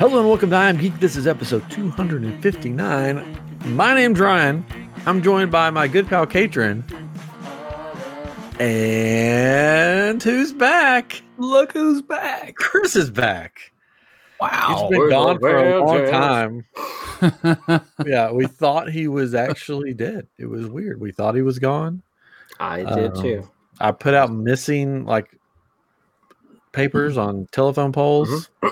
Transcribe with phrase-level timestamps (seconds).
[0.00, 0.98] Hello and welcome to I'm Geek.
[0.98, 3.38] This is episode 259.
[3.66, 4.64] My name's Ryan.
[5.06, 6.82] I'm joined by my good pal Catron.
[8.58, 11.22] And who's back?
[11.38, 12.54] Look who's back.
[12.56, 13.72] Chris is back.
[14.40, 14.68] Wow.
[14.68, 16.64] He's been where's gone for a long time.
[18.06, 20.26] Yeah, we thought he was actually dead.
[20.38, 20.98] It was weird.
[20.98, 22.02] We thought he was gone.
[22.58, 23.50] I did Um, too.
[23.78, 25.38] I put out missing like
[26.72, 28.48] papers on telephone poles.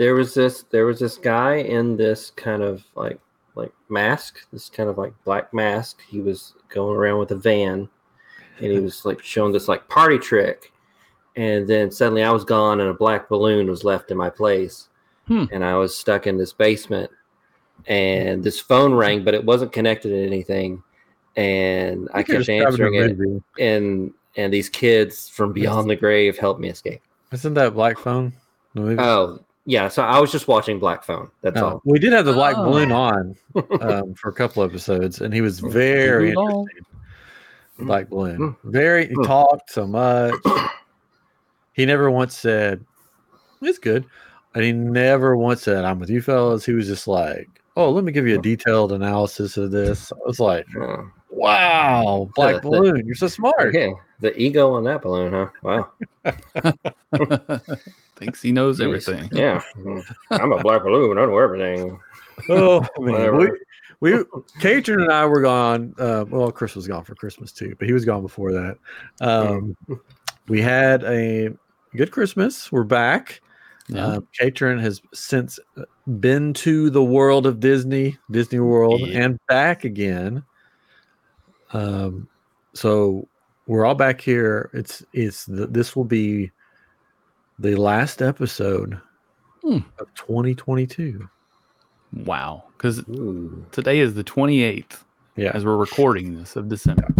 [0.00, 3.20] There was this there was this guy in this kind of like
[3.54, 6.00] like mask, this kind of like black mask.
[6.08, 7.86] He was going around with a van
[8.60, 10.72] and he was like showing this like party trick.
[11.36, 14.88] And then suddenly I was gone and a black balloon was left in my place.
[15.26, 15.44] Hmm.
[15.52, 17.10] And I was stuck in this basement
[17.84, 20.82] and this phone rang, but it wasn't connected to anything.
[21.36, 23.42] And I You're kept answering it movie.
[23.58, 27.02] and and these kids from beyond the grave helped me escape.
[27.32, 28.32] Isn't that Black Phone?
[28.78, 29.40] Oh,
[29.70, 29.88] yeah.
[29.88, 31.30] So I was just watching Black Phone.
[31.42, 31.82] That's No, all.
[31.84, 32.64] we did have the black Oh.
[32.64, 33.34] balloon on
[33.80, 36.66] um, for a couple episodes, and he was very Balloon.
[36.68, 37.86] interesting.
[37.86, 38.56] Black balloon, Mm.
[38.64, 39.06] very.
[39.08, 39.26] He Mm.
[39.26, 40.34] talked so much.
[41.72, 42.84] He never once said,
[43.62, 44.04] "It's good,"
[44.54, 48.04] and he never once said, "I'm with you, fellas." He was just like, "Oh, let
[48.04, 52.60] me give you a detailed analysis of this." I was like, Oh, "Wow, black The-
[52.60, 53.92] the- balloon, you're so smart." okay.
[54.20, 55.48] The ego on that balloon, huh?
[55.62, 55.90] Wow.
[58.16, 58.84] Thinks he knows Jeez.
[58.84, 59.28] everything.
[59.32, 59.62] Yeah.
[59.78, 60.04] Mm.
[60.30, 61.16] I'm a black balloon.
[61.16, 61.98] I know everything.
[62.50, 63.12] Oh, man.
[63.12, 63.58] Whatever.
[64.00, 64.24] We, we,
[64.60, 65.94] Catron and I were gone.
[65.98, 68.76] Uh, well, Chris was gone for Christmas too, but he was gone before that.
[69.22, 69.74] Um,
[70.48, 71.50] we had a
[71.96, 72.70] good Christmas.
[72.70, 73.40] We're back.
[73.88, 74.06] Yeah.
[74.06, 75.58] Uh, Catron has since
[76.20, 79.22] been to the world of Disney, Disney World, Yeah.
[79.24, 80.44] and back again.
[81.72, 82.28] Um,
[82.74, 83.26] so
[83.66, 84.70] we're all back here.
[84.72, 86.50] It's it's the, this will be
[87.58, 88.98] the last episode
[89.62, 89.78] Hmm.
[89.98, 91.28] of 2022.
[92.24, 92.64] wow.
[92.76, 93.04] Because
[93.72, 95.02] today is the 28th
[95.36, 95.50] Yeah.
[95.52, 97.12] as we're recording this of December.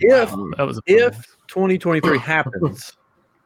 [0.00, 2.96] If Wow, that was a if 2023 happens,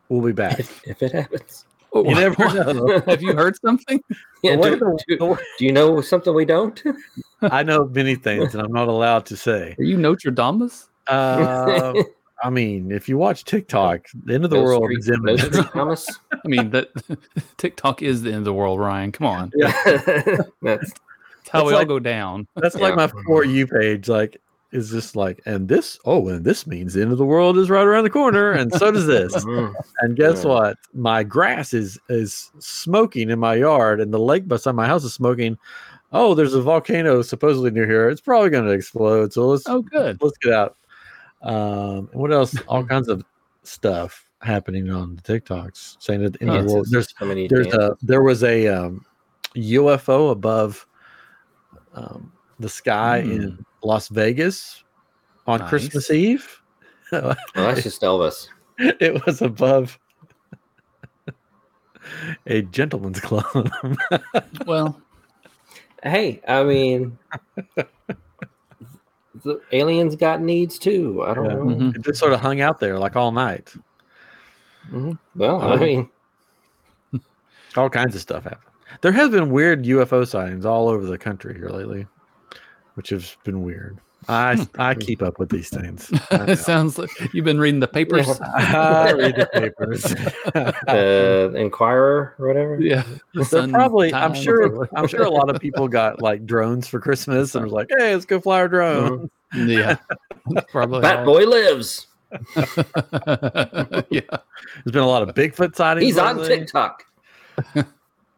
[0.09, 0.61] we'll be back.
[0.61, 1.65] If, if it happens.
[1.95, 3.01] You never know.
[3.07, 4.01] Have you heard something?
[4.45, 6.81] Yeah, do, the- do- the do you know something we don't?
[7.43, 9.75] I know many things, and I'm not allowed to say.
[9.79, 10.89] Are you Notre Damus?
[11.07, 11.93] Uh,
[12.43, 15.57] I mean, if you watch TikTok, the end of the No world street- is imminent.
[16.45, 16.89] I mean, that
[17.57, 19.13] TikTok is the end of the world, Ryan.
[19.13, 19.53] Come on.
[19.55, 19.73] Yeah.
[19.87, 20.93] That's That's
[21.51, 22.47] how we like- all go down.
[22.57, 24.09] That's like my for you page.
[24.09, 24.37] Like,
[24.73, 25.99] is just like, and this?
[26.05, 28.73] Oh, and this means the end of the world is right around the corner, and
[28.75, 29.33] so does this.
[29.45, 29.73] Mm.
[30.01, 30.51] And guess Yeah.
[30.51, 30.77] what?
[30.93, 35.15] My grass is is smoking in my yard, and the lake beside my house is
[35.15, 35.57] smoking.
[36.13, 38.09] Oh, there's a volcano supposedly near here.
[38.09, 39.33] It's probably going to explode.
[39.33, 40.21] So let's Oh, good.
[40.23, 40.77] let's get out.
[41.43, 42.57] Um, what else?
[42.69, 43.25] All kinds of
[43.65, 46.87] stuff happening on the TikToks saying that the end of the world.
[46.91, 49.05] There's so many there's a there was a um,
[49.57, 50.87] UFO above
[51.95, 54.85] um, the sky in Las Vegas
[55.47, 55.69] on Nice.
[55.69, 56.63] Christmas Eve.
[57.13, 58.49] Oh, that's just Elvis.
[58.79, 59.97] it was above
[62.47, 63.71] a gentleman's club.
[64.67, 65.01] Well,
[66.07, 67.19] Hey, I mean,
[69.45, 71.23] the aliens got needs too.
[71.27, 71.53] I don't Yeah.
[71.55, 71.65] know.
[71.65, 71.97] mhm.
[71.97, 73.75] it just sort of hung out there like all night.
[74.91, 75.19] Mhm.
[75.35, 76.11] Well, I Um, mean,
[77.77, 78.63] All kinds of stuff happened.
[79.03, 82.07] There has been weird UFO sightings all over the country here lately,
[82.95, 83.99] which has been weird.
[84.29, 84.63] I hmm.
[84.79, 86.13] I keep up with these things.
[86.31, 88.41] It sounds like you've been reading the papers.
[88.41, 90.03] I read the papers.
[90.53, 92.81] the Inquirer or whatever.
[92.81, 93.05] yeah.
[93.35, 97.01] The So probably, I'm sure, I'm sure a lot of people got like drones for
[97.01, 99.07] Christmas and was like, "Hey, let's go fly our mm-hmm.
[99.07, 99.31] drone."
[99.69, 99.97] Yeah.
[100.71, 101.01] Probably.
[101.01, 102.07] Bat Boy lives.
[102.55, 102.61] yeah.
[104.11, 106.07] There's been a lot of Bigfoot sightings.
[106.07, 106.39] He's on.
[106.39, 107.05] TikTok.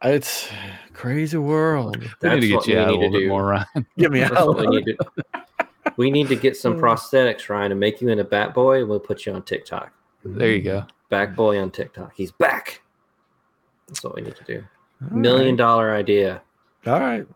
[0.03, 0.49] It's
[0.93, 1.97] crazy world.
[2.23, 3.87] We need to get you out a little bit more, Ryan.
[3.97, 4.57] Get me That's out.
[5.99, 6.29] What we need to.
[6.29, 6.85] We need to get some Hmm.
[6.85, 8.81] prosthetics, Ryan, to make you into Bat Boy.
[8.81, 9.93] and We'll put you on TikTok.
[10.25, 10.85] There you go.
[11.11, 12.13] Back Boy on TikTok.
[12.15, 12.83] He's back.
[13.89, 14.65] That's what we need to do.
[15.11, 15.57] All Million right.
[15.59, 16.43] dollar idea.
[16.87, 17.27] All right.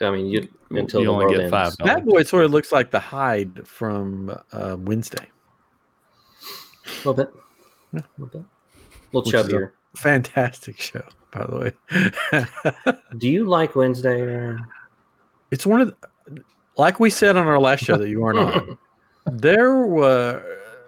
[0.00, 2.70] I mean, you until you the only world get five That boy sort of looks
[2.70, 5.26] like the Hyde from uh, Wednesday.
[6.84, 7.34] A little bit.
[7.92, 8.00] Yeah.
[8.00, 8.46] A little bit.
[9.12, 9.70] A little Which is a- chubbier.
[9.96, 11.02] Fantastic show,
[11.32, 11.56] by the
[12.92, 12.92] way.
[13.18, 14.22] Do you like Wednesday?
[14.22, 14.64] Ryan?
[15.50, 15.88] it's one of,
[16.28, 16.42] the,
[16.78, 18.78] like we said on our last show that you weren't on.
[19.30, 20.42] There were,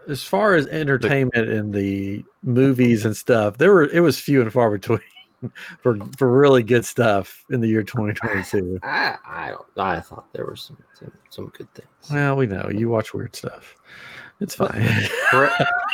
[0.09, 4.51] as far as entertainment in the movies and stuff, there were it was few and
[4.51, 5.01] far between
[5.83, 8.79] for for really good stuff in the year 2022.
[8.83, 9.67] I I don't.
[9.77, 11.89] I thought there were some some, some good things.
[12.11, 13.77] Well, we know you watch weird stuff,
[14.41, 14.89] It's fine.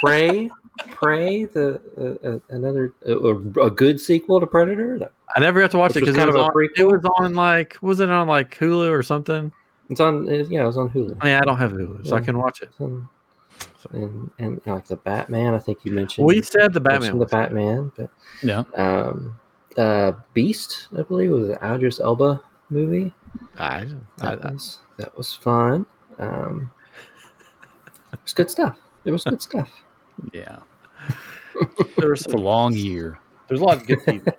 [0.01, 0.49] Prey,
[0.91, 1.81] Prey, the
[2.23, 5.11] uh, another uh, a good sequel to Predator.
[5.35, 6.53] I never got to watch Which it because it was on.
[6.77, 9.53] It was on like was it on like Hulu or something?
[9.89, 10.27] It's on.
[10.27, 11.17] Yeah, it was on Hulu.
[11.21, 12.71] I mean, I don't have Hulu, so I can watch it.
[12.81, 13.09] Um,
[13.93, 16.27] and, and like the Batman, I think you mentioned.
[16.27, 17.19] We said the Batman.
[17.19, 18.11] the Batman, but
[18.43, 18.65] Yeah.
[18.75, 19.39] um,
[19.77, 22.41] uh, Beast, I believe, was an Idris Elba
[22.71, 23.15] movie.
[23.59, 23.87] I,
[24.21, 25.87] I, That was that was fun.
[26.19, 26.71] Um,
[28.13, 28.79] it was good stuff.
[29.05, 29.71] It was good stuff.
[30.33, 30.61] Yeah.
[31.99, 33.19] there was a long year.
[33.49, 34.33] there's a lot of good people.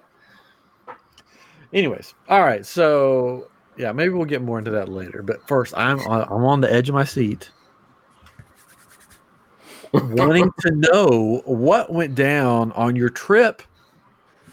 [1.74, 2.66] Anyways, all right.
[2.66, 5.22] So yeah, maybe we'll get more into that later.
[5.22, 7.50] But first, I'm on, I'm on the edge of my seat,
[9.94, 13.62] wanting to know what went down on your trip,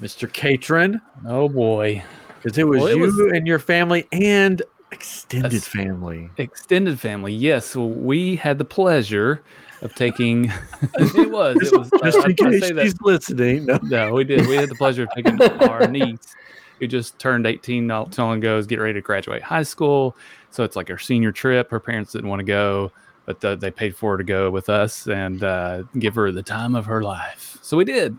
[0.00, 2.02] Mister Catron, Oh boy.
[2.42, 4.62] because it was Well, it you was- and your family and
[4.92, 6.30] extended That's- family.
[6.36, 7.32] Extended family.
[7.32, 7.66] Yes.
[7.66, 9.42] So we had the pleasure
[9.82, 10.44] of taking
[10.98, 11.56] it was.
[11.60, 13.66] It was Just uh, in I'm gonna case say that- she's listening.
[13.66, 13.78] No.
[13.82, 14.46] No, we did.
[14.46, 16.34] We had the pleasure of taking our niece,
[16.80, 20.16] who just turned 18 not so long ago, is getting ready to graduate high school.
[20.50, 21.70] So it's like her senior trip.
[21.70, 22.92] Her parents didn't want to go,
[23.26, 26.42] but the, they paid for her to go with us and uh, give her the
[26.42, 27.58] time of her life.
[27.62, 28.16] So we did.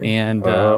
[0.00, 0.76] And uh,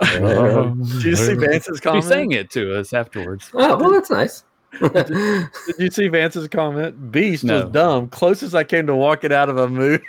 [0.00, 2.04] Oh, Did you see Vance's she comment?
[2.04, 3.48] sang it to us afterwards.
[3.54, 4.42] oh, well, that's nice.
[4.80, 5.48] Did
[5.78, 7.10] you see Vance's comment?
[7.10, 7.62] Beast No.
[7.64, 8.08] was dumb.
[8.08, 10.02] Closest I came to walking out of a movie.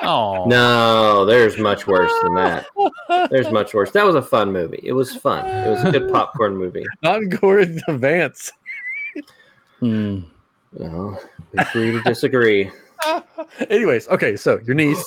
[0.00, 2.66] Oh, no, there's much worse than that.
[3.30, 3.92] There's much worse.
[3.92, 4.80] That was a fun movie.
[4.82, 5.46] It was fun.
[5.46, 6.84] It was a good popcorn movie.
[7.02, 8.50] Not according to Vance.
[9.80, 10.24] Mm.
[10.72, 11.20] Well,
[11.56, 12.70] agree to disagree.
[13.70, 15.04] Anyways, okay, so your niece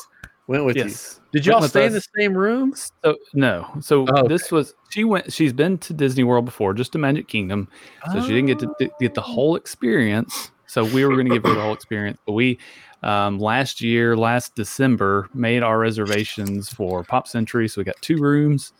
[0.47, 0.83] went with you.
[0.83, 1.19] yes.
[1.31, 2.73] Did y'all Went with stay in the same room?
[3.03, 3.67] So no.
[3.81, 5.31] So Oh, this was she went.
[5.33, 7.67] She's been to Disney World before, just to Magic Kingdom.
[8.13, 10.51] so she didn't get to d- get the whole experience.
[10.67, 12.59] So we were going to give her the whole experience, but we
[13.03, 17.67] um, last year, last December, made our reservations for Pop Century.
[17.67, 18.73] So we got two rooms,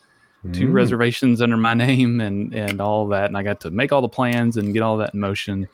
[0.52, 0.74] two Mm.
[0.74, 3.26] reservations under my name, and and all that.
[3.26, 5.68] And I got to make all the plans and get all that in motion.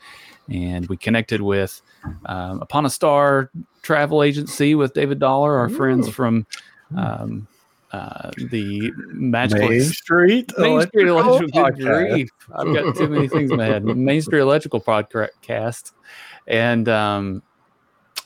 [0.50, 1.80] And we connected with
[2.26, 3.50] um, Upon a Star
[3.82, 6.46] Travel Agency with David Dollar, our friends from
[6.96, 7.46] um,
[7.92, 10.52] uh, the Magical Main Street.
[10.56, 11.62] Main Street Electrical Electrical.
[11.62, 12.10] Good Podcast.
[12.12, 12.30] grief.
[12.54, 13.84] I've got too many things in my head.
[13.84, 15.92] Main Street Electrical podcast,
[16.46, 17.42] and um,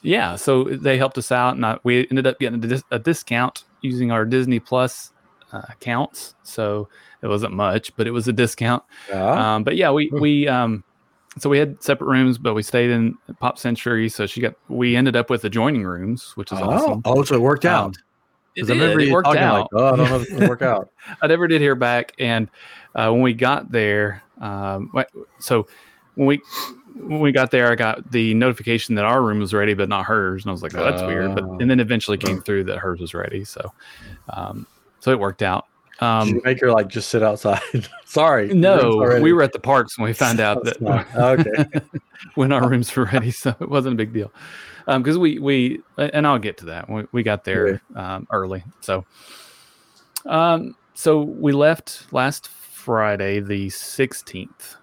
[0.02, 2.98] yeah, so they helped us out, and I, we ended up getting a, dis- a
[2.98, 5.12] discount using our Disney Plus
[5.52, 6.34] uh, accounts.
[6.42, 6.88] So
[7.22, 8.84] it wasn't much, but it was a discount.
[9.08, 9.56] Yeah.
[9.56, 10.84] Um, but yeah, we we um,
[11.38, 14.08] so we had separate rooms, but we stayed in Pop Century.
[14.08, 16.64] So she got we ended up with adjoining rooms, which is oh.
[16.70, 17.02] awesome.
[17.04, 17.86] oh, so it worked out.
[17.86, 17.92] Um,
[18.56, 19.72] It, I remember it worked out.
[19.72, 20.90] like, oh, I don't know if it's work out.
[21.20, 22.12] I never did hear back.
[22.18, 22.48] And
[22.94, 24.90] uh, when we got there, um,
[25.38, 25.66] so
[26.14, 26.42] when we
[26.94, 30.06] when we got there, I got the notification that our room was ready, but not
[30.06, 31.58] hers, and I was like, "Oh, that's weird." But Oh.
[31.60, 33.44] and then eventually came through that hers was ready.
[33.44, 33.72] So,
[34.30, 34.66] um,
[35.00, 35.66] so it worked out.
[35.98, 37.60] Did Um, you make her like just sit outside?
[38.04, 38.48] Sorry.
[38.48, 40.80] no, we were at the parks when we found out that
[41.16, 41.80] okay.
[42.34, 44.32] when our rooms were ready, so it wasn't a big deal.
[44.86, 46.88] Because we we and I'll get to that.
[46.88, 49.04] We, we got there um, early, so
[50.26, 54.76] um, so we left last Friday, the sixteenth,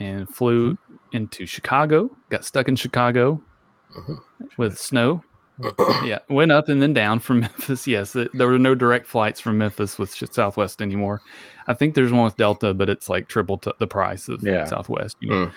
[0.00, 0.76] and flew
[1.12, 2.10] into Chicago.
[2.30, 3.40] Got stuck in Chicago
[3.96, 4.20] Mhm.
[4.56, 5.22] with snow.
[6.04, 7.86] yeah, went up and then down from Memphis.
[7.86, 11.20] Yes, th- there were no direct flights from Memphis with Southwest anymore.
[11.66, 14.64] I think there's one with Delta, but it's like triple t- the price of Yeah.
[14.64, 15.16] Southwest.
[15.20, 15.46] You know?
[15.46, 15.52] Mm.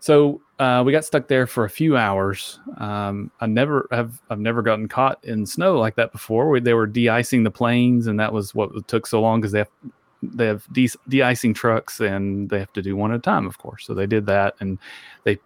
[0.00, 2.60] So uh, we got stuck there for a few hours.
[2.78, 6.48] Um, I never have I've never gotten caught in snow like that before.
[6.48, 9.58] We, they were de-icing the planes, and that was what took so long because they
[9.58, 9.70] have
[10.22, 13.58] they have de- de-icing trucks and they have to do one at a time, of
[13.58, 13.84] course.
[13.84, 14.78] So they did that, and
[15.24, 15.38] they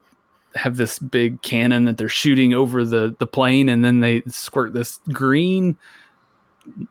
[0.54, 4.72] have this big cannon that they're shooting over the the plane, and then they squirt
[4.72, 5.76] this green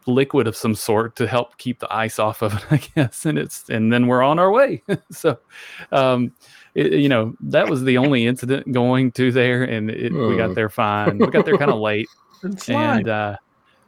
[0.05, 3.25] liquid of some sort to help keep the ice off of it, I guess.
[3.25, 4.83] And it's and then we're on our way.
[5.11, 5.37] so,
[5.91, 6.31] um,
[6.75, 10.55] it, you know, that was the only incident going to there, and it, we got
[10.55, 11.17] there fine.
[11.17, 12.07] We got there kind of late,
[12.43, 13.37] And and uh,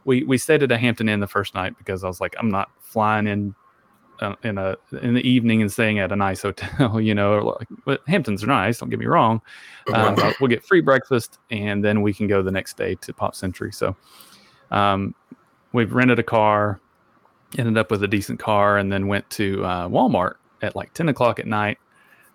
[0.04, 2.50] we we stayed at a Hampton Inn the first night because I was like, I'm
[2.50, 3.54] not flying in.
[4.22, 7.66] Uh, in a in the evening and staying at a nice hotel, you know, like,
[7.84, 8.78] but Hamptons are nice.
[8.78, 9.40] Don't get me wrong.
[9.92, 13.12] Um, but we'll get free breakfast, and then we can go the next day to
[13.12, 13.72] Pop Century.
[13.72, 13.96] So,
[14.70, 15.16] um,
[15.72, 16.78] we've rented a car,
[17.58, 21.08] ended up with a decent car, and then went to uh, Walmart at like ten
[21.08, 21.78] o'clock at night.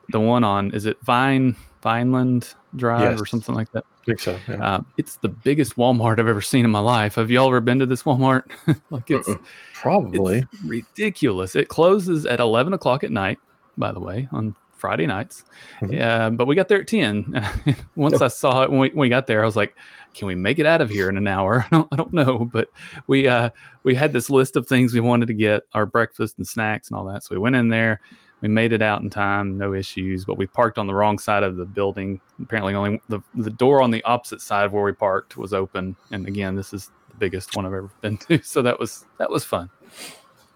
[0.10, 3.84] The one on is it Vine Vineland Drive or something like that.
[4.02, 4.40] I think so.
[4.48, 4.64] Yeah.
[4.64, 7.16] Uh, it's the biggest Walmart I've ever seen in my life.
[7.16, 8.44] Have y'all ever been to this Walmart?
[8.90, 9.30] like it's
[9.74, 10.46] Probably.
[10.66, 11.56] ridiculous.
[11.56, 13.40] It closes at eleven o'clock at night.
[13.78, 15.44] By the way, on Friday nights.
[15.82, 15.94] Mhm.
[15.94, 17.44] Yeah, but we got there at 10.
[17.96, 19.76] Once I saw it when we, when we got there, I was like,
[20.14, 21.66] can we make it out of here in an hour?
[21.72, 22.70] I don't, I don't know, but
[23.08, 23.50] we uh
[23.84, 26.98] we had this list of things we wanted to get our breakfast and snacks and
[26.98, 27.24] all that.
[27.24, 28.02] So we went in there,
[28.42, 31.44] we made it out in time, no issues, but we parked on the wrong side
[31.44, 32.22] of the building.
[32.42, 35.96] Apparently only the, the door on the opposite side of where we parked was open.
[36.12, 38.38] And again, this is the biggest one I've ever been to.
[38.44, 39.70] So that was that was fun.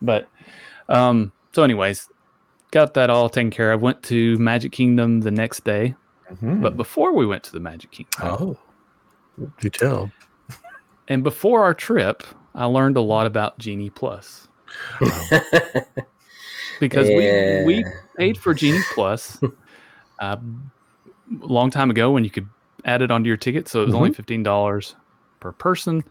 [0.01, 0.27] But
[0.89, 2.07] um so anyways,
[2.71, 3.81] got that all taken care of.
[3.81, 5.95] Went to Magic Kingdom the next day.
[6.31, 6.61] Mhm.
[6.61, 8.57] But before we went to the Magic Kingdom, oh,
[9.59, 10.11] do tell.
[11.07, 12.23] and before our trip,
[12.53, 14.47] I learned a lot about Genie Plus
[16.81, 17.85] because we we
[18.17, 19.47] paid for Genie Plus uh,
[21.41, 22.49] a long time ago when you could
[22.83, 24.95] add it onto your ticket, so it was only fifteen dollars
[25.39, 26.03] per person.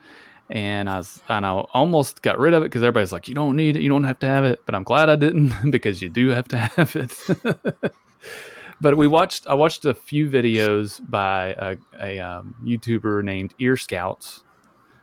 [0.48, 3.54] And I was, and I almost got rid of it because everybody's like, "You don't
[3.54, 6.08] need it, you don't have to have it." But I'm glad I didn't because you
[6.08, 7.92] do have to have it.
[8.80, 13.76] but we watched, I watched a few videos by a, a um, YouTuber named Ear
[13.76, 14.42] Scouts.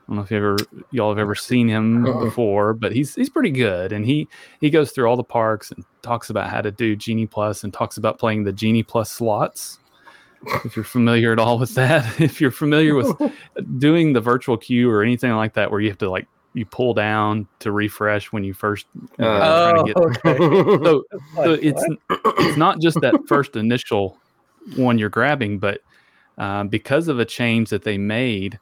[0.08, 0.58] I don't know if you ever
[0.92, 2.24] y'all have ever seen him Uh-uh.
[2.24, 4.28] before, but he's he's pretty good, and he
[4.62, 7.74] he goes through all the parks and talks about how to do Genie Plus and
[7.74, 9.80] talks about playing the Genie Plus slots.
[10.64, 13.12] If you're familiar at all with that, if you're familiar with
[13.80, 16.94] doing the virtual queue or anything like that, where you have to like you pull
[16.94, 20.38] down to refresh when you first you know, Uh, trying to get okay.
[20.86, 21.04] so,
[21.36, 21.84] so it's
[22.40, 24.18] it's not just that first initial
[24.78, 25.82] one you're grabbing, but
[26.38, 28.58] um, because of a change that they made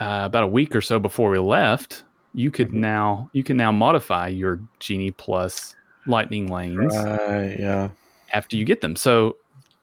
[0.00, 2.04] uh, about a week or so before we left,
[2.34, 2.74] you could Mhm.
[2.74, 5.74] now you can now modify your Genie Plus
[6.06, 7.88] Lightning lanes Right, yeah.
[8.32, 8.96] after you get them.
[8.96, 9.36] So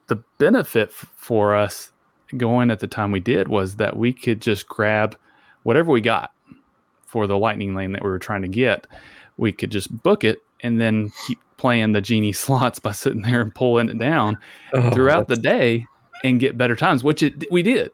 [0.08, 1.92] the benefit f- for us
[2.36, 5.16] going at the time we did was that we could just grab
[5.64, 6.32] whatever we got
[7.06, 8.88] for the lightning lane that we were trying to get.
[9.38, 13.42] We could just book it and then keep playing the genie slots by sitting there
[13.42, 14.38] and pulling it down
[14.74, 15.86] Oh, throughout the day
[16.24, 17.92] and get better times, which it we did.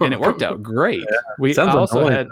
[0.00, 1.06] And it worked out great.
[1.38, 2.28] We Sounds also annoying, had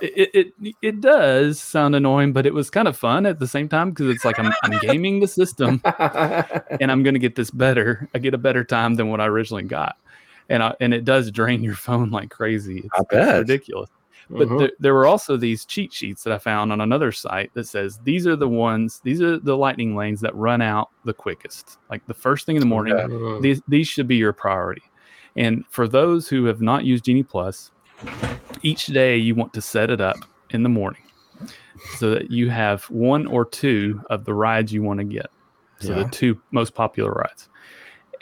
[0.00, 3.46] it, it it it does sound annoying, but it was kind of fun at the
[3.46, 7.34] same time because it's like I'm, I'm gaming the system and I'm going to get
[7.34, 8.08] this better.
[8.14, 9.96] I get a better time than what I originally got,
[10.48, 12.78] and I, and it does drain your phone like crazy.
[12.84, 13.90] It's, I it's ridiculous.
[14.28, 14.58] But Mhm.
[14.58, 18.00] there, there were also these cheat sheets that I found on another site that says
[18.02, 21.78] these are the ones, these are the lightning lanes that run out the quickest.
[21.90, 23.40] Like the first thing in the morning, Okay.
[23.40, 24.82] These these should be your priority.
[25.36, 27.70] And for those who have not used Genie Plus,
[28.62, 31.02] each day you want to set it up in the morning
[31.98, 35.26] so that you have one or two of the rides you want to get.
[35.80, 36.04] So Yeah.
[36.04, 37.48] the two most popular rides.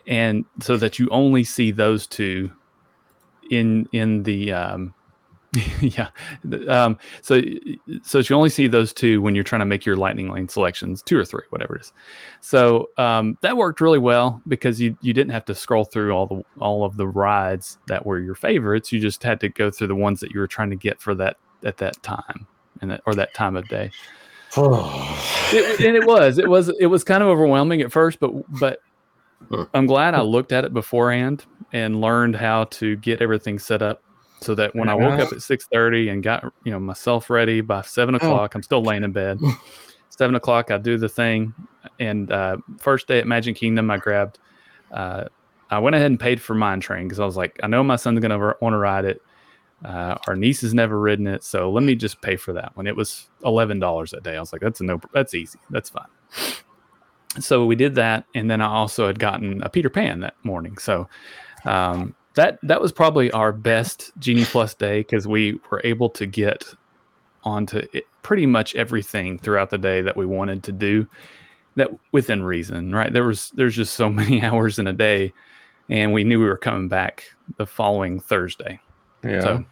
[0.07, 2.51] And so that you only see those two
[3.51, 4.95] in in the um
[5.81, 6.09] yeah.
[6.69, 7.41] Um so
[8.03, 11.03] so you only see those two when you're trying to make your lightning lane selections
[11.03, 11.93] two or three whatever it is.
[12.41, 16.27] So um that worked really well because you you didn't have to scroll through all
[16.27, 18.93] the all of the rides that were your favorites.
[18.93, 21.15] You just had to go through the ones that you were trying to get for
[21.17, 22.47] that at that time
[22.81, 23.91] and that or that time of day.
[25.53, 28.81] It, and it was it was it was kind of overwhelming at first but but
[29.75, 34.03] i'm glad i looked at it beforehand and learned how to get everything set up
[34.45, 37.83] so that when i woke up at 6.30 and got you know myself ready by
[37.83, 39.41] 7 o'clock i'm still laying in bed
[40.11, 41.55] 7 o'clock i do the thing
[41.99, 44.39] and uh, first day at magic kingdom i grabbed
[44.93, 45.25] uh,
[45.71, 47.97] i went ahead and paid for mine train because i was like i know my
[47.97, 49.21] son's going to want to ride it
[49.85, 52.87] uh, our niece has never ridden it, so let me just pay for that one.
[52.87, 54.37] It was eleven dollars that day.
[54.37, 56.07] I was like, "That's a no, that's easy, that's fine."
[57.39, 60.79] So we did that, and then I also had gotten a Peter Pan that morning.
[60.79, 61.09] So
[61.67, 66.27] um, that that was probably our best Genie Plus day because we were able to
[66.27, 66.65] get
[67.45, 71.07] onto it, pretty much everything throughout the day that we wanted to do,
[71.77, 72.95] that within reason.
[72.95, 73.13] Right?
[73.13, 75.33] There was there's just so many hours in a day,
[75.89, 77.25] and we knew we were coming back
[77.57, 78.81] the following Thursday.
[79.23, 79.41] Yeah.
[79.41, 79.65] So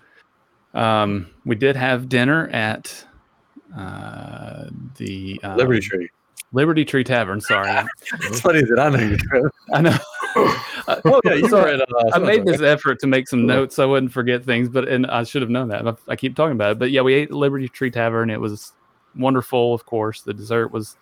[0.75, 3.05] um, we did have dinner at
[3.77, 4.67] uh,
[4.97, 6.09] the um, Liberty Tree.
[6.53, 7.41] Liberty Tree Tavern.
[7.41, 7.69] Sorry,
[8.13, 9.51] It's funny that I know you.
[9.73, 9.97] I know.
[10.89, 11.81] Oh yeah, you So were at.
[11.81, 14.89] Uh, I made this effort to make some notes so I wouldn't forget things, but
[14.89, 15.87] and I should have known that.
[15.87, 18.31] I, I keep talking about it, but yeah, we ate at Liberty Tree Tavern.
[18.31, 18.73] It was
[19.17, 20.23] wonderful, of course.
[20.23, 20.97] The dessert was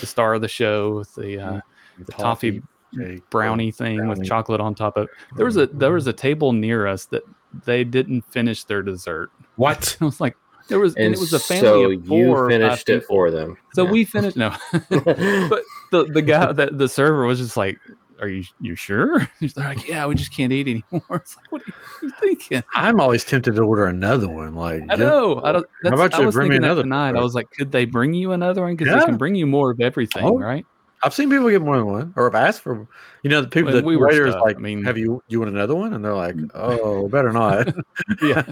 [0.00, 1.60] the star of the show with the uh,
[1.98, 2.62] the toffee
[2.96, 5.10] cake, brownie thing with chocolate on top of it.
[5.36, 7.22] There was a there was a table near us that
[7.64, 9.30] they didn't finish their dessert.
[9.56, 9.98] What?
[10.00, 10.36] I was like,
[10.68, 13.14] there was, and, and it was a family so of four you finished it people.
[13.16, 13.58] for them.
[13.74, 13.90] So Yeah.
[13.90, 14.36] we finished.
[14.38, 14.54] No,
[14.88, 17.78] but the the guy that the server was just like,
[18.20, 21.62] "Are you you sure?" He's like, "Yeah, we just can't eat anymore." It's like, what
[21.62, 21.72] are
[22.02, 22.62] you thinking?
[22.74, 24.54] I'm always tempted to order another one.
[24.54, 25.42] Like, I know.
[25.42, 25.66] I don't.
[25.82, 27.16] That's, about I you was bring me another tonight.
[27.16, 28.76] I was like, could they bring you another one?
[28.76, 30.64] Because they can bring you more of everything, Oh, right?
[31.02, 32.86] I've seen people get more than one, or have asked for.
[33.22, 35.50] You know, the people When that we waiters like, I mean- have you you want
[35.50, 35.94] another one?
[35.94, 36.50] And they're like, mm.
[36.54, 37.74] oh, better not.
[38.22, 38.42] yeah,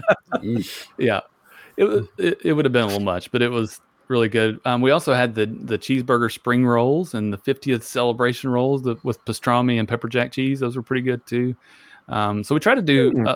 [0.97, 1.21] yeah.
[1.77, 4.59] It it, it would have been a little much, but it was really good.
[4.65, 8.95] Um, we also had the the cheeseburger spring rolls and the 50th celebration rolls the,
[9.03, 10.59] with pastrami and pepper jack cheese.
[10.59, 11.55] Those were pretty good too.
[12.09, 13.27] Um, so we try to do Mm.
[13.27, 13.35] uh,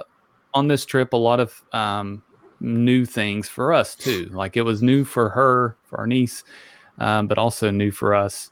[0.55, 2.23] on this trip a lot of um,
[2.59, 4.29] new things for us too.
[4.33, 6.43] Like it was new for her, for our niece,
[6.97, 8.49] um, but also new for us.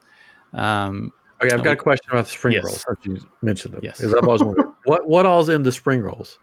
[0.53, 1.11] Um,
[1.43, 2.63] okay, I've got a question about the spring Yes.
[2.63, 2.85] rolls.
[3.03, 3.99] You mentioned them, Yes.
[3.99, 6.37] Is I've always wondered, what what all's in the spring rolls?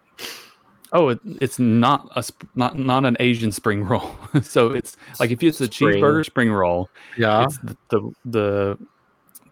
[0.93, 4.11] Oh, it, it's not a not not an Asian spring roll.
[4.43, 6.03] so it's like if it's a Spring.
[6.03, 8.79] cheeseburger spring roll, Yeah, it's the, the the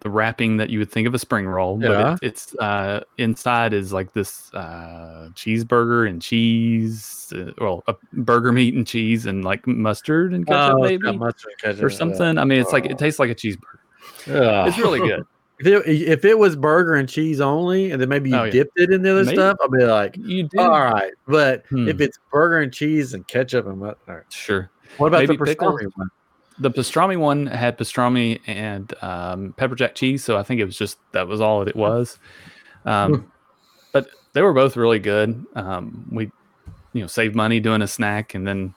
[0.01, 1.87] the wrapping that you would think of a spring roll, Yeah.
[1.89, 7.95] but it, it's uh, inside is like this uh, cheeseburger and cheese, uh, well, a
[8.13, 11.97] burger meat and cheese and like mustard and ketchup Oh, maybe mustard ketchup, or yeah.
[11.97, 12.37] something.
[12.37, 13.79] I mean, it's like it tastes like a cheeseburger.
[14.27, 14.67] Ugh.
[14.67, 15.23] It's really good.
[15.59, 18.51] If it, if it was burger and cheese only, and then maybe you Oh, yeah.
[18.51, 19.37] dipped it in the other Maybe.
[19.37, 21.13] stuff, I'll be like, You do all right.
[21.27, 21.87] But Hmm.
[21.87, 23.97] if it's burger and cheese and ketchup and what?
[24.07, 24.23] all right.
[24.29, 24.69] sure.
[24.97, 26.09] What about Maybe the pastrami one?
[26.59, 30.77] The pastrami one had pastrami and um, pepper jack cheese, so I think it was
[30.77, 32.19] just that was all that it was.
[32.85, 33.31] Um,
[33.93, 35.43] but they were both really good.
[35.55, 36.31] Um, we,
[36.93, 38.73] you know, saved money doing a snack, and then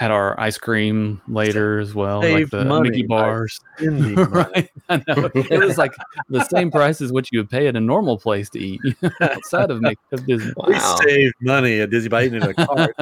[0.00, 3.60] had our ice cream later as well, like the money Mickey bars.
[4.16, 4.70] Right?
[4.88, 5.28] I know.
[5.34, 5.92] It was like
[6.30, 8.80] the same price as what you would pay at a normal place to eat
[9.20, 10.54] outside of, Mickey, of Disney.
[10.66, 10.96] We Wow.
[11.06, 12.94] saved money at Disney by eating in a car.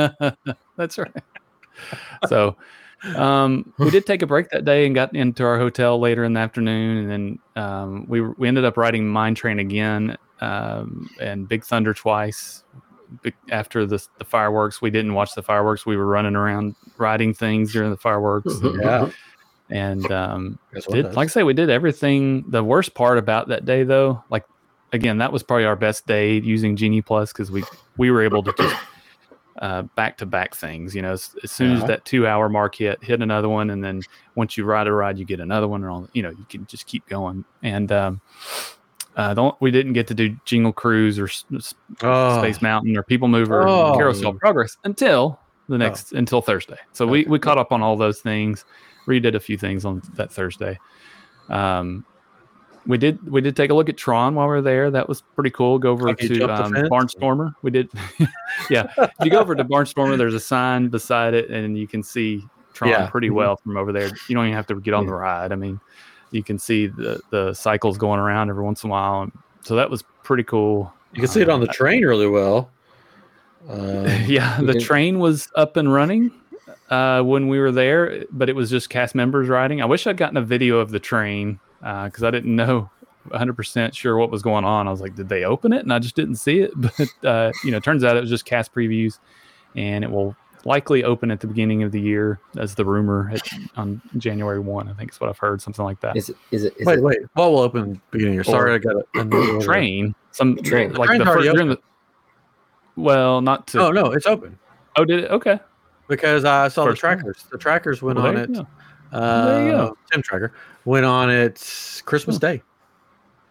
[0.77, 1.13] That's right.
[2.27, 2.57] So
[3.15, 6.33] um, we did take a break that day and got into our hotel later in
[6.33, 11.47] the afternoon, and then um, we we ended up riding Mine Train again um, and
[11.49, 12.65] Big Thunder twice.
[13.23, 15.87] Big- After the the fireworks, we didn't watch the fireworks.
[15.87, 19.11] We were running around riding things during the fireworks, yeah.
[19.71, 20.59] and um,
[20.91, 22.45] did like I say, we did everything.
[22.49, 24.45] The worst part about that day, though, like
[24.93, 27.65] again, that was probably our best day using Genie Plus because we
[27.97, 28.77] we were able to just
[29.61, 30.95] uh, back to back things.
[30.95, 33.83] You know, as, as soon as that two hour mark hit, hit another one, and
[33.83, 34.03] then
[34.35, 36.09] once you ride a ride, you get another one, and all.
[36.13, 37.45] You know, you can just keep going.
[37.63, 38.21] And um,
[39.19, 41.29] uh, don't we didn't get to do Jingle Cruise or
[42.03, 43.91] oh, Space Mountain or People Mover Oh.
[43.93, 46.79] or Carousel Progress until the next until Thursday.
[46.93, 47.29] So we Okay.
[47.31, 48.65] we caught up on all those things,
[49.07, 50.79] redid a few things on that Thursday.
[51.51, 52.05] Um,
[52.87, 54.91] we did we did take a look at Tron while we were there.
[54.91, 55.79] That was pretty cool.
[55.79, 56.73] Go over you to um.
[56.73, 57.53] Barnstormer.
[57.63, 57.91] We did,
[58.71, 58.91] yeah.
[58.97, 62.45] If you go over to Barnstormer, there's a sign beside it, and you can see
[62.73, 63.07] Tron Yeah.
[63.11, 63.35] pretty Mhm.
[63.35, 64.07] well from over there.
[64.29, 65.53] You don't even have to get on the ride.
[65.53, 65.81] I mean,
[66.31, 69.77] you can see the the cycles going around every once in a while, and so
[69.77, 70.93] that was pretty cool.
[71.13, 72.71] you can see it on the Uh, train really well.
[73.69, 76.31] Um, yeah, the train was up and running
[76.89, 79.83] uh, when we were there, but it was just cast members riding.
[79.83, 82.89] I wish I'd gotten a video of the train because I didn't know
[83.29, 84.89] 100% sure what was going on.
[84.89, 85.83] I was like, did they open it?
[85.83, 86.73] And I just didn't see it.
[86.81, 89.19] But, uh, you know, turns out it was just cast previews
[89.77, 93.49] and it will likely open at the beginning of the year as the rumor at,
[93.77, 94.89] on January 1.
[94.89, 96.17] I think is what I've heard, something like that.
[96.17, 96.37] Is it?
[96.51, 96.75] Is it?
[96.79, 97.19] Is wait, it wait.
[97.35, 98.45] What will open beginning here?
[98.45, 100.93] Sorry, I got a, a new train, some Train.
[100.95, 101.79] like Train's the already first, during the,
[102.97, 104.59] well, not to, Oh no, it's open
[104.97, 105.31] oh, did it?
[105.31, 105.59] Okay.
[106.09, 107.17] because I saw First the one.
[107.19, 107.45] trackers.
[107.53, 108.53] The trackers went Well, on it.
[108.53, 108.67] go.
[109.13, 109.97] Uh, There you go.
[110.13, 110.53] Tim Tracker
[110.85, 112.41] went on it Christmas Hmm.
[112.41, 112.63] Day,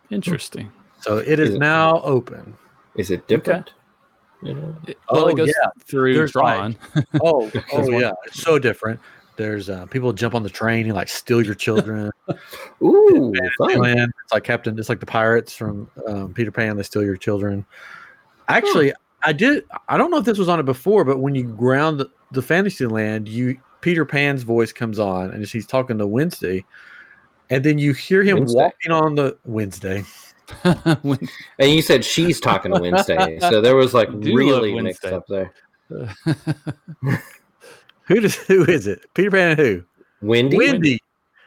[0.09, 0.71] Interesting.
[0.99, 2.53] so it is Is it- now open.
[2.95, 3.71] is it different?
[4.41, 4.75] You know.
[4.87, 5.69] It- well, Oh, it goes yeah.
[5.85, 6.75] through There's Tron.
[7.23, 8.99] Oh, oh yeah, it's so different.
[9.35, 12.11] There's uh, people jump on the train and like steal your children.
[12.83, 13.77] Ooh, fun.
[13.79, 14.11] Land.
[14.23, 14.77] It's like Captain.
[14.79, 16.75] It's like the pirates from um, Peter Pan.
[16.75, 17.63] They steal your children.
[18.47, 19.63] Actually, I did.
[19.89, 22.41] I don't know if this was on it before, but when you ground the, the
[22.41, 26.65] Fantasyland, you Peter Pan's voice comes on, and he's talking to Wednesday,
[27.51, 28.57] and then you hear him Wednesday.
[28.59, 30.03] walking on the Wednesday.
[31.01, 31.29] When-
[31.59, 35.25] And you said she's talking to Wednesday, so there was like do really mixed up
[35.27, 35.53] there.
[38.03, 38.35] Who does?
[38.35, 39.05] Who is it?
[39.13, 39.83] Peter Pan and who?
[40.21, 40.57] Wendy.
[40.57, 41.01] Wendy.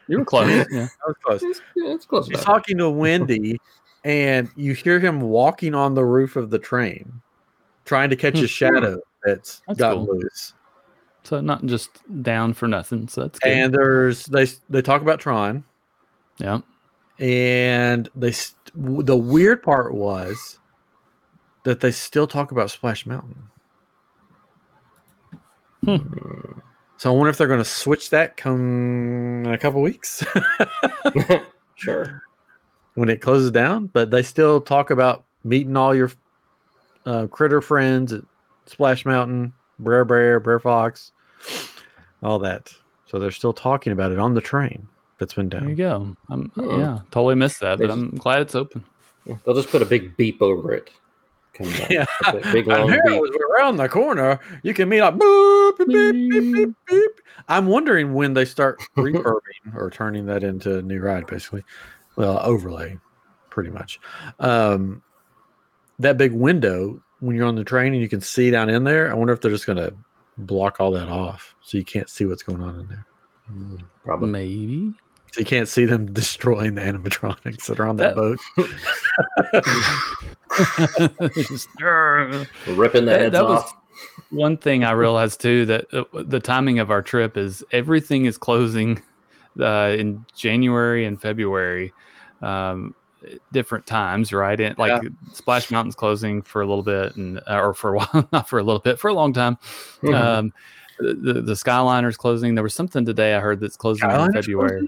[0.07, 0.47] you were close.
[0.47, 0.65] Yeah.
[0.69, 1.41] That was close.
[1.43, 2.45] It's, it's close She's enough.
[2.45, 3.59] talking to Wendy,
[4.03, 7.21] and you hear him walking on the roof of the train,
[7.85, 8.45] trying to catch a hmm.
[8.45, 10.05] shadow that's, That's got cool.
[10.05, 10.53] loose.
[11.23, 11.89] So not just
[12.23, 13.07] down for nothing.
[13.07, 13.51] So that's good.
[13.51, 15.63] And there's they they talk about Tron,
[16.37, 16.61] yeah.
[17.21, 18.57] And they st-
[19.05, 20.59] the weird part was
[21.63, 23.43] that they still talk about Splash Mountain.
[26.97, 30.23] So I wonder if they're going to switch that come in a couple weeks
[31.75, 32.21] sure.
[32.95, 33.87] when it closes down.
[33.87, 36.11] But they still talk about meeting all your
[37.05, 38.23] uh, critter friends at
[38.65, 41.11] Splash Mountain, Brer Bear, Brer Fox,
[42.21, 42.73] all that.
[43.07, 44.87] So they're still talking about it on the train.
[45.21, 46.15] That's been There you go.
[46.29, 46.79] I'm, Hmm.
[46.79, 48.83] Yeah, totally missed that, but I'm glad it's open.
[49.45, 50.89] They'll just put a big beep over it.
[51.53, 51.67] Come.
[51.89, 52.05] Yeah.
[52.31, 53.21] Big, big And long here beep.
[53.21, 54.39] was around the corner.
[54.63, 55.17] You can meet up.
[55.17, 57.11] Boop, beep, beep, beep, beep, beep.
[57.47, 61.63] I'm wondering when they start refurbing or turning that into a new ride, basically.
[62.15, 62.97] Well, overlay,
[63.49, 63.99] pretty much.
[64.39, 65.01] Um,
[65.99, 69.11] that big window when you're on the train and you can see down in there.
[69.11, 69.93] I wonder if they're just going to
[70.37, 73.05] block all that off so you can't see what's going on in there.
[73.51, 74.29] Mm, Probably.
[74.29, 74.93] Maybe.
[75.31, 78.39] So you can't see them destroying the animatronics that are on that, That- boat.
[81.35, 83.77] Just, Ripping the heads that was- off.
[84.31, 89.01] One thing I realized too that the timing of our trip is everything is closing
[89.59, 91.93] uh, in January and February,
[92.41, 92.95] um,
[93.51, 94.59] different times, right?
[94.59, 98.27] And like Splash Mountain's closing for a little bit, and uh, or for a while,
[98.31, 99.57] not for a little bit, for a long time.
[100.01, 100.15] Mhm.
[100.19, 100.53] Um,
[100.99, 102.55] the the Skyliner's closing.
[102.55, 104.87] There was something today I heard that's closing in Skyliner's February.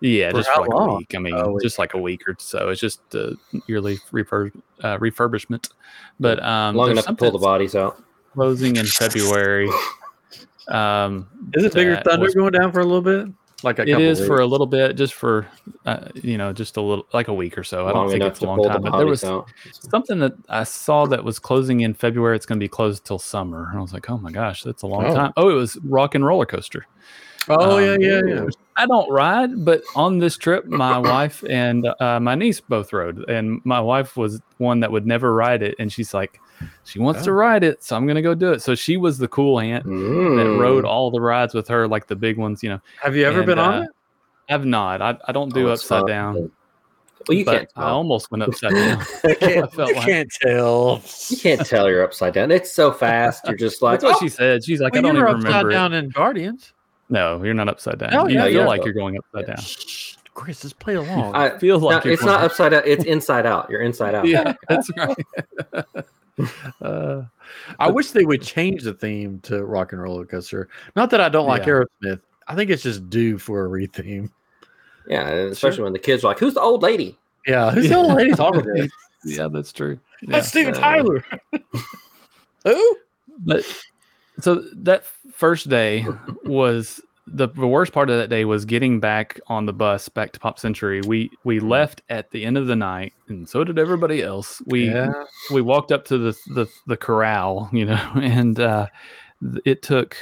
[0.00, 0.88] Yeah, For just for like long?
[0.90, 1.14] a week.
[1.14, 1.62] I mean, Oh, week.
[1.62, 2.68] just like a week or so.
[2.68, 3.30] It's just uh,
[3.66, 5.70] yearly refurb- uh, refurbishment.
[6.20, 8.02] But um, Long enough to pull the bodies out.
[8.34, 9.68] closing in February.
[10.68, 13.28] Um, Is it Bigger Thunder was- going down for a little bit?
[13.64, 15.44] Like a it couple for a little bit, just for
[15.84, 17.88] uh, you know, just a little, like a week or so.
[17.88, 18.82] I don't think it's a long pull the time.
[18.82, 19.48] But there was out.
[19.90, 22.36] something that I saw that was closing in February.
[22.36, 23.68] It's going to be closed till summer.
[23.70, 25.14] And I was like, oh my gosh, that's a long Oh.
[25.14, 25.32] time.
[25.36, 26.86] Oh, it was Rock and Roller Coaster.
[27.48, 28.46] Oh yeah, Um, yeah, yeah.
[28.78, 33.28] I don't ride, but on this trip, my wife and uh, my niece both rode,
[33.28, 36.40] and my wife was one that would never ride it, and she's like,
[36.84, 37.34] she wants to Oh.
[37.34, 38.62] ride it, so I'm gonna go do it.
[38.62, 40.58] So she was the cool aunt that Mm.
[40.60, 42.80] rode all the rides with her, like the big ones, you know.
[43.02, 43.88] Have you ever and, been on uh, it?
[44.48, 45.02] I've not.
[45.02, 46.06] I, I don't do Oh, upside fun.
[46.08, 46.34] down,
[47.28, 49.00] Well, you but can't I almost went upside down.
[49.24, 51.02] I can't, I felt I like- can't tell.
[51.30, 52.50] You can't tell you're upside down.
[52.50, 53.44] It's so fast.
[53.46, 54.64] You're just like, That's what oh, she said.
[54.64, 55.70] She's like, Well, I don't you were even upside remember.
[55.70, 55.98] down It.
[56.04, 56.72] in Guardians.
[57.10, 58.14] No, you're not upside down.
[58.14, 58.66] Oh, you yeah, feel yeah.
[58.66, 59.56] like you're going upside down.
[59.56, 61.34] Shh, Chris, just play along.
[61.34, 62.82] I, Feels like no, you're it's not upside down.
[62.84, 63.68] It's inside out.
[63.70, 64.26] You're inside out.
[64.26, 65.16] Yeah, that's right.
[66.82, 67.22] uh,
[67.78, 70.68] I wish they would change the theme to Rock and Roller Coaster.
[70.96, 71.82] Not that I don't like Yeah.
[72.04, 72.20] Aerosmith.
[72.46, 74.30] I think it's just due for a retheme.
[75.06, 77.94] Yeah, and especially when the kids are like, "Who's the old lady?" Yeah, who's the
[77.96, 78.88] old lady talking to?
[79.24, 79.98] yeah, that's true.
[80.22, 80.32] Yeah.
[80.32, 81.24] That's Steven Uh, Tyler.
[82.64, 82.96] Who?
[83.38, 83.64] But
[84.40, 86.06] so that first day
[86.44, 90.32] was the, the worst part of that day was getting back on the bus back
[90.32, 91.02] to Pop Century.
[91.02, 94.62] We we left at the end of the night, and so did everybody else.
[94.66, 95.12] We Yeah.
[95.52, 98.86] we walked up to the the, the corral, you know, and uh,
[99.64, 100.16] it took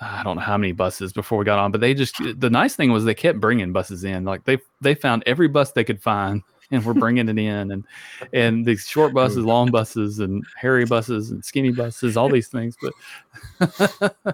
[0.00, 2.74] I don't know how many buses before we got on, but they just the nice
[2.74, 4.24] thing was they kept bringing buses in.
[4.24, 7.84] Like they they found every bus they could find and we're bringing it in and
[8.32, 12.76] and these short buses, long buses, and hairy buses and skinny buses, all these things.
[12.80, 14.14] But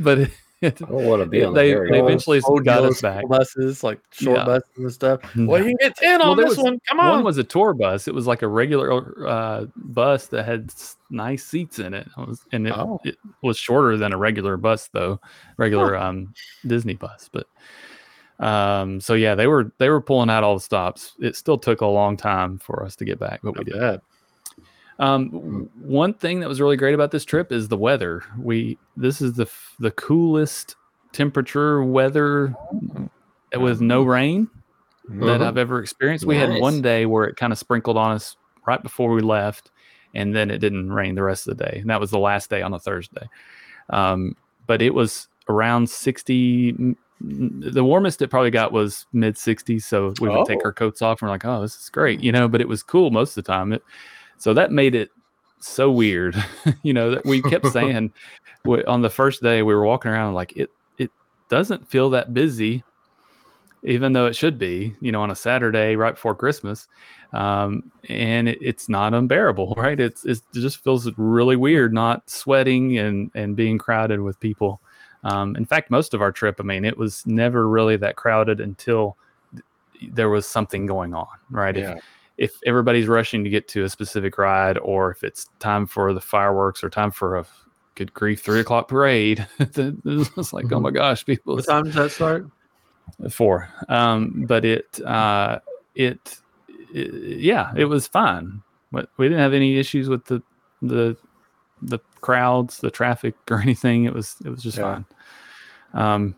[0.00, 0.30] but it,
[0.62, 3.28] I don't want to be on They- the they eventually Old got us back.
[3.28, 4.44] Buses, like short Yeah.
[4.46, 5.20] buses and stuff.
[5.36, 6.80] Well, you can get 10 Well, on there this was- one.
[6.88, 7.10] Come on.
[7.16, 8.08] One was a tour bus.
[8.08, 10.72] It was like a regular uh, bus that had
[11.10, 12.08] nice seats in it.
[12.16, 12.98] It was, and it, Oh.
[13.04, 15.20] it was shorter than a regular bus, though,
[15.58, 16.32] regular um,
[16.66, 17.28] Disney bus.
[17.30, 17.46] But
[18.38, 21.14] um, so yeah, they were they were pulling out all the stops.
[21.20, 23.74] It still took a long time for us to get back, but we did.
[23.78, 24.00] bad.
[24.98, 28.22] Um, one thing that was really great about this trip is the weather.
[28.38, 30.74] We this is the f- the coolest
[31.12, 32.54] temperature weather
[33.56, 34.48] with no rain
[35.08, 35.46] that Mhm.
[35.46, 36.24] I've ever experienced.
[36.26, 39.70] We had one day where it kind of sprinkled on us right before we left,
[40.14, 41.78] and then it didn't rain the rest of the day.
[41.80, 43.28] And that was the last day on a Thursday.
[43.90, 44.34] Um,
[44.66, 46.96] but it was around 60.
[47.20, 49.84] The warmest it probably got was mid 60s.
[49.84, 50.66] So we would take Oh.
[50.66, 52.82] our coats off and we're like, oh, this is great, you know, but it was
[52.82, 53.72] cool most of the time.
[53.72, 53.82] It,
[54.38, 55.10] so that made it
[55.60, 56.36] so weird,
[56.82, 58.12] you know, that we kept saying
[58.64, 61.10] w- on the first day we were walking around like it, it
[61.48, 62.84] doesn't feel that busy
[63.82, 66.88] even though it should be, you know, on a Saturday right before Christmas.
[67.32, 69.98] Um, and it, it's not unbearable, right?
[70.00, 74.80] It's, it's, it just feels really weird not sweating and, and being crowded with people.
[75.26, 78.60] Um, in fact, most of our trip, I mean, it was never really that crowded
[78.60, 79.16] until
[79.52, 81.76] th- there was something going on, right?
[81.76, 81.94] If, Yeah.
[82.38, 86.20] if everybody's rushing to get to a specific ride, or if it's time for the
[86.20, 87.46] fireworks or time for a
[87.96, 91.56] good grief three o'clock parade, it's like, oh my gosh, people.
[91.56, 92.46] What time does that start?
[93.30, 95.58] four um but it uh
[95.94, 96.38] it,
[96.92, 98.60] it yeah it was fine
[98.90, 100.42] we didn't have any issues with the
[100.82, 101.16] the
[101.86, 104.94] the crowds the traffic or anything it was it was just Yeah.
[104.94, 105.04] fine
[105.94, 106.34] um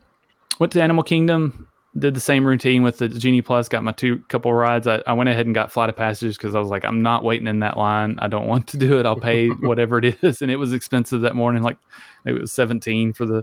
[0.60, 1.66] went to animal kingdom
[1.98, 5.14] did the same routine with the genie plus got my two couple rides i, I
[5.14, 7.60] went ahead and got flight of passage because i was like i'm not waiting in
[7.60, 10.56] that line i don't want to do it i'll pay whatever it is and it
[10.56, 11.78] was expensive that morning like
[12.24, 13.42] it was 17 for the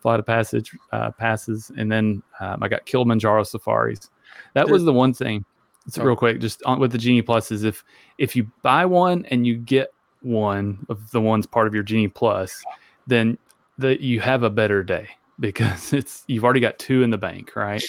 [0.00, 4.08] Flight of Passage uh, passes, and then um, I got Kilimanjaro safaris.
[4.54, 5.44] That was the one thing.
[5.86, 6.04] It's Oh.
[6.04, 7.84] real quick, just on, with the Genie Plus is if
[8.16, 12.08] if you buy one and you get one of the ones part of your Genie
[12.08, 12.62] Plus,
[13.06, 13.38] then
[13.78, 17.56] the you have a better day because it's you've already got two in the bank,
[17.56, 17.84] right?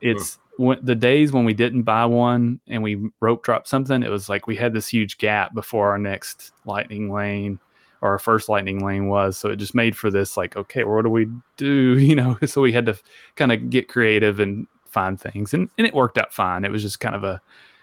[0.00, 4.02] It's when, the days when we didn't buy one and we rope dropped something.
[4.02, 7.58] It was like we had this huge gap before our next lightning lane
[8.00, 9.36] or our first lightning lane was.
[9.36, 11.98] So it just made for this like, okay, what do we do?
[11.98, 12.98] You know, so we had to
[13.36, 16.64] kind of get creative and find things, and and it worked out fine.
[16.64, 17.40] It was just kind of a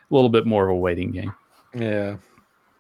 [0.10, 1.34] little bit more of a waiting game.
[1.74, 2.18] Yeah.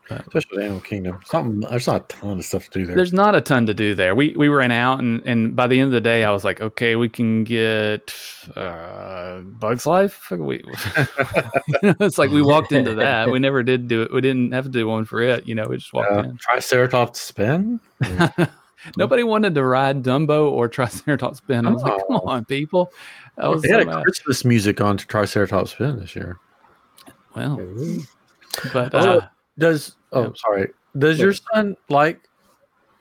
[0.09, 1.19] Especially Animal Kingdom.
[1.25, 2.95] Something there's not a ton of stuff to do there.
[2.97, 4.13] There's not a ton to do there.
[4.13, 6.59] We we ran out, and and by the end of the day, I was like,
[6.59, 8.13] okay, we can get
[8.55, 10.29] uh, Bugs Life.
[10.37, 10.63] We,
[11.83, 13.29] it's like we walked into that.
[13.31, 14.11] We never did do it.
[14.11, 15.47] We didn't have to do one for it.
[15.47, 16.37] You know, we just walked uh, in.
[16.37, 17.79] Triceratops spin.
[18.97, 21.67] Nobody wanted to ride Dumbo or Triceratops Spin.
[21.67, 22.27] I was like, come Oh.
[22.29, 22.91] on, people.
[23.37, 24.03] I was They so had a mad.
[24.03, 26.37] Christmas music on Triceratops spin this year.
[27.35, 27.57] Well,
[28.73, 29.27] but Oh, uh,
[29.61, 30.29] Does oh Yeah.
[30.35, 30.69] sorry.
[30.97, 32.27] Does your son like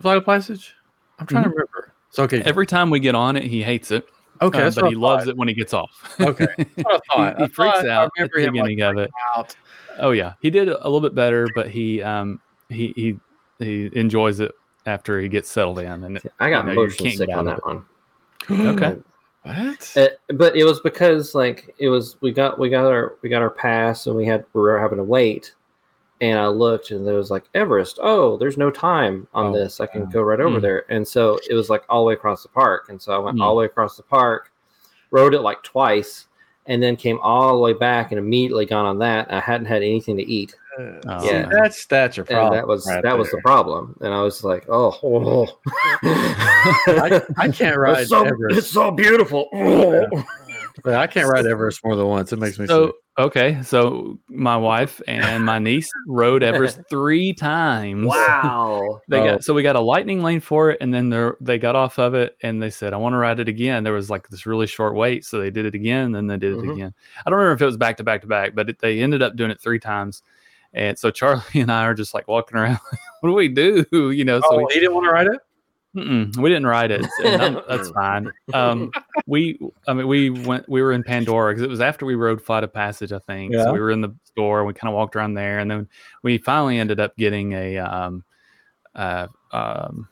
[0.00, 0.74] Flight of Passage?
[1.18, 1.92] I'm trying to remember.
[2.08, 2.42] It's okay.
[2.42, 4.06] every time we get on it, he hates it.
[4.42, 5.90] okay, uh, but he loves it when he gets off.
[6.20, 7.38] Okay, that's what I thought.
[7.38, 9.10] he I freaks out at the him, like, beginning of it.
[9.36, 9.56] out.
[9.98, 13.18] Oh yeah, he did a little bit better, but he um he he
[13.58, 14.52] he enjoys it
[14.86, 16.04] after he gets settled in.
[16.04, 17.84] And I got You know, you motion sick on out that one.
[18.50, 18.96] Okay.
[19.42, 19.92] What?
[19.96, 23.42] Uh, but it was because like it was we got we got our we got
[23.42, 25.54] our pass and we had we were having to wait
[26.20, 29.80] and I looked and there was like Everest oh there's no time on Oh, this
[29.80, 30.09] I can yeah.
[30.12, 30.62] go right over Mm.
[30.62, 33.18] there and so it was like all the way across the park and so I
[33.18, 33.42] went Mm.
[33.42, 34.52] all the way across the park
[35.11, 36.26] rode it like twice
[36.66, 39.83] and then came all the way back and immediately got on that I hadn't had
[39.83, 41.46] anything to eat Oh, Yeah.
[41.50, 42.52] that's that's your problem.
[42.52, 45.59] and that was right that was the problem and I was like oh, oh.
[46.04, 48.59] I, I can't ride it's so, Everest.
[48.59, 49.48] it's so beautiful
[50.85, 52.33] But I can't ride Everest more than once.
[52.33, 52.94] It makes me So sick.
[53.24, 58.06] Okay, so my wife and my niece rode Everest three times.
[58.06, 59.24] wow They Oh.
[59.24, 61.98] got so we got a lightning lane for it, and then they they got off
[61.98, 64.46] of it, and they said, "I want to ride it again." There was like this
[64.46, 66.72] really short wait, so they did it again, and then they did it Mhm.
[66.72, 66.94] again.
[67.26, 69.22] I don't remember if it was back to back to back, but it, they ended
[69.22, 70.22] up doing it three times.
[70.72, 72.78] And so Charlie and I are just like walking around.
[73.20, 73.85] what do we do?
[73.92, 75.40] You know, so oh, we, he didn't want to ride it.
[75.96, 77.05] Mm-mm, we didn't ride it.
[77.24, 78.31] and that's fine.
[78.55, 78.92] Um,
[79.26, 80.68] we, I mean, we went.
[80.68, 83.53] We were in Pandora because it was after we rode Flight of Passage, I think.
[83.53, 83.64] Yeah.
[83.64, 84.61] So we were in the store.
[84.61, 85.88] and We kind of walked around there, and then
[86.22, 88.22] we finally ended up getting a um,
[88.94, 90.09] uh, um,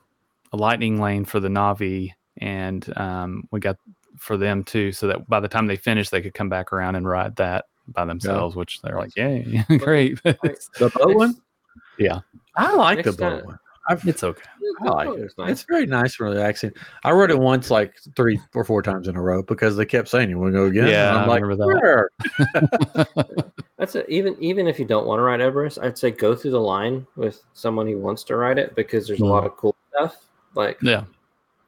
[0.53, 3.77] a lightning lane for the Navi, and um, we got
[4.17, 6.97] for them too, so that by the time they finished, they could come back around
[6.97, 8.57] and ride that by themselves.
[8.57, 11.37] Which they're like, "Yay, great!" The boat one.
[12.01, 12.19] Yeah.
[12.57, 13.59] I like the Next boat time- one.
[13.89, 14.43] I've, it's okay.
[14.83, 15.21] I like Oh, it.
[15.23, 15.51] it's nice.
[15.51, 16.73] It's very nice and relaxing.
[17.05, 20.09] I rode it once, like three or four times in a row, because they kept
[20.09, 21.81] saying, "You want to go again?" Yeah, and I'm I like, remember that.
[21.81, 24.07] "Sure." That's it.
[24.09, 27.07] Even even if you don't want to ride Everest, I'd say go through the line
[27.17, 29.31] with someone who wants to ride it because there's a Mm.
[29.31, 30.17] lot of cool stuff.
[30.55, 31.05] Like Yeah.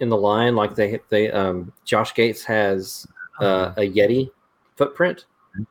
[0.00, 3.06] in the line, like they they um Josh Gates has
[3.40, 4.30] uh, a Yeti
[4.76, 5.24] footprint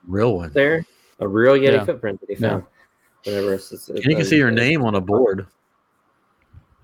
[0.07, 0.51] real one.
[0.53, 0.85] there,
[1.19, 1.85] a real Yeti Yeah.
[1.85, 2.49] footprint that he Yeah.
[2.49, 2.63] found.
[3.25, 3.53] Whatever.
[3.53, 5.45] It's, it's, And you can see your name on a board,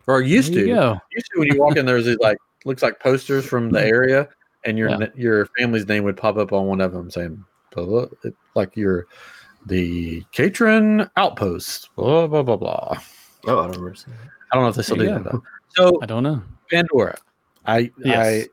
[0.07, 0.67] or used There to.
[0.69, 0.99] you go.
[1.11, 4.27] Used to when you walk in, there's these like looks like posters from the area,
[4.63, 5.07] and your Yeah.
[5.15, 8.05] your family's name would pop up on one of them, saying blah, blah,
[8.55, 9.07] like you're
[9.65, 11.89] the Catron Outpost.
[11.95, 12.97] Blah blah blah blah.
[13.47, 13.95] Oh, I don't remember.
[14.51, 15.31] I don't know if they still There do that.
[15.31, 15.43] Though.
[15.69, 16.41] So I don't know.
[16.71, 17.17] Pandora.
[17.65, 18.47] I Yes.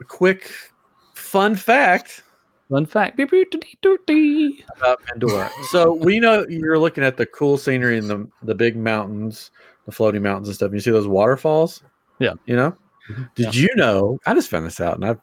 [0.00, 0.50] I quick
[1.14, 2.22] fun fact
[2.68, 3.16] Fun fact.
[4.76, 5.48] About Pandora.
[5.70, 9.52] so we know you're looking at the cool scenery and the the big mountains,
[9.86, 10.72] the floating mountains and stuff.
[10.72, 11.82] You see those waterfalls?
[12.18, 12.34] Yeah.
[12.46, 12.76] You know?
[13.10, 13.30] Mhm.
[13.34, 14.18] Did you know?
[14.26, 15.16] I just found this out and I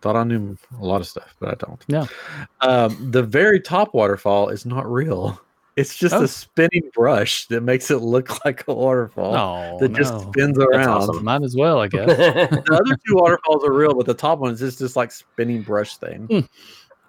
[0.00, 1.84] thought I knew a lot of stuff, but I don't.
[1.88, 2.06] Yeah.
[2.60, 5.40] Um, the very top waterfall is not real.
[5.76, 6.22] It's just Oh.
[6.24, 10.30] a spinning brush that makes it look like a waterfall Oh, that just no.
[10.32, 10.88] spins around.
[10.88, 11.24] awesome.
[11.24, 12.06] Might as well, I guess.
[12.16, 15.62] The other two waterfalls are real, but the top one is just this like spinning
[15.62, 16.48] brush thing.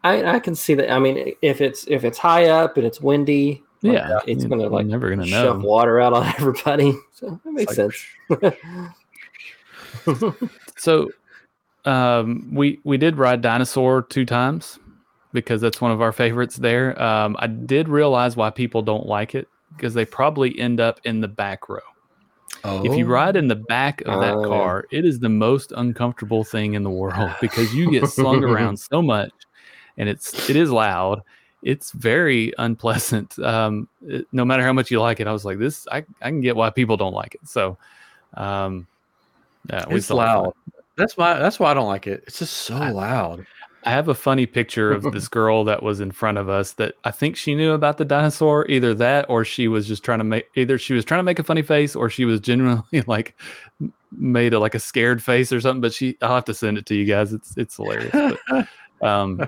[0.04, 0.92] I I can see that.
[0.92, 4.68] I mean, if it's if it's high up and it's windy, like, yeah, it's gonna
[4.68, 5.66] like never gonna shove know.
[5.66, 6.94] water out on everybody.
[7.14, 8.06] So that makes like, sense.
[10.78, 11.10] So,
[11.84, 14.80] um, we we did ride dinosaur two times
[15.34, 17.00] because that's one of our favorites there.
[17.02, 21.20] Um, I did realize why people don't like it because they probably end up in
[21.22, 21.80] the back row.
[22.64, 25.72] Oh, If you ride in the back of that Oh, car, it is the most
[25.76, 29.32] uncomfortable thing in the world because you get slung around so much,
[29.98, 31.22] and it's it is loud.
[31.64, 33.38] It's very unpleasant.
[33.44, 35.88] Um, it- no matter how much you like it, I was like, this.
[35.92, 37.42] I I can get why people don't like it.
[37.48, 37.78] So,
[38.36, 38.88] um,
[39.70, 40.54] yeah, it's loud.
[40.96, 41.38] That's my.
[41.40, 42.24] That's why I don't like it.
[42.28, 43.46] It's just so I- loud.
[43.86, 46.96] I have a funny picture of this girl that was in front of us that
[47.06, 48.66] I think she knew about the dinosaur.
[48.70, 50.50] Either that, or she was just trying to make.
[50.56, 53.38] Either she was trying to make a funny face, or she was genuinely like
[54.12, 55.80] made a like a scared face or something.
[55.82, 57.32] But she, I'll have to send it to you guys.
[57.32, 58.38] It's it's hilarious.
[58.50, 58.68] But,
[59.02, 59.48] um,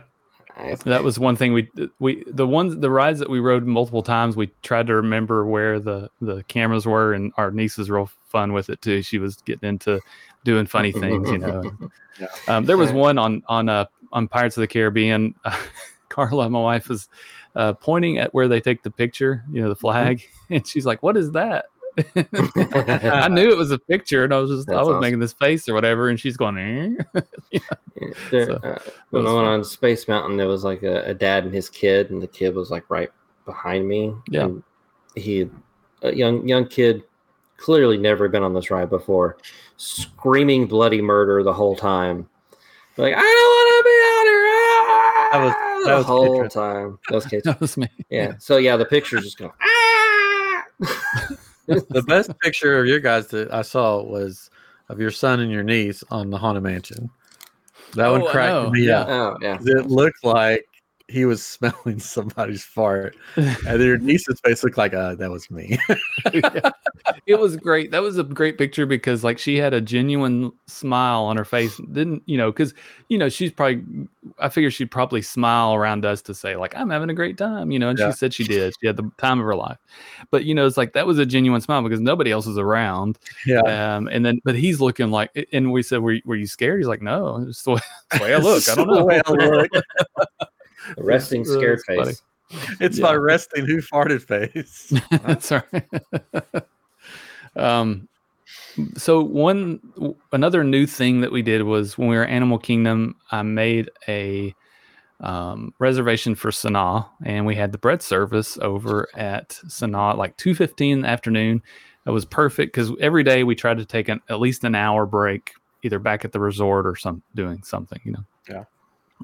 [0.86, 4.36] that was one thing we we the ones the rides that we rode multiple times.
[4.36, 8.54] We tried to remember where the the cameras were, and our niece was real fun
[8.54, 9.02] with it too.
[9.02, 10.00] She was getting into
[10.44, 11.64] doing funny things, you know.
[12.20, 12.28] Yeah.
[12.48, 15.36] Um, there was one on on uh, on Pirates of the Caribbean.
[15.46, 15.58] uh,
[16.10, 17.08] Carla, my wife, was
[17.56, 21.02] uh, pointing at where they take the picture, you know, the flag, and she's like,
[21.04, 21.66] "What is that?"
[21.98, 25.02] I knew it was a picture, and I was just I was awesome.
[25.02, 27.22] making this face or whatever, and she's going, eh?
[27.52, 27.60] Yeah,
[28.32, 28.80] there- So, uh,
[29.12, 32.10] when I went on Space Mountain, there was like a, a dad and his kid,
[32.12, 33.10] and the kid was like right
[33.46, 34.14] behind me.
[34.30, 34.46] Yeah.
[34.46, 34.64] and
[35.16, 35.50] he,
[36.02, 37.04] a young young kid,
[37.58, 39.38] clearly never been on this ride before,
[39.78, 42.28] screaming bloody murder the whole time.
[42.98, 44.46] Like I don't want to be out here.
[44.48, 47.00] ah!" That was- that the was whole time.
[47.10, 47.88] That was that was me.
[48.10, 48.34] Yeah.
[48.38, 49.52] So yeah, the pictures just go.
[49.62, 50.64] "Ah!"
[51.90, 54.50] the best picture of your guys that I saw was
[54.90, 57.10] of your son and your niece on the haunted mansion.
[57.96, 59.08] That Oh, one cracked me up.
[59.10, 59.58] Oh yeah.
[59.58, 60.66] 'Cause It looked like
[61.12, 65.78] he was smelling somebody's fart, and your niece's face looked like, "Uh, that was me."
[66.34, 66.72] Yeah.
[67.26, 67.92] It was great.
[67.92, 71.78] That was a great picture because like she had a genuine smile on her face.
[71.92, 72.52] Didn't you know?
[72.52, 72.74] Because
[73.10, 73.84] you know she's probably.
[74.40, 77.72] I figure she'd probably smile around us to say like I'm having a great time.
[77.72, 78.12] You know, and Yeah.
[78.12, 78.74] she said she did.
[78.80, 79.78] She had the time of her life.
[80.30, 83.18] But you know, it's like that was a genuine smile because nobody else was around.
[83.46, 83.62] yeah,
[83.96, 86.80] Um, and then but he's looking like, and we said, "Were you, were you scared?"
[86.80, 88.68] He's like, "No, it's the way, the way I look.
[88.70, 90.48] I don't know The know."
[90.90, 92.04] Way I resting That's scared funny.
[92.06, 92.22] face.
[92.80, 93.04] It's Yeah.
[93.06, 94.94] my resting who farted face.
[95.24, 96.64] That's right.
[97.56, 98.08] um,
[98.98, 99.80] so one
[100.32, 104.54] another new thing that we did was when we were Animal Kingdom, I made a
[105.22, 110.36] um, reservation for Sanaa, and we had the bread service over at Sanaa at like
[110.38, 111.62] two fifteen in the afternoon.
[112.06, 115.06] It was perfect because every day we tried to take an, at least an hour
[115.06, 115.52] break,
[115.84, 118.26] either back at the resort or some doing something, you know.
[118.50, 118.64] Yeah.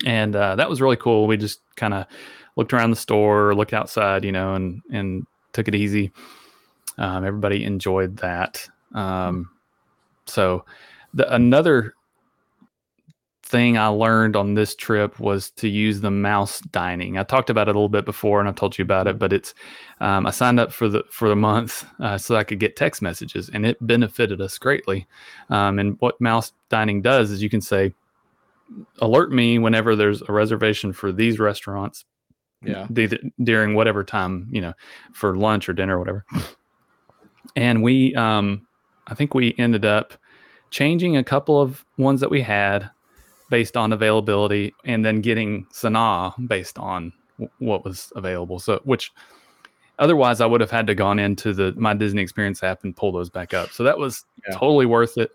[0.05, 1.27] And uh, that was really cool.
[1.27, 2.05] We just kind of
[2.55, 6.12] looked around the store, looked outside, you know, and and took it easy.
[6.97, 8.67] Um, everybody enjoyed that.
[8.93, 9.49] Um,
[10.25, 10.65] so
[11.13, 11.93] the another
[13.43, 17.17] thing I learned on this trip was to use the mouse dining.
[17.17, 19.17] I talked about it a little bit before, and I've told you about it.
[19.17, 19.53] But it's
[20.01, 23.01] um, I signed up for the for the month uh, so I could get text
[23.01, 25.07] messages, and it benefited us greatly.
[25.49, 27.93] Um, and what mouse dining does is you can say,
[28.99, 32.06] alert me whenever there's a reservation for these restaurants.
[32.63, 34.73] Yeah, the, during whatever time you know
[35.13, 36.25] for lunch or dinner or whatever.
[37.56, 38.65] And we um
[39.08, 40.13] i think we ended up
[40.71, 42.89] changing a couple of ones that we had
[43.49, 48.60] based on availability and then getting sanaa based on w- what was available.
[48.60, 49.12] So which
[49.99, 53.12] otherwise i would have had to gone into the my disney experience app and pull
[53.12, 53.69] those back up.
[53.71, 54.56] So that was Yeah.
[54.56, 55.30] totally worth it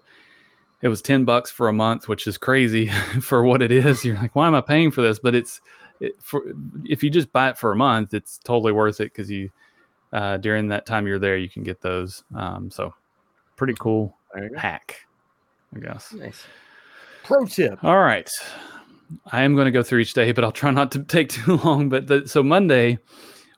[0.83, 2.89] it was 10 bucks for a month which is crazy
[3.21, 5.61] for what it is you're like why am i paying for this but it's
[6.01, 6.43] it, for
[6.85, 9.49] if you just buy it for a month it's totally worth it because you
[10.13, 12.93] uh, during that time you're there you can get those um, so
[13.57, 14.59] pretty cool there you go.
[14.59, 14.97] hack
[15.75, 16.45] i guess Nice.
[17.23, 17.83] Pro tip.
[17.83, 18.31] all right
[19.31, 21.57] i am going to go through each day but i'll try not to take too
[21.59, 22.99] long but the, so monday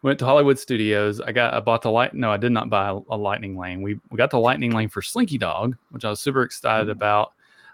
[0.05, 1.21] went to hollywood studios.
[1.21, 3.83] I got i bought the light no i did not buy a, a lightning lane.
[3.83, 7.33] We, we got the lightning lane for slinky dog which i was super excited about.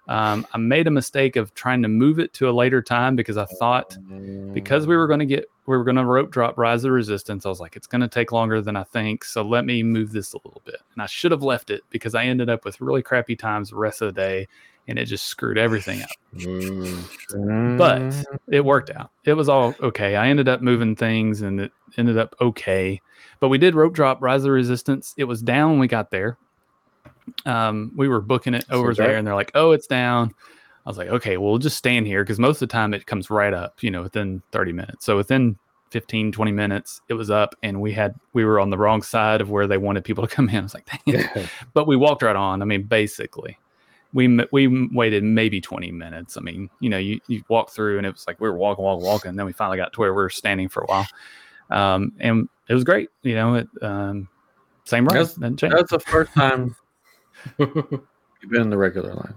[0.09, 3.37] Um, i made a mistake of trying to move it to a later time because
[3.37, 3.99] i thought
[4.55, 7.45] because we were going to get we were going to rope drop rise of resistance
[7.45, 10.11] i was like it's going to take longer than i think so let me move
[10.11, 10.81] this a little bit.
[10.95, 13.77] And i should have left it because i ended up with really crappy times the
[13.77, 14.49] rest of the day
[14.91, 16.11] and it just screwed everything up.
[17.79, 18.13] But
[18.49, 19.13] it worked out.
[19.25, 20.17] It was all okay.
[20.17, 23.01] I ended up moving things and it ended up okay.
[23.39, 25.15] But we did rope drop rise of the resistance.
[25.17, 26.37] It was down when we got there.
[27.47, 30.35] Um, we were booking it over there and they're like oh it's down.
[30.85, 33.07] I was like okay well, we'll just stand here because most of the time it
[33.07, 35.07] comes right up you know within 30 minutes.
[35.07, 35.57] So within
[35.91, 39.41] 15 20 minutes it was up and we had we were on the wrong side
[39.41, 40.57] of where they wanted people to come in.
[40.57, 41.49] I was like dang it.
[41.75, 42.61] But we walked right on.
[42.61, 43.57] I mean, basically,
[44.13, 46.37] we we waited maybe twenty minutes.
[46.37, 48.85] I mean, you know, you you walk through and it was like we were walking,
[48.85, 49.29] walking, walking.
[49.31, 51.07] And then we finally got to where we were standing for a while,
[51.71, 53.11] um, and it was great.
[53.23, 54.29] You know, it um,
[54.85, 55.15] same ride.
[55.15, 55.35] That's-
[55.73, 56.75] That's the first time
[57.59, 57.71] you've
[58.51, 59.35] been in the regular line.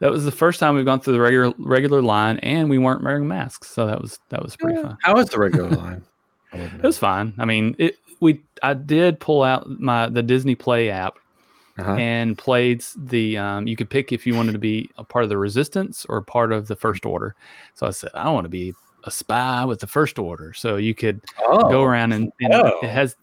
[0.00, 3.02] That was the first time we've gone through the regular regular line, and we weren't
[3.02, 4.96] wearing masks, so that was that was pretty fun.
[5.02, 6.04] How was the regular line?
[6.52, 7.34] It was fine.
[7.38, 11.18] I mean, it we I did pull out my the Disney Play app
[11.78, 11.94] Uh-huh.
[11.94, 13.38] and played the.
[13.38, 16.20] Um, you could pick if you wanted to be a part of the resistance or
[16.22, 17.34] part of the first order.
[17.74, 18.74] So I said, I want to be
[19.04, 20.52] a spy with the first order.
[20.52, 22.80] So you could Oh, go around and, and Oh.
[22.82, 23.16] it has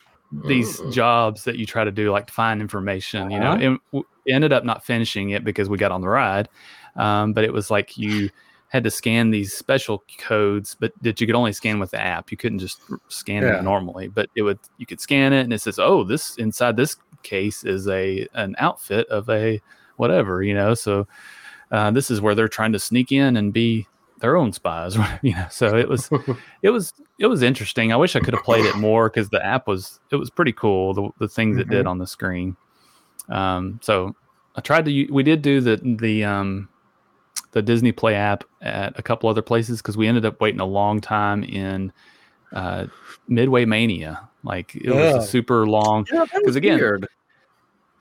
[0.48, 0.94] these Mm.
[0.94, 3.30] jobs that you try to do, like to find information.
[3.30, 3.62] You know, Uh-huh.
[3.62, 6.50] and w- ended up not finishing it because we got on the ride.
[6.96, 8.30] Um, but it was like you
[8.70, 12.32] had to scan these special codes, but that you could only scan with the app.
[12.32, 13.60] You couldn't just scan Yeah.
[13.60, 14.08] it normally.
[14.08, 17.64] But it would you could scan it, and it says, "Oh, this inside this case
[17.64, 19.62] is a an outfit of a
[19.98, 21.08] whatever." You know, so
[21.72, 23.88] uh, this is where they're trying to sneak in and be
[24.20, 24.98] their own spies.
[25.22, 26.10] you know, so it was
[26.62, 27.94] it was it was interesting.
[27.94, 30.54] I wish I could have played it more because the app was it was pretty
[30.54, 30.94] cool.
[30.94, 32.58] The the things it did on the screen.
[33.30, 34.16] Um, so
[34.56, 35.08] I tried to.
[35.12, 36.70] We did do the the um
[37.52, 40.66] the Disney Play app at a couple other places because we ended up waiting a
[40.66, 41.92] long time in
[42.54, 42.88] uh,
[43.28, 44.30] Midway Mania.
[44.44, 45.18] Like it was Yeah.
[45.18, 46.06] a super long.
[46.12, 47.08] Yeah, that 'Cause was again, weird.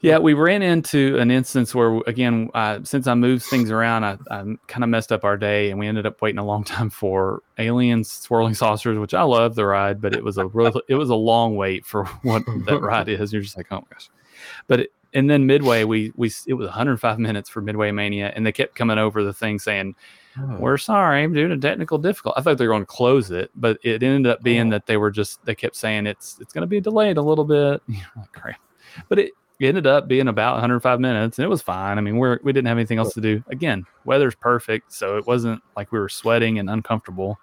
[0.01, 4.18] Yeah, we ran into an instance where, again, uh, since I moved things around, I,
[4.30, 6.91] I kind of messed up our day, and we ended up waiting a long time
[6.91, 10.97] for aliens, swirling saucers, which I love the ride, but it was a real, it
[10.97, 13.32] was a long wait for what that ride is.
[13.32, 14.11] You're just like, oh my gosh,
[14.66, 18.45] but it, and then midway, we we it was 105 minutes for Midway Mania, and
[18.45, 19.95] they kept coming over the thing saying,
[20.39, 20.57] Oh.
[20.59, 23.79] "We're sorry due to technical difficulty." I thought they were going to close it, but
[23.85, 24.71] it ended up being Oh.
[24.73, 27.45] that they were just they kept saying it's it's going to be delayed a little
[27.45, 27.81] bit.
[28.17, 28.61] Like, crap,
[29.09, 31.97] but it it ended up being about 105 minutes and it was fine.
[31.97, 33.43] I mean, we're we didn't have anything else to do.
[33.49, 37.39] Again, weather's perfect, so it wasn't like we were sweating and uncomfortable.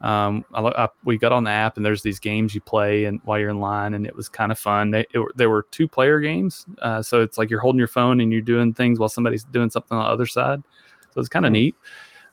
[0.00, 3.20] Um, I, I, we got on the app and there's these games you play and
[3.24, 4.90] while you're in line and it was kind of fun.
[4.92, 7.88] They it, were- there were two player games, uh, so it's like you're holding your
[7.88, 10.62] phone and you're doing things while somebody's doing something on the other side.
[11.14, 11.74] So it's kind of neat.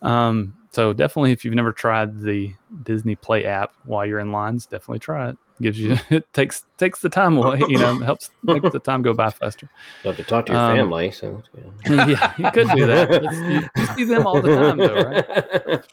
[0.02, 2.54] Um, so definitely, if you've never tried the
[2.84, 5.38] Disney Play app while you're in lines, definitely try it.
[5.62, 7.62] Gives you it takes takes the time away.
[7.70, 9.70] You know, helps makes the time go by faster.
[10.04, 11.12] You have to talk to your Um, family.
[11.12, 11.42] So
[11.88, 12.06] yeah.
[12.08, 13.24] yeah, you could do that.
[13.50, 15.86] You, you see them all the time, though, right?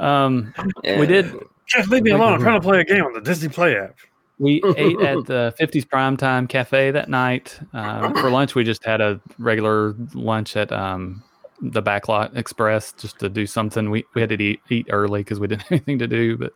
[0.00, 1.32] Um, we did.
[1.66, 2.34] Just leave me alone.
[2.34, 3.96] I'm trying to play a game on the Disney Play app.
[4.38, 7.58] We ate at the 50s Primetime Cafe that night.
[7.72, 11.22] Um, for lunch, we just had a regular lunch at um,
[11.60, 13.90] the Backlot Express just to do something.
[13.90, 16.36] We, we had to eat, eat early because we didn't have anything to do.
[16.36, 16.52] But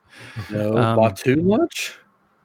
[0.51, 1.97] No, Um, Batuu lunch.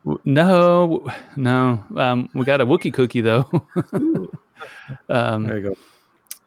[0.05, 1.83] w- no, no.
[1.97, 3.47] Um, we got a Wookie cookie, though,
[5.09, 5.75] um, There you go.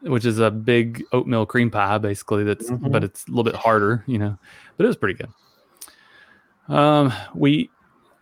[0.01, 2.43] Which is a big oatmeal cream pie, basically.
[2.43, 2.91] That's Mhm.
[2.91, 4.37] but it's a little bit harder, you know.
[4.77, 5.29] But it was pretty good.
[6.73, 7.69] Um, we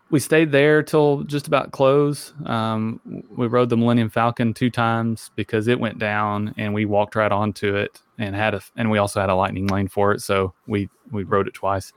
[0.10, 2.34] we stayed there till just about close.
[2.46, 3.02] Um,
[3.36, 7.32] we rode the Millennium Falcon two times because it went down, and we walked right
[7.32, 10.54] onto it, and had a and we also had a lightning lane for it, so
[10.66, 11.92] we we rode it twice.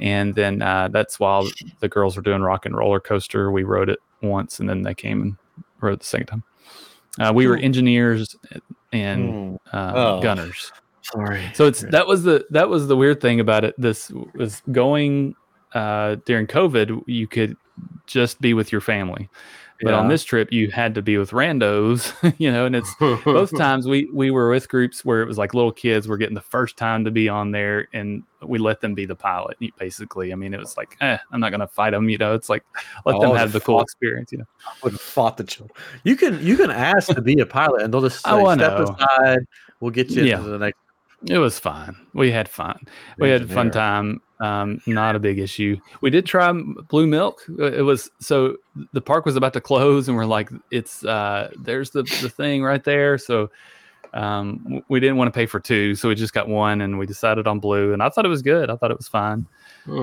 [0.00, 1.46] And then uh, that's while
[1.78, 3.52] the girls were doing Rock and Roller Coaster.
[3.52, 5.36] We rode it once, and then they came and
[5.80, 6.42] rode it the second time.
[7.20, 8.34] Uh, we were engineers
[8.94, 10.22] and Mm, uh, Oh.
[10.22, 10.72] gunners.
[11.02, 11.50] sorry.
[11.54, 11.90] So it's Yeah.
[11.90, 13.74] that was the that was the weird thing about it.
[13.78, 15.34] This was going
[15.74, 17.02] uh, during COVID.
[17.06, 17.56] You could
[18.06, 19.28] just be with your family,
[19.84, 22.12] but on this trip you had to be with randos.
[22.38, 25.54] You know, and it's both times we we were with groups where it was like
[25.54, 28.94] little kids were getting the first time to be on there, and we let them
[28.94, 29.56] be the pilot.
[29.78, 32.08] Basically, I mean, it was like, eh, I'm not gonna fight them.
[32.08, 32.64] You know, it's like
[33.06, 34.32] let them Oh, have the cool experience.
[34.32, 35.76] You know, I would have fought the children.
[36.02, 38.78] You can you can ask to be a pilot, and they'll just say, Oh, step
[38.78, 39.46] aside.
[39.80, 40.38] We'll get you Yeah.
[40.38, 40.78] into the next.
[41.28, 41.96] It was fun.
[42.12, 42.78] We had fun.
[43.18, 46.52] we had a fun time um not a big issue we did try
[46.88, 48.56] blue milk Uh, it was so
[48.92, 52.62] the park was about to close and we're like it's uh there's the the thing
[52.62, 53.48] right there so
[54.12, 57.06] um we didn't want to pay for two so we just got one and we
[57.06, 59.46] decided on blue and i thought it was good i thought it was fine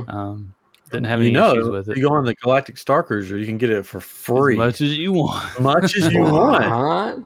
[0.07, 0.53] um
[0.91, 3.37] didn't have any you know, issues with it you go on the Galactic Star Cruiser,
[3.37, 6.21] you can get it for free, as much as you want as much as you
[6.23, 7.25] want.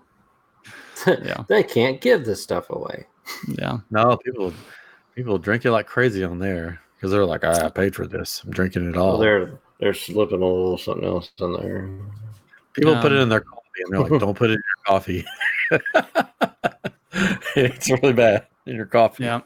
[1.07, 1.25] What?
[1.25, 1.43] Yeah.
[1.47, 3.07] they can't give this stuff away.
[3.47, 4.53] Yeah No, people
[5.15, 8.41] people drink it like crazy on there because they're like, "Ah, I paid for this.
[8.43, 9.11] I'm drinking it all.
[9.11, 11.89] Well, they're they're slipping a little something else in there.
[12.73, 14.85] people put it um, in their coffee, and they're like, "Don't put it in your
[14.85, 15.25] coffee."
[17.55, 19.23] it's really bad in your coffee.
[19.23, 19.41] yeah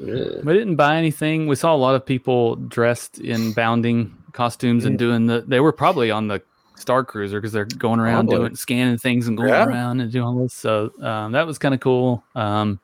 [0.00, 0.44] Ugh.
[0.44, 1.46] We didn't buy anything.
[1.46, 5.44] We saw a lot of people dressed in bounding costumes and doing the.
[5.46, 6.42] They were probably on the
[6.76, 8.46] Star Cruiser because they're going around Probably.
[8.46, 9.64] doing scanning things and going Yeah.
[9.66, 10.54] around and doing all this.
[10.54, 12.24] So um, that was kind of cool.
[12.34, 12.80] Um,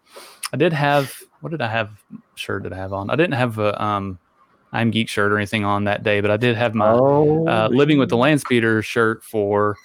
[0.52, 1.90] I did have what did I have
[2.34, 3.08] shirt did I have on?
[3.10, 4.18] I didn't have a um,
[4.72, 7.68] I'm Geek shirt or anything on that day, but I did have my Oh, uh,
[7.72, 9.76] Living with the Land Speeder shirt for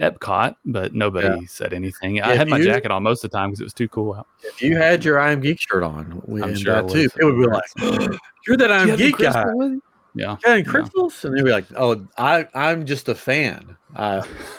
[0.00, 1.46] Epcot, but nobody Yeah.
[1.46, 2.22] said anything.
[2.22, 4.14] I had my you- jacket on most of the time because it was too cool
[4.14, 4.26] out.
[4.42, 7.24] if you had your I am Geek shirt on, we I'm sure that too, it
[7.24, 9.80] would be like, "You're that I am You Geek guy." crystal
[10.14, 10.28] with you?
[10.28, 10.36] Yeah.
[10.54, 13.76] and crystals, and they'd be like, "Oh, I I'm just a fan.
[13.96, 14.22] Uh,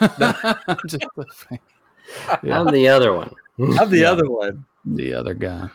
[0.86, 1.58] Just the, thing.
[2.42, 2.60] Yeah.
[2.60, 3.30] I'm the other one.
[3.78, 4.12] I'm the Yeah.
[4.12, 5.68] other one." the other guy.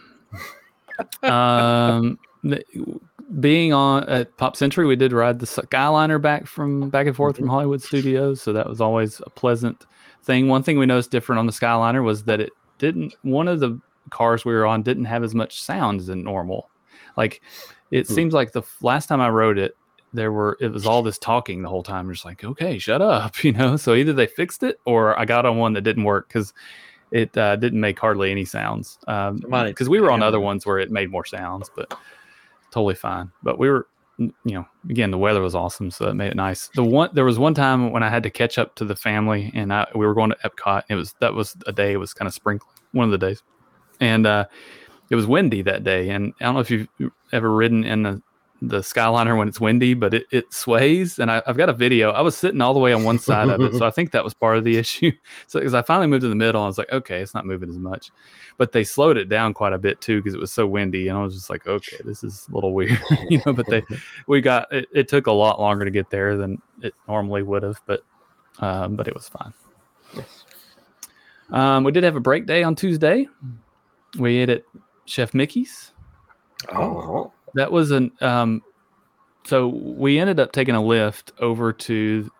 [1.23, 2.63] um, the-
[3.39, 7.37] being on at Pop Century, we did ride the Skyliner back from back and forth
[7.37, 9.85] from Hollywood Studios, so that was always a pleasant
[10.23, 10.47] thing.
[10.49, 13.13] One thing we noticed different on the Skyliner was that it didn't.
[13.21, 13.79] One of the
[14.09, 16.69] cars we were on didn't have as much sound as normal.
[17.15, 17.41] Like
[17.91, 18.13] it Hmm.
[18.13, 19.75] seems like the last time I rode it,
[20.13, 22.11] there were it was all this talking the whole time.
[22.11, 23.77] Just like, okay, shut up, you know.
[23.77, 26.53] So either they fixed it or I got on one that didn't work because
[27.11, 28.97] it uh, didn't make hardly any sounds.
[29.07, 31.93] Um, because we were on other ones where it made more sounds, but
[32.71, 33.31] totally fine.
[33.43, 33.87] But we were,
[34.17, 36.69] you know, again, the weather was awesome, so it made it nice.
[36.75, 39.51] The one there was one time when I had to catch up to the family,
[39.53, 40.83] and I, we were going to Epcot.
[40.89, 41.93] It was that was a day.
[41.93, 43.43] It was kind of sprinkling, one of the days,
[43.99, 44.45] and uh,
[45.11, 46.09] it was windy that day.
[46.09, 46.87] And I don't know if you've
[47.31, 48.21] ever ridden in the
[48.63, 51.17] the Skyliner when it's windy, but it, it sways.
[51.17, 52.11] And I, I've got a video.
[52.11, 54.23] I was sitting all the way on one side of it, so I think that
[54.23, 55.11] was part of the issue.
[55.47, 57.69] So because I finally moved to the middle, I was like, okay, it's not moving
[57.69, 58.11] as much
[58.57, 61.17] but they slowed it down quite a bit too because it was so windy and
[61.17, 63.81] i was just like okay this is a little weird you know but they
[64.27, 67.63] we got it, it took a lot longer to get there than it normally would
[67.63, 68.03] have but
[68.59, 69.51] um, but it was fine
[70.13, 70.43] Yes.
[71.51, 73.27] um, we did have a break day on tuesday
[74.19, 74.63] we ate at
[75.11, 75.91] chef mickey's?
[76.73, 78.61] Oh, that was an um
[79.43, 82.31] so we ended up taking a lift over to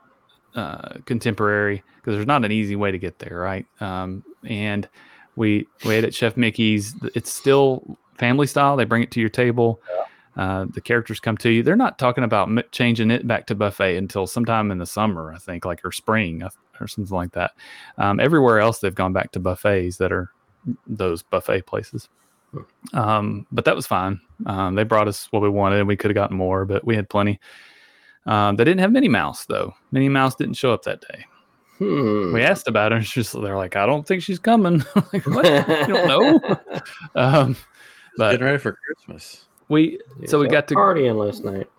[0.56, 3.66] uh contemporary because there's not an easy way to get there right?
[3.80, 4.88] Um and
[5.36, 6.94] we we ate at chef mickey's.
[7.16, 8.76] It's still family style.
[8.76, 9.82] They bring it to your table.
[10.38, 11.62] Uh, the characters come to you.
[11.62, 15.34] They're not talking about m- changing it back to buffet until sometime in the summer,
[15.34, 16.42] I think, like or spring
[16.80, 17.52] or something like that.
[17.98, 20.30] Um, everywhere else, they've gone back to buffets that are
[20.88, 22.08] those buffet places.
[22.94, 24.20] Um, but that was fine.
[24.46, 26.96] Um, they brought us what we wanted, and we could have gotten more, but we
[26.96, 27.40] had plenty.
[28.26, 29.74] Um, they didn't have Minnie Mouse though.
[29.92, 31.26] Minnie Mouse didn't show up that day.
[31.78, 32.34] hmm.
[32.34, 35.26] We asked about her, and she's they're like, "I don't think she's coming." I'm like,
[35.26, 35.46] what?
[35.46, 36.60] You don't know?
[37.16, 37.56] um,
[38.18, 39.46] but Getting ready for Christmas.
[39.70, 41.70] we so we got to partying last night.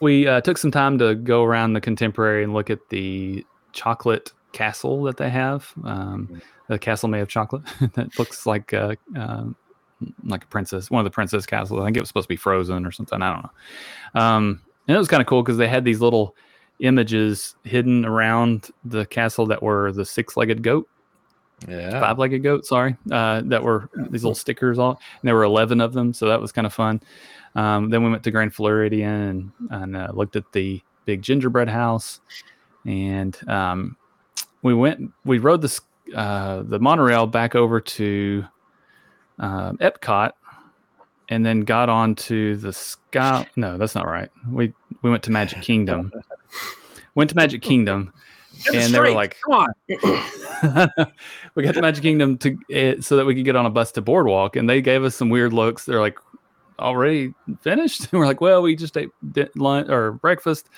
[0.00, 4.32] we uh, took some time to go around the contemporary and look at the chocolate
[4.52, 5.72] castle that they have.
[5.84, 7.62] Um, the castle made of chocolate
[7.94, 9.56] that looks like uh, um,
[10.24, 11.80] like a princess, one of the princess castles.
[11.80, 13.20] I think it was supposed to be frozen or something.
[13.22, 14.20] I don't know.
[14.20, 16.34] Um, and it was kind of cool because they had these little
[16.80, 20.88] images hidden around the castle that were the six-legged goat
[21.68, 22.00] Yeah.
[22.00, 22.64] five-legged goat.
[22.64, 26.26] Sorry, uh, that were these little stickers on, and there were eleven of them, so
[26.28, 27.02] that was kind of fun.
[27.54, 31.68] Um, then we went to Grand Floridian and, and uh, looked at the big gingerbread
[31.68, 32.20] house,
[32.86, 33.96] and um,
[34.62, 35.10] we went.
[35.26, 35.80] We rode the
[36.16, 38.44] uh, the monorail back over to
[39.40, 40.32] um Epcot,
[41.28, 43.46] and then got on to the sky.
[43.56, 44.30] No, that's not right.
[44.48, 44.72] We
[45.02, 46.12] we went to Magic Kingdom.
[47.14, 48.12] went to Magic Kingdom,
[48.74, 49.68] and they were like, "Come on."
[51.54, 53.92] we got to Magic Kingdom to uh, so that we could get on a bus
[53.92, 55.84] to Boardwalk, and they gave us some weird looks.
[55.84, 56.18] They're like,
[56.78, 59.10] "Already finished?" And we're like, "Well, we just ate
[59.56, 60.68] lunch or breakfast,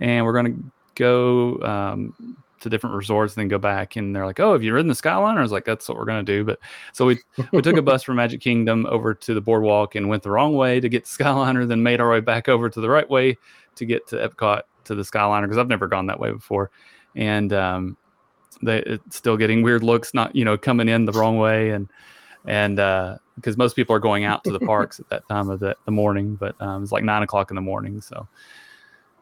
[0.00, 0.56] and we're gonna
[0.94, 4.74] go um, to different resorts and then go back." And they're like, "Oh, have you
[4.74, 6.58] ridden the Skyliner?" I was like, "That's what we're gonna do." But
[6.92, 7.18] so we
[7.52, 10.54] we took a bus from Magic Kingdom over to the Boardwalk and went the wrong
[10.54, 13.36] way to get to Skyliner, then made our way back over to the right way
[13.76, 16.70] to get to Epcot to the Skyliner because I've never gone that way before,
[17.14, 17.96] and um,
[18.62, 21.88] they it's still getting weird looks, not you know coming in the wrong way, and
[22.46, 25.58] and uh because most people are going out to the parks at that time of
[25.58, 28.28] the, the morning, but um, it's like nine o'clock in the morning, so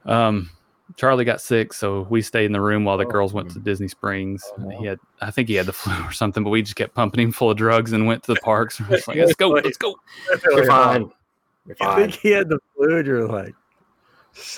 [0.05, 0.51] um,
[0.97, 3.11] Charlie got sick, so we stayed in the room while the Oh.
[3.11, 3.65] girls went to mm.
[3.65, 4.43] Disney Springs.
[4.59, 4.69] Oh, no.
[4.71, 4.85] He uh-huh.
[4.85, 7.33] had, I think he had the flu or something, but we just kept pumping him
[7.33, 8.81] full of drugs and went to the parks.
[8.81, 9.97] We're like, let's go, let's go.
[10.45, 11.11] You're fine.
[11.67, 13.55] You're I think he had the flu, and you're like,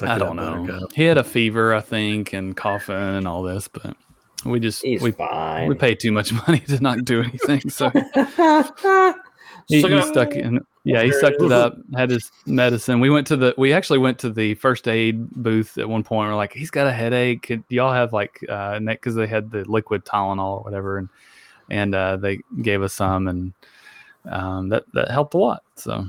[0.02, 0.64] I don't know.
[0.64, 3.96] Buttercup." He had a fever, I think, and coughing and all this, but
[4.44, 5.68] we just He's we fine.
[5.68, 7.90] we paid too much money to not do anything, so
[9.72, 10.64] he, he stuck in.
[10.84, 11.76] Yeah, he sucked it up.
[11.94, 12.98] Had his medicine.
[12.98, 13.54] We went to the.
[13.56, 16.28] We actually went to the first aid booth at one point.
[16.28, 17.42] We're like, he's got a headache.
[17.42, 21.08] Could y'all have like uh, because they had the liquid Tylenol or whatever, and
[21.70, 23.52] and uh, they gave us some, and
[24.28, 25.62] um, that that helped a lot.
[25.76, 26.06] So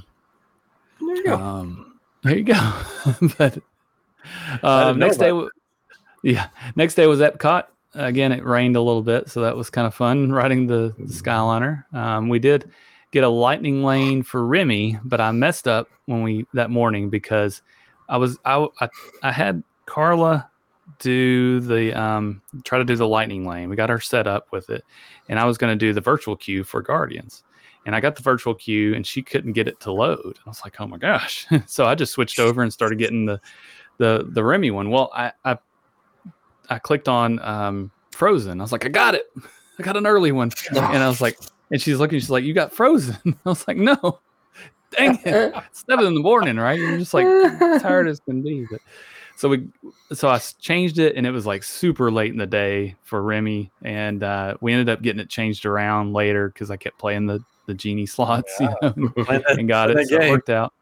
[1.00, 1.36] There you go.
[1.36, 2.74] um, there you go.
[3.38, 3.60] but
[4.64, 5.50] um, next day, w-
[6.24, 7.66] yeah, next day was Epcot.
[7.96, 11.14] Again, it rained a little bit, so that was kind of fun riding the, the
[11.14, 11.84] Skyliner.
[11.94, 12.72] Um, we did
[13.14, 17.62] get a lightning lane for Remy, but I messed up when we that morning because
[18.10, 18.90] I was I I,
[19.22, 20.50] I had Carla
[21.00, 23.70] do the um try to do the lightning lane.
[23.70, 24.84] We got her set up with it,
[25.30, 27.44] and I was going to do the virtual queue for Guardians
[27.86, 30.40] and I got the virtual queue and she couldn't get it to load.
[30.46, 31.48] I was like, oh my gosh.
[31.66, 33.40] so I just switched over and started getting the
[33.98, 34.90] the the Remy one.
[34.90, 35.58] Well, I I,
[36.70, 38.60] I clicked on um, Frozen.
[38.60, 39.26] I was like, I got it.
[39.80, 41.38] I got an early one, and I was like,
[41.74, 42.20] and she's looking.
[42.20, 43.18] She's like, you got Frozen.
[43.46, 44.20] I was like, no.
[44.92, 45.54] Dang it!
[45.72, 46.78] It's seven in the morning, right?
[46.78, 47.26] You're just like
[47.82, 48.68] tired as can be.
[48.70, 48.80] But
[49.36, 49.68] so we,
[50.12, 53.72] so I changed it, and it was like super late in the day for Remy,
[53.82, 57.44] and uh, we ended up getting it changed around later because I kept playing the
[57.66, 58.94] the genie slots, you know,
[59.26, 60.08] and got it.
[60.10, 60.74] So it worked out.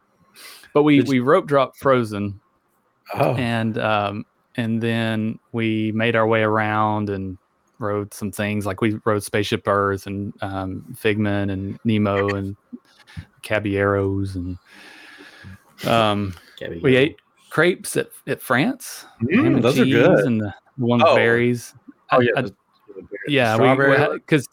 [0.74, 2.42] But we Did we rope dropped Frozen,
[3.14, 4.26] Oh, and um,
[4.56, 7.38] and then we made our way around and
[7.82, 12.56] rode some things like we rode Spaceship Earth and um, Figment and Nemo and
[13.42, 14.58] Caballeros and
[15.86, 17.18] um, Gabby, we ate
[17.50, 19.06] crepes at, at France.
[19.24, 20.26] Mm, and those are good.
[20.26, 21.16] And the one Oh.
[21.16, 21.74] berries.
[22.12, 22.56] Oh yeah, I- the
[23.28, 24.20] yeah, strawberry.
[24.20, 24.48] because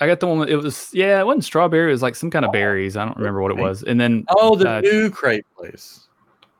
[0.00, 0.48] I got the one.
[0.48, 1.88] It was yeah, it wasn't strawberry.
[1.88, 2.96] It was like some kind of berries.
[2.96, 3.82] I don't remember what it was.
[3.82, 6.08] And then oh, the uh, new crepe place.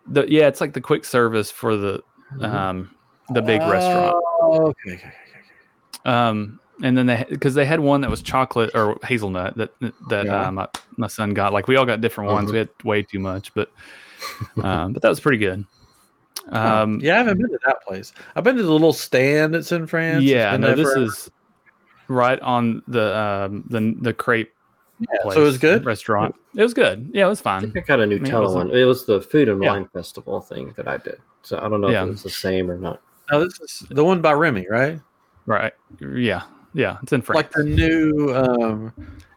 [0.06, 2.02] the yeah, it's like the quick service for the
[2.40, 2.90] um
[3.30, 4.14] the big restaurant.
[4.40, 5.12] Oh, okay, okay, okay.
[6.06, 9.70] Um, and then they because they had one that was chocolate or hazelnut that
[10.08, 10.48] that Yeah.
[10.48, 11.52] uh, my my son got.
[11.52, 12.48] Like we all got different ones.
[12.50, 12.52] Mhm.
[12.52, 13.70] We had way too much, but
[14.62, 15.64] um, but that was pretty good.
[16.50, 18.12] Um, yeah, I haven't been to that place.
[18.36, 20.22] I've been to the little stand that's in France.
[20.24, 21.02] Yeah, been no, this forever.
[21.06, 21.30] is
[22.08, 24.52] right on the um the the crepe.
[25.00, 25.84] Yeah, place, so it was good.
[25.84, 26.34] restaurant.
[26.54, 27.10] It was good.
[27.12, 27.60] Yeah, it was I fine.
[27.72, 28.78] think I got a mean, it Nutella wasn't- one.
[28.78, 29.72] It was the food and Yeah.
[29.72, 31.18] wine festival thing that I did.
[31.42, 32.02] So I don't know Yeah.
[32.02, 33.00] if it was the same or not.
[33.30, 34.98] No, this is the one by Remy, right?
[35.46, 35.72] Right.
[36.00, 36.42] Yeah.
[36.74, 36.98] Yeah.
[37.02, 37.36] It's in France.
[37.36, 38.92] Like the new um,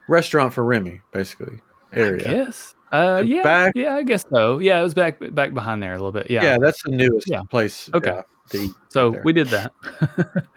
[0.08, 1.60] restaurant for Remy, basically
[1.94, 2.24] area.
[2.30, 2.76] Yes.
[2.92, 3.44] Uh, yeah.
[3.44, 4.60] Back- Yeah, I guess so.
[4.60, 6.30] Yeah, it was back back behind there a little bit.
[6.30, 6.44] Yeah.
[6.44, 6.58] Yeah.
[6.58, 7.42] that's the newest Yeah.
[7.50, 7.90] place.
[7.94, 8.10] Okay.
[8.12, 8.72] yeah, to eat.
[8.90, 9.22] so there.
[9.24, 9.72] we did that,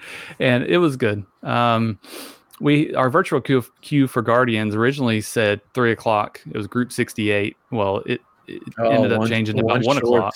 [0.41, 1.25] and it was good.
[1.43, 1.99] Um,
[2.61, 6.41] we our virtual queue, queue for Guardians originally said three o'clock.
[6.51, 7.57] It was Group sixty eight.
[7.71, 10.05] Well, it, it Oh, ended up changing to one about one short.
[10.05, 10.35] o'clock.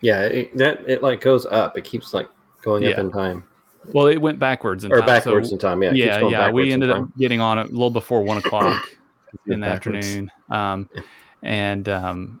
[0.00, 1.76] Yeah, it, that it like goes up.
[1.76, 2.28] It keeps like
[2.62, 3.42] going up in time
[3.92, 5.06] Well, it went backwards in or time.
[5.06, 5.82] backwards So, in time.
[5.82, 6.50] Yeah, yeah, yeah.
[6.50, 8.88] We ended up getting on it a little before one o'clock.
[9.46, 10.06] in the Backwards.
[10.06, 10.30] afternoon.
[10.50, 10.90] Um,
[11.42, 12.40] and um,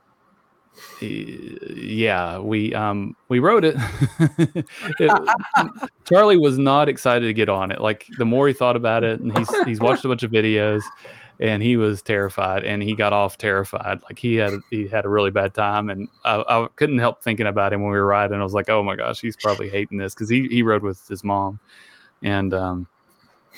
[1.00, 3.76] yeah, we um, we wrote it.
[4.98, 7.80] It- Charlie was not excited to get on it.
[7.80, 10.82] Like the more he thought about it, and he's he's watched a bunch of videos,
[11.42, 14.00] and he was terrified, and he got off terrified.
[14.04, 17.48] Like he had he had a really bad time, and I, I couldn't help thinking
[17.48, 18.38] about him when we were riding.
[18.38, 21.04] I was like, oh my gosh, he's probably hating this because he he rode with
[21.08, 21.58] his mom,
[22.22, 22.86] and um,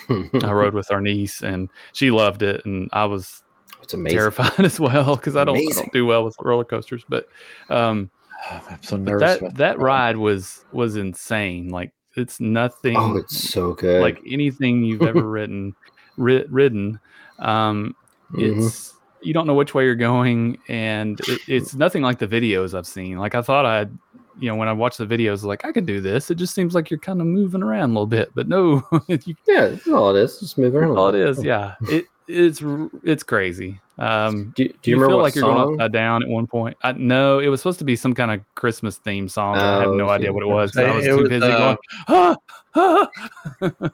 [0.09, 3.43] I rode with our niece, and she loved it, and I was
[3.83, 4.17] it's amazing.
[4.17, 7.05] terrified as well because I don't, I don't do well with roller coasters.
[7.07, 7.29] But
[7.69, 8.11] um,
[8.51, 9.41] Oh, I'm so but nervous.
[9.41, 11.69] that that ride was was insane.
[11.69, 14.01] Like it's nothing Oh, it's so good.
[14.01, 15.75] like anything you've ever ridden
[16.17, 16.99] ri- ridden.
[17.45, 17.95] Um,
[18.33, 18.67] Mhm.
[18.67, 18.93] it's
[19.23, 22.87] you don't know which way you're going, and it, it's nothing like the videos I've
[22.87, 23.19] seen.
[23.19, 23.91] Like I thought I'd.
[24.37, 26.29] You know, when I watch the videos, like I could do this.
[26.29, 29.35] It just seems like you're kind of moving around a little bit, but no, you
[29.47, 30.41] yeah, that's all it is.
[30.41, 30.97] Just move around.
[30.99, 31.47] all it little is, bit.
[31.47, 31.75] yeah.
[31.89, 32.61] It it's
[33.05, 33.81] it's crazy.
[33.97, 35.55] Um, Do, do do you you, remember feel what like you're song?
[35.67, 36.77] going upside down at one point?
[36.83, 39.55] I, no, it was supposed to be some kind of Christmas theme song.
[39.55, 40.73] but I have Oh, no idea what it was.
[40.73, 41.77] 'cause I It was was, too busy uh, going.
[42.09, 42.37] Ah,
[42.75, 43.09] ah.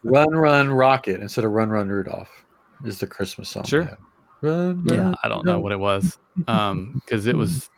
[0.05, 2.40] Run, run, rocket instead of run, run, Rudolph
[2.85, 3.65] is the Christmas song.
[3.65, 3.83] Sure.
[3.83, 3.95] yeah.
[4.43, 6.19] Run, Yeah, run, I don't know what it was.
[6.49, 7.69] Um, because it was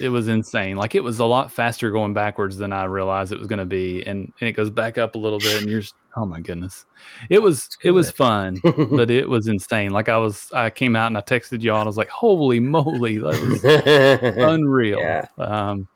[0.00, 0.76] it was insane.
[0.76, 3.64] Like it was a lot faster going backwards than I realized it was going to
[3.64, 6.40] be, and and it goes back up a little bit, and you're just, oh my
[6.40, 6.86] goodness,
[7.30, 8.58] it was it was fun,
[8.90, 9.92] but it was insane.
[9.92, 12.58] Like I was, I came out and I texted y'all, and I was like, holy
[12.58, 13.62] moly, that was
[14.38, 14.98] unreal.
[14.98, 15.26] Yeah.
[15.38, 15.86] Um,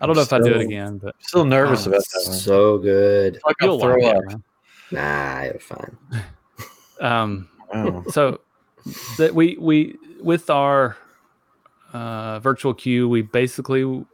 [0.00, 2.36] I don't know if I'd do it again, but Still nervous Oh, about that one.
[2.38, 3.38] So good.
[3.46, 4.32] like I'll you'll throw like it.
[4.34, 4.40] up.
[4.90, 5.96] Nah, you're fine.
[7.00, 8.04] Um, Wow.
[8.08, 8.40] so
[9.18, 10.96] that we we with our
[11.92, 14.04] uh, virtual queue, we basically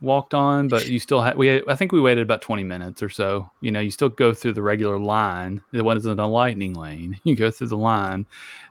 [0.00, 3.08] walked on, but you still had we I think we waited about twenty minutes or
[3.08, 3.50] so.
[3.60, 5.62] You know, you still go through the regular line.
[5.72, 7.18] It wasn't a lightning lane.
[7.24, 8.26] You go through the line,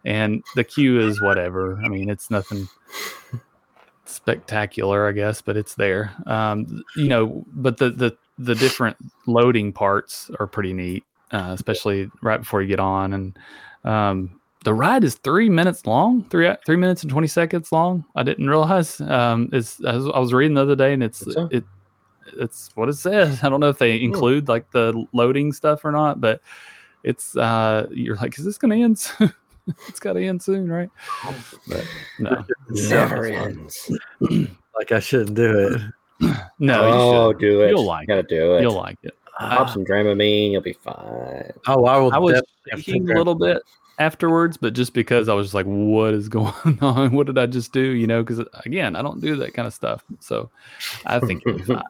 [0.06, 1.80] and the queue is whatever.
[1.84, 2.68] I mean, it's nothing
[4.06, 6.12] spectacular, I guess, but it's there.
[6.26, 12.10] Um, you know, but the the the different loading parts are pretty neat, uh, especially
[12.22, 13.14] right before you get on.
[13.14, 13.38] And
[13.84, 18.04] um, the ride is three minutes long, three three minutes and twenty seconds long.
[18.16, 19.00] I didn't realize.
[19.02, 21.50] Um, it's I was, I was reading the other day, and it's That's all.
[21.52, 21.64] it
[22.38, 23.40] it's what it says.
[23.44, 26.42] I don't know if they include like the loading stuff or not, but
[27.04, 29.00] it's uh, you're like, is this going to end?
[29.00, 29.34] soon?
[29.88, 30.90] it's got to end soon, right?
[31.68, 31.86] But
[32.20, 33.92] no, Never it's ends.
[34.76, 35.68] like I shouldn't do
[36.22, 36.32] it.
[36.60, 37.40] no, oh, you should.
[37.40, 37.70] do it.
[37.70, 38.62] You'll like Gotta do it.
[38.62, 39.18] You'll like it.
[39.40, 40.52] Pop some Dramamine.
[40.52, 41.52] You'll be fine.
[41.68, 42.14] Oh, I will.
[42.14, 43.62] I was definitely shaking a little bit
[43.98, 47.12] afterwards, but just because I was just like, what is going on?
[47.12, 47.82] What did I just do?
[47.82, 50.04] You know, because again, I don't do that kind of stuff.
[50.20, 50.50] So
[51.06, 51.82] I think you'll be fine.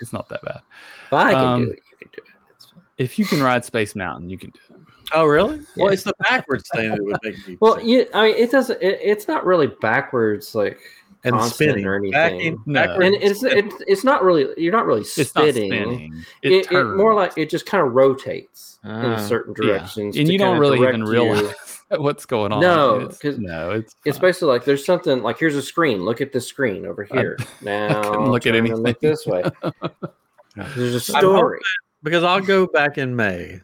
[0.00, 0.60] it's not that bad.
[1.06, 1.78] If I can Um, do it.
[1.90, 2.74] You can do it.
[3.02, 4.80] If you can ride Space Mountain, you can do it.
[5.14, 5.60] Oh, really?
[5.76, 7.56] Well, it's the backwards thing that would make me.
[7.60, 7.84] Well, sick.
[7.86, 8.82] yeah, I mean, it doesn't.
[8.82, 10.78] It, it's not really backwards, like
[11.24, 12.12] and constant spinning or anything.
[12.12, 12.74] Backing, No.
[12.86, 14.46] backwards and it's it's it's not really.
[14.56, 15.70] You're not really It's not spinning.
[15.72, 16.24] spinning.
[16.42, 19.66] It, It, it more like it just kind of rotates in Ah, certain Yeah.
[19.78, 21.32] directions, and you don't really even direct you.
[21.32, 21.54] realize
[21.96, 22.60] what's going on.
[22.60, 26.04] No, It's- 'cause no, it's It's basically like there's something like here's a screen.
[26.04, 27.36] Look at the screen over here.
[27.62, 29.10] Now couldn't look at turn and Look anything.
[29.10, 29.42] this way.
[30.76, 31.60] There's a I'm story.
[32.02, 33.60] because I'll go back in May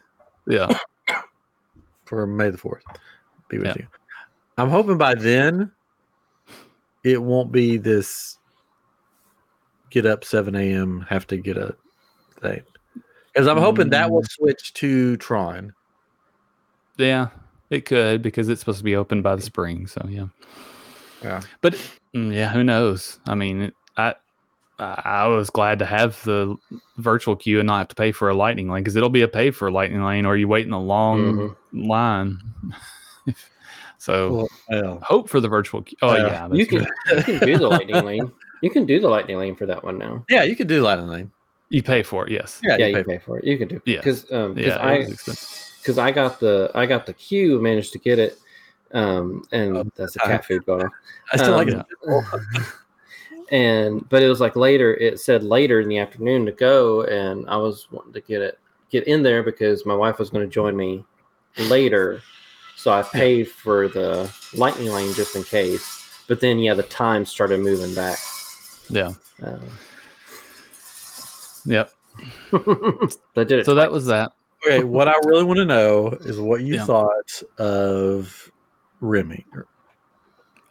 [0.47, 0.77] yeah.
[2.05, 2.83] for May the fourth.
[3.49, 3.73] Be with Yeah.
[3.79, 3.87] you.
[4.57, 5.71] I'm hoping by then
[7.05, 8.37] it won't be this
[9.91, 11.05] get up 7 a.m.
[11.07, 11.73] have to get a
[12.41, 12.61] thing
[13.33, 14.31] because I'm hoping that will Mm.
[14.31, 15.73] switch to Tron.
[16.97, 17.27] Yeah,
[17.69, 19.87] it could because it's supposed to be open by the spring.
[19.87, 20.27] So yeah.
[21.23, 21.41] Yeah.
[21.61, 21.73] But
[22.15, 23.19] mm, yeah, who knows?
[23.27, 24.15] I mean, I
[24.79, 26.55] I was glad to have the
[26.97, 29.27] virtual queue and not have to pay for a lightning lane because it'll be a
[29.27, 31.87] pay for a lightning lane or you wait in a long Mhm.
[31.87, 32.39] line.
[33.97, 35.97] so Well, well, hope for the virtual queue.
[36.01, 36.27] Oh Yeah.
[36.27, 36.85] yeah, You can
[37.15, 38.31] you can do the lightning lane.
[38.61, 40.25] You can do the lightning lane for that one now.
[40.29, 41.31] yeah, you can do Lightning Lane.
[41.69, 42.31] you pay for it.
[42.31, 42.61] Yes.
[42.63, 43.45] Yeah, Yeah, you you pay pay for it.
[43.45, 43.97] You can do Yeah.
[43.97, 45.35] because um, 'cause Yeah, it I
[45.81, 48.39] because I got the I got the queue, managed to get it,
[48.93, 50.89] um, and Oh, that's a uh, cat food bottle.
[51.33, 52.63] I still like Um, it.
[53.51, 54.93] and but it was like later.
[54.95, 58.59] It said later in the afternoon to go, and I was wanting to get it
[58.89, 61.03] get in there because my wife was going to join me
[61.57, 62.21] later,
[62.75, 66.23] so I paid for the lightning lane just in case.
[66.27, 68.17] But then yeah, the time started moving back.
[68.89, 69.13] Yeah.
[69.43, 69.61] Um,
[71.65, 71.89] Yep.
[72.53, 73.65] I did it.
[73.65, 74.31] So that was that.
[74.65, 76.85] Okay, what I really want to know is what you Yeah.
[76.85, 78.51] thought of
[79.01, 79.45] Remy.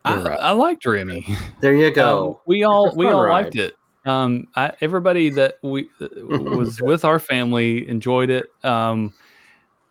[0.05, 1.27] I, I liked Remy.
[1.61, 2.41] there you Um, go.
[2.47, 3.45] we all we all ride.
[3.45, 3.75] liked it.
[4.05, 8.47] Um, I, everybody that we uh, was with our family enjoyed it.
[8.63, 9.15] Um,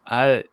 [0.05, 0.43] I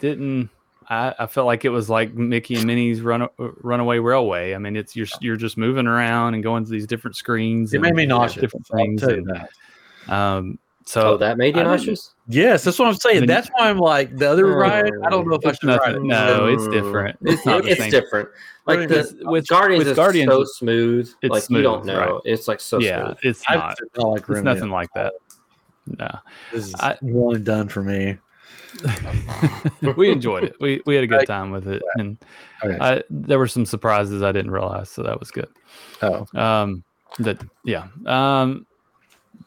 [0.00, 0.50] didn't.
[0.88, 4.54] I, I felt like it was like Mickey and Minnie's run Runaway Railway.
[4.54, 7.74] I mean, it's you're you're just moving around and going to these different screens.
[7.74, 8.40] It made me nauseous.
[8.42, 9.02] Different I'll things.
[9.02, 10.12] and, that.
[10.12, 12.14] um, so oh, that made you I nauseous.
[12.28, 13.20] Yes, that's what I'm saying.
[13.22, 14.92] When- That's why I'm like the other ride.
[15.04, 16.02] I don't know if I It's should ride it.
[16.02, 17.18] no, it's different.
[17.22, 18.28] It's It's, not it's different.
[18.66, 21.12] Like the with- Guardians with is Guardians, so smooth.
[21.22, 21.98] it's like you don't know.
[21.98, 22.20] right.
[22.24, 23.18] It's like so yeah, smooth.
[23.24, 23.78] it's I not.
[23.96, 24.42] not like It's Remy.
[24.44, 25.14] nothing like that.
[25.98, 26.18] No.
[26.52, 28.18] This is I- one and done for me.
[29.96, 30.56] we enjoyed it.
[30.60, 32.16] We we had a good time with it, and
[32.64, 32.78] Okay.
[32.80, 35.48] I, there were some surprises I didn't realize, so that was good.
[36.02, 36.82] oh, Um,
[37.18, 37.86] that yeah.
[38.06, 38.66] Um,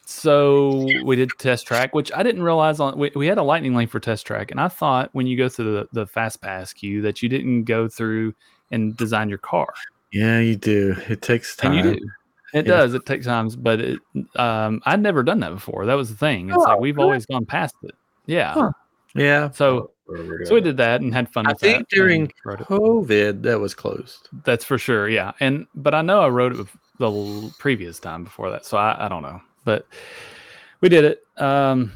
[0.04, 2.98] so we did test track, which I didn't realize on.
[2.98, 5.48] We, we had a lightning lane for test track, and I thought when you go
[5.48, 8.34] through the the fast pass queue that you didn't go through
[8.70, 9.72] and design your car,
[10.12, 10.96] yeah, you do.
[11.08, 11.72] It takes time.
[11.72, 12.10] and you do.
[12.52, 12.78] It Yeah.
[12.78, 12.94] does.
[12.94, 14.00] It takes times, but it,
[14.36, 15.86] um, I'd never done that before.
[15.86, 16.48] That was the thing.
[16.48, 17.06] It's Oh, like we've really?
[17.06, 17.94] always gone past it.
[18.26, 18.54] Yeah.
[18.54, 18.70] Huh.
[19.14, 19.50] Yeah.
[19.50, 19.90] So
[20.44, 21.46] so we did that and had fun.
[21.46, 22.66] I think that during and rode it.
[22.66, 24.28] COVID, that was closed.
[24.44, 25.08] That's for sure.
[25.08, 25.32] Yeah.
[25.40, 26.66] And but I know I wrote it
[26.98, 29.40] the previous time before that, so I, I don't know.
[29.64, 29.86] But
[30.80, 31.24] we did it.
[31.42, 31.92] Um,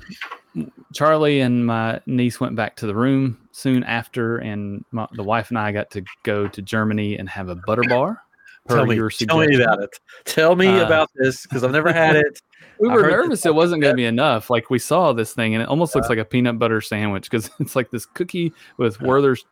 [0.94, 5.50] Charlie and my niece went back to the room soon after, and my, the wife
[5.50, 8.20] and I got to go to Germany and have a butter bar.
[8.68, 9.98] Tell me, tell me about it.
[10.24, 12.40] Tell me Uh, about this because I've never had it.
[12.78, 14.50] We were nervous it wasn't going to be enough.
[14.50, 17.50] Like we saw this thing, and it almost looks like a peanut butter sandwich because
[17.60, 19.44] it's like this cookie with Werther's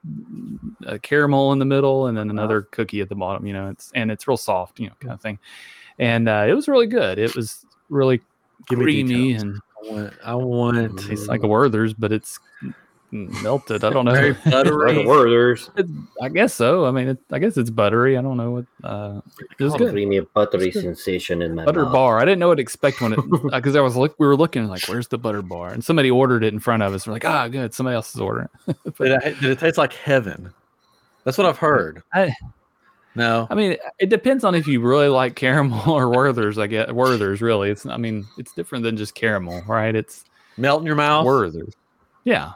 [0.86, 3.46] uh, caramel in the middle, and then another cookie at the bottom.
[3.46, 5.38] You know, it's and it's real soft, you know, kind of thing.
[5.98, 7.18] And uh, it was really good.
[7.18, 8.20] It was really
[8.68, 10.14] Give creamy and I want.
[10.24, 10.98] I want.
[10.98, 12.38] tastes like a Werther's, but it's
[13.12, 13.84] melted.
[13.84, 14.12] I don't know.
[14.12, 14.96] Very buttery.
[14.96, 15.70] Like Werther's.
[16.20, 16.86] I guess so.
[16.86, 18.16] I mean, it, I guess it's buttery.
[18.16, 18.66] I don't know what.
[18.82, 19.20] Uh,
[19.58, 19.88] it was good.
[19.90, 20.82] Giving me a buttery good.
[20.82, 21.92] sensation in my butter mouth.
[21.92, 22.18] bar.
[22.18, 23.20] I didn't know what to expect when it
[23.52, 26.42] because I was look we were looking like where's the butter bar and somebody ordered
[26.42, 27.06] it in front of us.
[27.06, 28.48] We're like ah good somebody else is ordering.
[28.66, 28.96] it.
[28.98, 30.52] Did, I, did it taste like heaven?
[31.24, 32.02] That's what I've heard.
[32.12, 32.34] I-
[33.14, 33.46] no.
[33.50, 36.56] I mean it depends on if you really like caramel or Werther's.
[36.58, 37.68] I get Werther's really.
[37.70, 39.94] It's I mean it's different than just caramel, right?
[39.94, 40.24] It's
[40.56, 41.24] Melt in your mouth.
[41.26, 41.74] Werther's.
[42.24, 42.52] Yeah,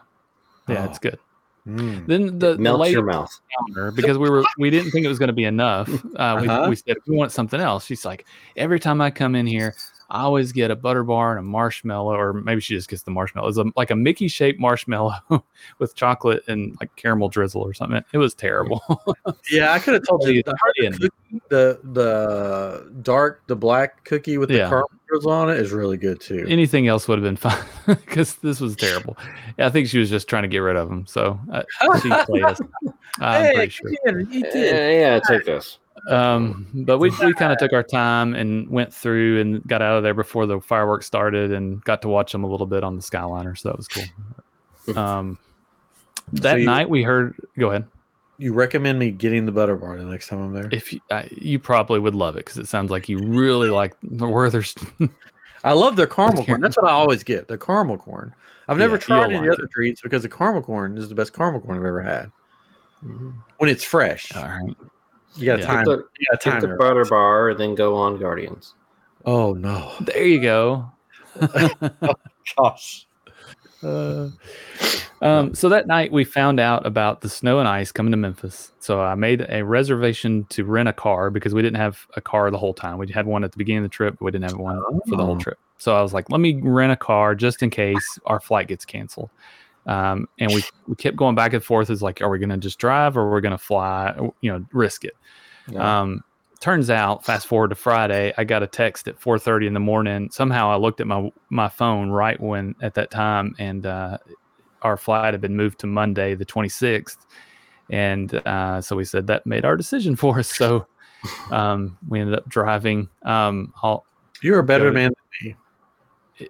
[0.69, 0.91] yeah, Oh.
[0.91, 1.19] it's good.
[1.67, 2.07] Mm.
[2.07, 3.41] Then the, the Melts lady your mouth.
[3.97, 5.89] because we were we didn't think it was going to be enough.
[6.17, 6.67] Uh, we, Uh-huh.
[6.69, 7.85] we said we want something else.
[7.87, 8.25] She's like,
[8.57, 9.75] every time I come in here,
[10.09, 13.11] I always get a butter bar and a marshmallow, or maybe she just gets the
[13.11, 13.49] marshmallow.
[13.49, 15.15] It's a, like a Mickey shaped marshmallow
[15.79, 18.05] with chocolate and like caramel drizzle or something.
[18.13, 18.83] It was terrible.
[19.51, 21.09] Yeah, I could have told you the, Hardly any.
[21.51, 24.69] the the dark, the black cookie with the Yeah.
[24.69, 26.45] caramel drizzle on it is really good too.
[26.49, 29.17] Anything else would have been fine because this was terrible.
[29.59, 31.07] Yeah, I think she was just trying to get rid of them.
[31.07, 31.63] So uh,
[32.03, 32.61] she played us.
[33.21, 33.91] I'm hey, pretty sure.
[34.05, 35.79] come here, Yeah, yeah, take this.
[36.09, 39.97] Um, but we we kind of took our time and went through and got out
[39.97, 42.97] of there before the fireworks started and got to watch them a little bit on
[42.97, 43.57] the Skyliner.
[43.59, 44.99] So that was cool.
[44.99, 45.39] Um,
[46.35, 47.35] that you- night we heard.
[47.59, 47.87] Go ahead.
[48.39, 50.69] You recommend me getting the butter bar the next time I'm there?
[50.71, 53.95] If you, uh, you probably would love it because it sounds like you really like
[54.03, 54.75] the Werther's.
[55.65, 56.61] I love their caramel corn.
[56.61, 57.49] That's what I always get.
[57.49, 58.35] The caramel corn.
[58.69, 61.33] I've never Yeah, tried any like other treats because the caramel corn is the best
[61.33, 62.31] caramel corn I've ever had.
[63.03, 63.33] Mhm.
[63.57, 64.77] When it's fresh, All right.
[65.37, 65.67] You got Yeah.
[65.67, 65.85] time.
[65.85, 68.75] Get the, You got get the butter bar, and then go on Guardians.
[69.25, 70.91] Oh no, There you go.
[72.57, 73.07] gosh.
[73.83, 74.31] Uh,
[75.21, 78.73] um, so that night we found out about the snow and ice coming to Memphis.
[78.81, 82.51] So I made a reservation to rent a car because we didn't have a car
[82.51, 82.99] the whole time.
[82.99, 85.17] We had one at the beginning of the trip, but we didn't have one for
[85.17, 85.41] the whole Oh.
[85.41, 85.59] trip.
[85.79, 88.85] So I was like, let me rent a car just in case our flight gets
[88.85, 89.31] canceled.
[89.87, 91.91] Um, and we, we kept going back and forth.
[91.91, 94.15] Is like, are we going to just drive or we're going to fly?
[94.41, 95.15] You know, risk it.
[96.01, 96.23] Um,
[96.61, 100.29] turns out, fast forward to Friday, I got a text at 4:30 in the morning.
[100.31, 104.19] Somehow, I looked at my my phone right when at that time, and uh,
[104.83, 107.19] our flight had been moved to Monday, the 26th,
[107.91, 110.49] and uh, so we said that made our decision for us.
[110.57, 110.87] So
[111.51, 113.09] um, we ended up driving.
[113.23, 114.05] Um, all,
[114.43, 115.13] You're a better man.
[115.43, 115.57] it-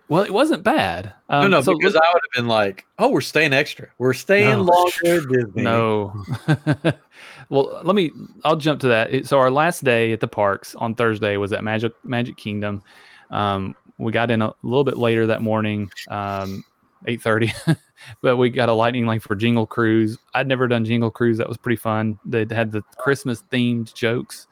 [0.09, 1.13] well, it wasn't bad.
[1.29, 3.89] Um, no, no, so because I would have been like, "Oh, we're staying extra.
[3.99, 4.63] We're staying No.
[4.63, 5.63] longer." Disney.
[5.63, 6.25] No.
[7.49, 8.11] well, let me.
[8.45, 9.13] I'll jump to that.
[9.15, 12.83] It- So our last day at the parks on Thursday was at Magic Magic Kingdom.
[13.31, 16.65] Um, we got in a little bit later that morning, um,
[17.07, 17.53] eight thirty,
[18.23, 20.19] but we got a lightning lane for Jingle Cruise.
[20.35, 21.39] I'd never done Jingle Cruise.
[21.39, 22.19] That was pretty fun.
[22.25, 24.47] They had the Christmas themed jokes,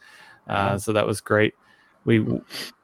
[0.49, 1.55] uh, so that was great.
[2.05, 2.25] We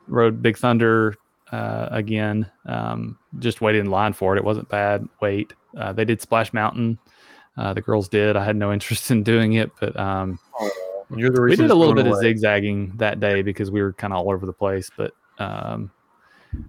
[0.08, 1.14] rode Big Thunder
[1.52, 2.50] uh, again.
[2.66, 4.38] Um, just waited in line for it.
[4.38, 5.08] It wasn't bad.
[5.20, 6.98] Wait, uh, they did Splash Mountain.
[7.56, 8.36] Uh, the girls did.
[8.36, 10.38] I had no interest in doing it, but um,
[11.10, 14.12] You're the we did a little bit of zigzagging that day because we were kind
[14.12, 14.90] of all over the place.
[14.96, 15.90] But um,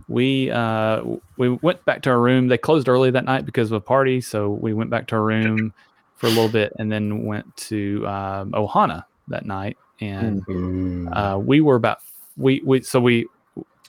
[0.08, 1.04] we uh,
[1.38, 2.48] we went back to our room.
[2.48, 5.24] They closed early that night because of a party, so we went back to our
[5.24, 5.74] room
[6.16, 9.78] for a little bit and then went to um, Ohana that night.
[10.00, 11.16] And Mm.
[11.16, 12.00] uh, we were about
[12.38, 13.28] we we so we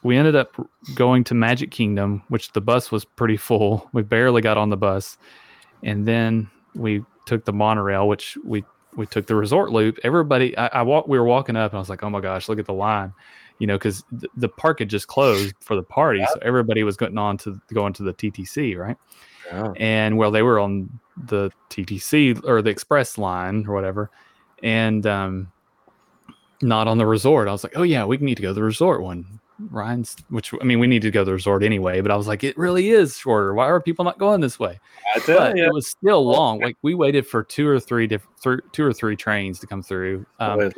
[0.03, 0.55] we ended up
[0.95, 3.89] going to Magic Kingdom, which the bus was pretty full.
[3.93, 5.17] We barely got on the bus,
[5.83, 8.65] and then we took the monorail, which we
[8.97, 9.99] we took the resort loop.
[10.03, 11.09] Everybody, I, I walked.
[11.09, 13.13] We were walking up, and I was like, "Oh my gosh, look at the line!"
[13.59, 16.97] You know, because th- the park had just closed for the party, so everybody was
[16.97, 18.97] getting on to going to the TTC, right?
[19.53, 19.73] Yeah.
[19.77, 20.89] and well they were on
[21.27, 24.09] the ttc or the express line or whatever
[24.63, 25.51] and um
[26.63, 28.63] not on the resort i was like oh yeah we need to go to the
[28.63, 29.41] resort one
[29.71, 32.27] ryan's which i mean we need to go to the resort anyway but i was
[32.27, 34.79] like it really is shorter why are people not going this way
[35.15, 35.65] I but you.
[35.65, 39.17] it was still long like we waited for two or three different two or three
[39.17, 40.73] trains to come through um,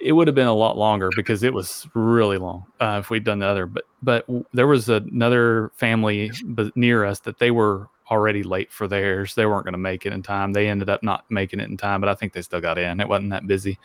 [0.00, 3.24] it would have been a lot longer because it was really long uh, if we'd
[3.24, 3.66] done the other.
[3.66, 6.32] But but there was another family
[6.74, 9.34] near us that they were already late for theirs.
[9.34, 10.52] They weren't going to make it in time.
[10.52, 13.00] They ended up not making it in time, but I think they still got in.
[13.00, 13.78] It wasn't that busy.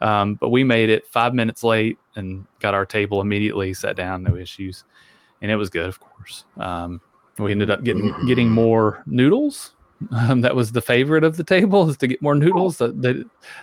[0.00, 3.74] Um, but we made it five minutes late and got our table immediately.
[3.74, 4.84] Sat down, no issues,
[5.42, 6.44] and it was good, of course.
[6.56, 7.00] Um,
[7.38, 9.74] we ended up getting getting more noodles.
[10.12, 12.78] Um, that was the favorite of the table is to get more noodles.
[12.78, 13.14] They, they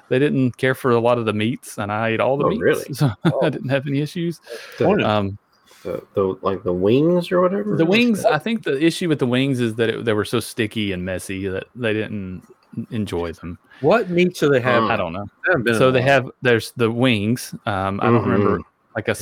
[0.10, 2.50] they didn't care for a lot of the meats, and I ate all the Oh,
[2.50, 2.94] meats, really?
[2.94, 3.10] so
[3.42, 4.40] I didn't have any issues.
[4.78, 5.40] The, Um,
[5.84, 7.76] the, the like the wings or whatever.
[7.76, 10.40] the wings, I think the issue with the wings is that it, they were so
[10.40, 12.44] sticky and messy that they didn't
[12.92, 13.58] enjoy them.
[13.82, 14.84] What meats do they have?
[14.84, 14.92] Mm.
[14.92, 15.26] I don't know.
[15.46, 16.08] I haven't been in So they while.
[16.10, 17.54] have there's the wings.
[17.66, 18.62] Um, I don't remember
[18.96, 19.16] like a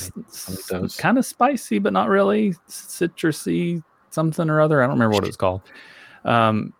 [0.72, 4.82] like kind of spicy, but not really citrusy something or other.
[4.82, 5.62] I don't remember what it was called.
[6.24, 6.72] Um,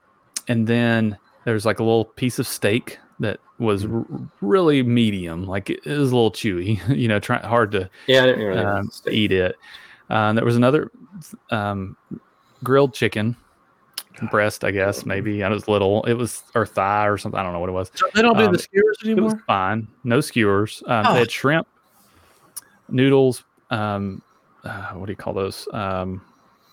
[0.48, 4.04] and then there's like a little piece of steak that was r-
[4.40, 6.80] really medium, like it, it was a little chewy.
[6.96, 9.56] You know, try hard to Yeah, I didn't really um, eat it.
[10.08, 10.90] Uh, there was another
[11.50, 11.96] um,
[12.62, 13.36] grilled chicken
[14.30, 15.42] breast, I guess maybe.
[15.44, 16.02] I was little.
[16.04, 17.38] It was or thigh or something.
[17.38, 17.90] I don't know what it was.
[17.94, 19.30] So they don't do um, the skewers anymore.
[19.30, 19.88] It was fine.
[20.04, 20.82] No skewers.
[20.86, 21.12] Um, Oh.
[21.14, 21.66] They had shrimp,
[22.88, 23.44] noodles.
[23.70, 24.22] Um,
[24.64, 25.68] uh, what do you call those?
[25.72, 26.22] Um,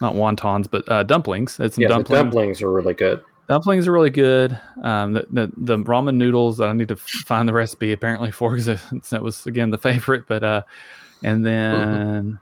[0.01, 1.59] not wontons, but uh, dumplings.
[1.59, 2.23] It's Yeah, dumplings.
[2.23, 3.23] dumplings are really good.
[3.49, 4.57] Dumplings are really good.
[4.83, 8.55] Um, the, the the ramen noodles that I need to find the recipe apparently for
[8.55, 8.79] because
[9.09, 10.25] that was again the favorite.
[10.27, 10.61] But uh,
[11.23, 12.39] and then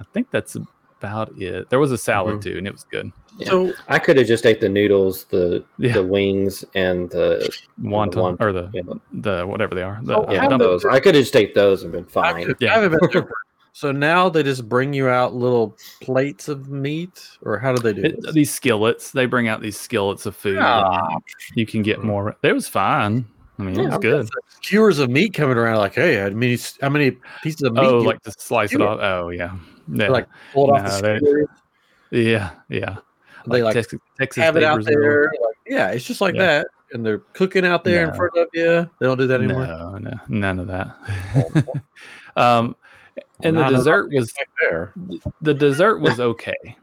[0.00, 0.56] I think that's
[1.00, 1.68] about it.
[1.68, 2.42] There was a salad Mhm.
[2.42, 3.10] too, and it was good.
[3.38, 3.48] Yeah.
[3.50, 5.92] So I could have just ate the noodles, the Yeah.
[5.94, 7.48] the wings, and the
[7.82, 8.82] Wonton wonton, or the yeah.
[9.12, 10.00] the whatever they are.
[10.02, 10.84] The, Oh, yeah, how those.
[10.86, 12.48] I could have just ate those and been fine.
[12.50, 12.72] I, Yeah.
[12.76, 13.28] I haven't been there.
[13.72, 17.92] So now they just bring you out little plates of meat, or how do they
[17.92, 18.32] do it- this?
[18.32, 19.10] these skillets.
[19.10, 20.56] They bring out these skillets of food.
[20.58, 21.18] Ah.
[21.54, 22.34] you can get more.
[22.42, 23.26] It was fine.
[23.58, 24.28] I mean, Yeah, it was I'm good.
[24.62, 25.76] skewers of meat coming around.
[25.76, 27.84] Like, hey, I mean, how many pieces of meat?
[27.84, 28.88] Oh, like to slice it skewer.
[28.88, 28.98] off.
[29.02, 29.54] Oh, yeah.
[29.92, 30.08] Yeah.
[30.08, 31.46] like pulled off No, the
[32.10, 32.50] they- yeah.
[32.70, 32.96] Yeah.
[33.46, 35.24] They like Texas, Texas have it out there.
[35.24, 36.46] Like, yeah, it's just like Yeah.
[36.46, 38.88] that, and they're cooking out there in front of you.
[38.98, 39.66] They don't do that anymore.
[39.66, 40.96] No, no, none of that.
[42.36, 42.76] um,
[43.42, 44.92] and Well, the dessert was there.
[45.42, 46.76] the dessert was okay.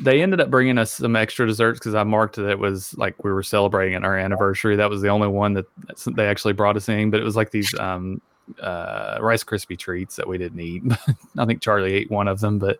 [0.00, 3.22] They ended up bringing us some extra desserts because I marked that it was like
[3.24, 4.76] we were celebrating our anniversary.
[4.76, 5.66] That was the only one that
[6.14, 8.20] they actually brought us in, but it was like these um,
[8.60, 10.82] uh, Rice Krispie treats that we didn't eat.
[11.38, 12.78] I think Charlie ate one of them, but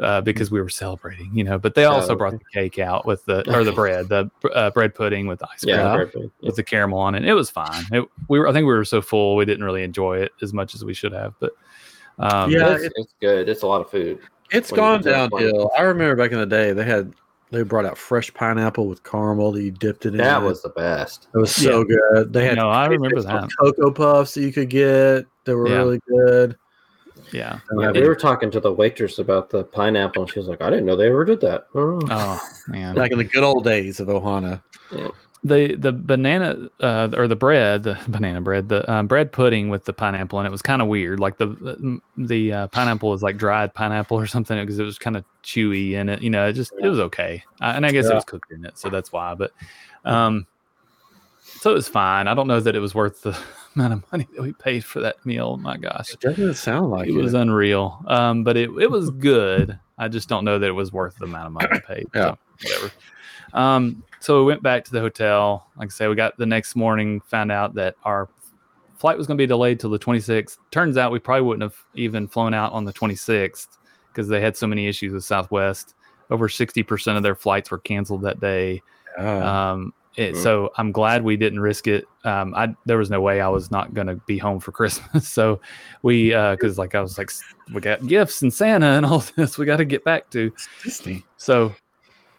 [0.00, 1.58] uh, because we were celebrating, you know.
[1.58, 4.70] But they also Oh, brought the cake out with the or the bread, the uh,
[4.70, 6.22] bread pudding with ice cream Yeah, Yeah.
[6.42, 7.24] with the caramel on it.
[7.24, 7.84] It was fine.
[7.92, 10.52] It, we were, I think we were so full we didn't really enjoy it as
[10.52, 11.34] much as we should have.
[11.38, 11.52] But
[12.18, 13.48] um, Yeah, it's, it's good.
[13.48, 14.18] It's a lot of food.
[14.52, 15.42] It's when you gone do that one.
[15.44, 15.70] downhill.
[15.78, 17.12] I remember back in the day they had
[17.52, 20.18] they brought out fresh pineapple with caramel that you dipped it in.
[20.18, 21.26] That was the best.
[21.34, 22.32] it was so good.
[22.32, 23.48] They had No, I remember that.
[23.58, 25.26] cocoa puffs that you could get.
[25.44, 25.76] They were Yeah.
[25.78, 26.56] really good.
[27.32, 27.60] Yeah.
[27.78, 30.70] Yeah, we were talking to the waitress about the pineapple, and she was like, "I
[30.70, 32.00] didn't know they ever did that." Oh.
[32.10, 32.94] Oh man.
[32.94, 34.62] Back in the good old days of Ohana.
[35.42, 39.84] the the banana uh, or the bread, the banana bread, the um, bread pudding with
[39.84, 41.20] the pineapple and it was kind of weird.
[41.20, 45.16] Like the the uh, pineapple was like dried pineapple or something because it was kind
[45.16, 46.22] of chewy in it.
[46.22, 48.64] You know, it just it was okay, uh, and I guess it was cooked in
[48.64, 49.34] it, so that's why.
[49.34, 49.52] But
[50.04, 50.46] um,
[51.40, 52.28] so it was fine.
[52.28, 53.38] I don't know that it was worth the
[53.74, 55.56] amount of money that we paid for that meal.
[55.56, 57.22] My gosh, It doesn't sound like it it.
[57.22, 58.02] was unreal.
[58.06, 59.78] Um, but it it was good.
[59.98, 62.06] I just don't know that it was worth the amount of money we paid.
[62.14, 62.34] Yeah.
[62.58, 62.92] So, whatever.
[63.52, 65.66] Um, so we went back to the hotel.
[65.76, 68.28] Like I say, we got the next morning, found out that our
[68.96, 70.58] flight was going to be delayed till the 26th.
[70.70, 73.66] Turns out we probably wouldn't have even flown out on the 26th
[74.08, 75.94] because they had so many issues with Southwest.
[76.30, 78.82] Over 60% of their flights were canceled that day.
[79.18, 80.42] Ah, Um, it, Mhm.
[80.42, 82.04] So I'm glad we didn't risk it.
[82.24, 85.28] Um, I there was no way I was not going to be home for Christmas.
[85.28, 85.60] so
[86.02, 87.30] we because like I was like
[87.72, 90.52] we got gifts and Santa and all this we got to get back to.
[90.84, 91.24] Disney.
[91.36, 91.74] So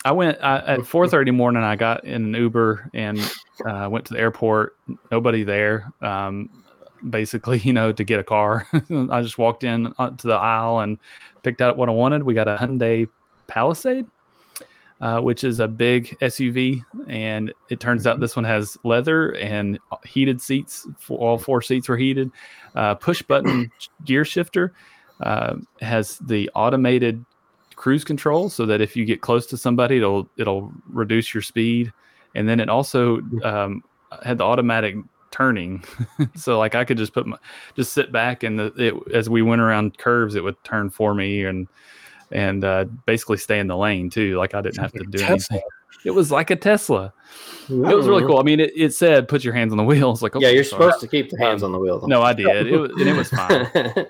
[0.06, 1.64] I went I, at 4:30 morning.
[1.64, 3.20] I got in an Uber and
[3.66, 4.76] uh, went to the airport.
[5.12, 5.92] Nobody there.
[6.02, 6.50] Um,
[7.10, 8.68] basically, you know, to get a car.
[9.12, 10.98] I just walked in uh, to the aisle and
[11.44, 12.24] picked out what I wanted.
[12.24, 13.08] We got a Hyundai
[13.48, 14.06] Palisade,
[15.02, 19.80] uh, which is a big SUV, and it turns out this one has leather and
[20.06, 20.88] heated seats.
[21.00, 22.32] For all four seats were heated.
[22.76, 23.72] Uh, push button
[24.06, 24.74] gear shifter
[25.22, 27.26] uh, has the automated
[27.76, 31.92] cruise control, so that if you get close to somebody, it'll it'll reduce your speed,
[32.36, 33.84] and then it also um,
[34.24, 34.96] had the automatic
[35.32, 35.82] turning
[36.36, 37.38] so like i could just put my
[37.78, 41.16] just sit back and the, it, as we went around curves it would turn for
[41.16, 41.70] me and
[42.32, 45.32] and uh, basically stay in the lane too like i didn't have to do Tesla.
[45.58, 45.62] anything
[46.06, 47.14] it was like a tesla
[47.70, 50.22] it was really cool i mean it, it said put your hands on the wheels
[50.24, 50.34] like.
[50.36, 50.84] Yeah, you're sorry.
[50.86, 52.00] supposed to keep the hands on the wheel.
[52.00, 52.08] Though.
[52.08, 54.06] no i did it was, and it was fine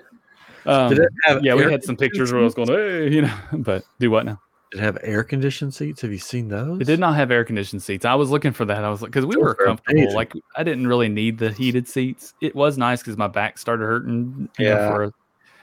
[0.66, 3.22] um, Did it have yeah we had some pictures where i was going hey you
[3.22, 6.00] know but do what now Did it have air conditioned seats?
[6.00, 6.80] Have you seen those?
[6.80, 8.06] It did not have air conditioned seats.
[8.06, 8.82] I was looking for that.
[8.84, 9.98] I was like, because we Those were comfortable.
[10.00, 10.16] amazing.
[10.16, 12.32] Like I didn't really need the heated seats.
[12.40, 14.48] It was nice because my back started hurting.
[14.58, 14.88] You know, Yeah.
[14.88, 15.12] for a,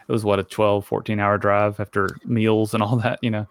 [0.10, 3.20] it was what a 12, 14 hour drive after meals and all that.
[3.22, 3.48] You know,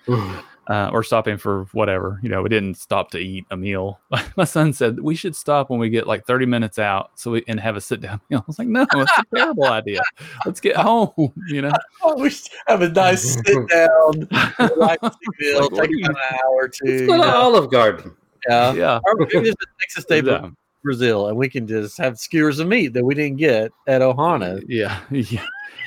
[0.68, 2.18] uh, or stopping for whatever.
[2.20, 4.00] You know, we didn't stop to eat a meal.
[4.36, 7.44] my son said we should stop when we get like thirty minutes out, so we
[7.46, 8.40] and have a sit down meal.
[8.42, 10.00] I was like, no, it's a terrible idea.
[10.44, 11.32] Let's get home.
[11.46, 11.72] You know.
[12.02, 12.32] Oh, we
[12.66, 14.28] have a nice sit down,
[14.59, 17.06] relaxing meal, Like, take about an hour or two.
[17.06, 17.36] Let's go to?
[17.36, 18.16] Olive Garden.
[18.48, 18.72] Yeah.
[18.72, 19.00] Yeah.
[19.04, 20.50] Or maybe just takes us stay Yeah.
[20.82, 24.62] Brazil, and we can just have skewers of meat that we didn't get at Ohana.
[24.66, 25.44] Yeah, yeah.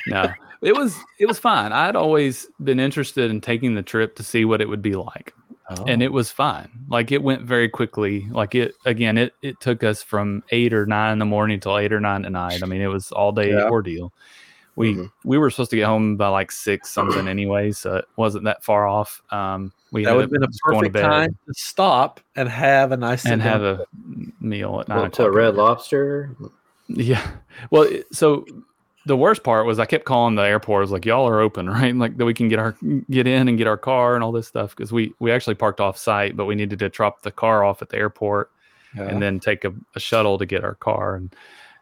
[0.07, 0.31] No,
[0.61, 1.71] it was it was fine.
[1.71, 5.33] I'd always been interested in taking the trip to see what it would be like,
[5.87, 6.05] and Oh.
[6.05, 6.69] it was fine.
[6.89, 8.27] Like it went very quickly.
[8.31, 11.77] Like it again, it it took us from eight or nine in the morning till
[11.77, 12.61] eight or nine at night.
[12.63, 13.69] I mean, it was all day Yeah.
[13.69, 14.13] ordeal.
[14.77, 15.11] We Mhm.
[15.25, 18.63] we were supposed to get home by like six something anyway, so it wasn't that
[18.63, 19.21] far off.
[19.31, 22.91] Um, we that would have been a going to perfect time to stop and have
[22.93, 23.85] a nice and have a
[24.39, 25.33] meal at nine o'clock.
[25.33, 26.35] Red Lobster.
[26.87, 27.25] Yeah.
[27.69, 28.45] Well, so
[29.05, 30.79] the worst part was I kept calling the airport.
[30.79, 31.95] I was like, "Y'all are open, right?
[31.95, 32.75] Like that we can get our
[33.09, 35.79] get in and get our car and all this stuff." Because we we actually parked
[35.79, 38.51] off site, but we needed to drop the car off at the airport
[38.95, 39.03] Yeah.
[39.07, 41.15] and then take a, a shuttle to get our car.
[41.15, 41.35] And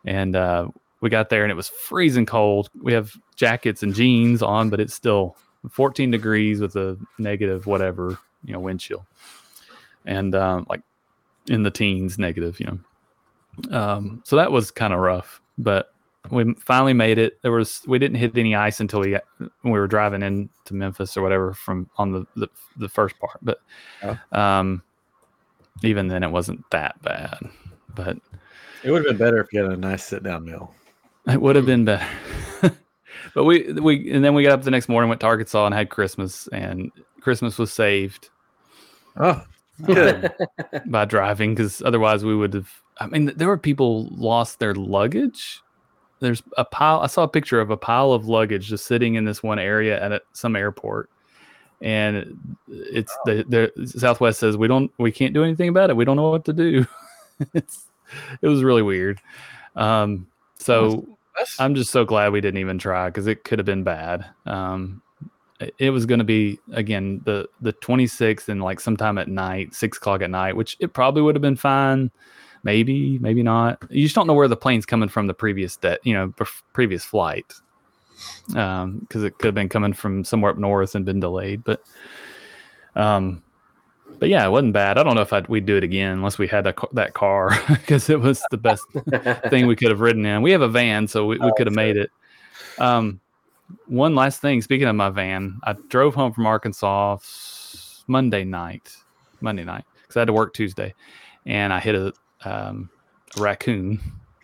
[0.05, 0.67] and uh,
[1.01, 2.70] we got there and it was freezing cold.
[2.82, 5.36] We have jackets and jeans on, but it's still
[5.70, 9.05] 14 degrees with a negative whatever you know wind chill,
[10.05, 10.82] and um, like
[11.49, 13.78] in the teens negative, you know.
[13.78, 15.93] Um, so that was kind of rough, but
[16.32, 17.41] we finally made it.
[17.41, 21.15] There was we didn't hit any ice until we when we were driving into Memphis
[21.17, 22.47] or whatever from on the the,
[22.78, 23.59] the first part, but
[24.32, 24.84] um,
[25.84, 27.39] even then it wasn't that bad.
[27.95, 28.17] but
[28.84, 30.74] It would have been better if you had a nice sit down meal.
[31.28, 32.05] it would have been better.
[33.34, 35.74] but we we and then we got up the next morning, went to Arkansas, and
[35.74, 36.91] had Christmas, and
[37.22, 38.30] Christmas was saved
[39.17, 39.41] Oh,
[39.86, 40.32] good.
[40.74, 42.70] um, by driving because otherwise we would have.
[42.99, 45.61] I mean, there were people lost their luggage.
[46.20, 46.99] There's a pile.
[46.99, 50.01] I saw a picture of a pile of luggage just sitting in this one area
[50.01, 51.09] at a, some airport,
[51.82, 53.45] and it's the,
[53.76, 55.95] the Southwest says we don't, we can't do anything about it.
[55.95, 56.86] We don't know what to do.
[57.53, 57.86] it's,
[58.41, 59.22] it was really weird.
[59.76, 61.05] Um, so
[61.36, 64.26] That's- I'm just so glad we didn't even try because it could have been bad.
[64.45, 65.01] Um,
[65.61, 69.74] it- it was going to be again the the 26th and like sometime at night,
[69.74, 72.11] six o'clock at night, which it probably would have been fine.
[72.64, 73.82] Maybe, maybe not.
[73.89, 76.62] You just don't know where the plane's coming from the previous day, you know, bef-
[76.74, 77.53] previous flight,
[78.47, 81.64] because it could have been coming from somewhere up north and been delayed.
[81.64, 81.82] But,
[82.95, 83.41] um,
[84.20, 84.97] but yeah, it wasn't bad.
[84.97, 87.57] I don't know if I'd, we'd do it again unless we had a, that car
[87.70, 88.86] because it was the best
[89.49, 90.41] thing we could have ridden in.
[90.41, 92.12] We have a van, so we, we could have made it.
[92.78, 93.22] Um,
[93.86, 94.62] one last thing.
[94.62, 97.18] Speaking of my van, I drove home from Arkansas
[98.07, 98.95] Monday night,
[99.41, 100.93] Monday night, because I had to work Tuesday,
[101.45, 102.14] and I hit a,
[102.45, 102.89] um,
[103.37, 103.99] a raccoon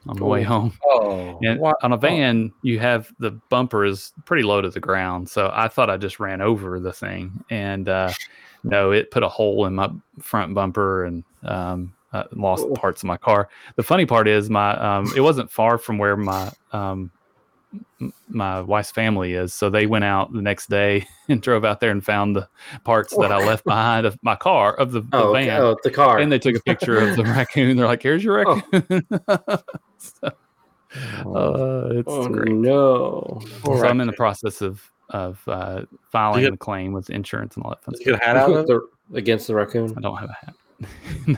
[0.07, 0.71] on the way home.
[0.85, 1.73] Oh, And wow.
[1.81, 5.27] on a van, you have the bumper is pretty low to the ground.
[5.29, 7.43] So I thought I just ran over the thing.
[7.49, 8.11] And uh,
[8.63, 9.89] no, it put a hole in my
[10.21, 12.73] front bumper and um, I lost Oh.
[12.73, 13.49] parts of my car.
[13.77, 17.11] The funny part is my um, it wasn't far from where my um,
[18.29, 19.53] my wife's family is.
[19.53, 22.47] So they went out the next day and drove out there and found the
[22.83, 25.45] parts that I left behind of my car of the, the oh, okay.
[25.47, 25.61] van.
[25.61, 26.17] oh, the car.
[26.19, 27.77] And they took a picture of the raccoon.
[27.77, 28.61] They're like, "Here's your Oh.
[28.71, 29.07] raccoon."
[29.97, 32.51] so, uh, it's oh, great.
[32.53, 33.41] no.
[33.61, 37.55] Poor So I'm in the process of of uh, filing get- the claim with insurance
[37.55, 38.05] and all that fun stuff.
[38.07, 38.67] you get a hat out of?
[38.67, 39.93] The- against the raccoon.
[39.95, 40.55] I don't have a hat.
[41.27, 41.37] no.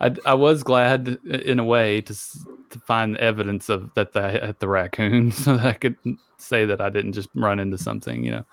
[0.00, 2.44] I, I was glad uh, in a way to s-
[2.74, 5.96] to find evidence of that the, at the raccoon so that I could
[6.36, 8.22] say that I didn't just run into something.
[8.24, 8.44] You know,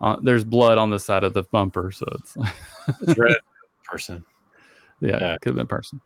[0.00, 2.36] uh, there's blood on the side of the bumper, so it's
[3.02, 3.36] It's red
[3.84, 4.24] person.
[5.00, 5.34] yeah, Yeah.
[5.34, 6.00] it could have been a person.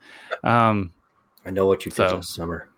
[0.44, 0.92] Um,
[1.46, 2.68] I know what you did So- last summer.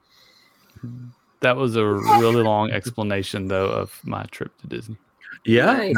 [1.40, 4.96] that was a really long explanation though of my trip to Disney.
[5.44, 5.72] Yeah.
[5.72, 5.94] Nice.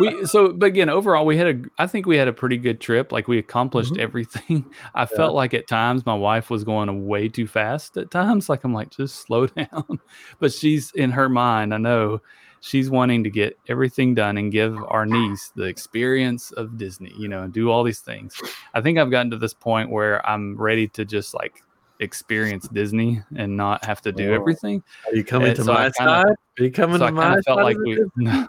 [0.00, 2.80] We so but again overall we had a i think we had a pretty good
[2.80, 4.00] trip like we accomplished Mhm.
[4.00, 4.64] everything
[4.94, 8.64] i felt like at times my wife was going way too fast at times like
[8.64, 9.98] i'm like just slow down
[10.40, 12.20] but she's in her mind i know
[12.60, 17.28] she's wanting to get everything done and give our niece the experience of disney you
[17.28, 18.34] know and do all these things
[18.74, 21.62] i think i've gotten to this point where i'm ready to just like
[22.00, 24.34] experience disney and not have to do Oh.
[24.34, 26.26] everything Are you coming And to so my kinda- side?
[26.26, 27.62] Are you coming so to kind my felt side?
[27.64, 27.98] like we.
[28.16, 28.48] No,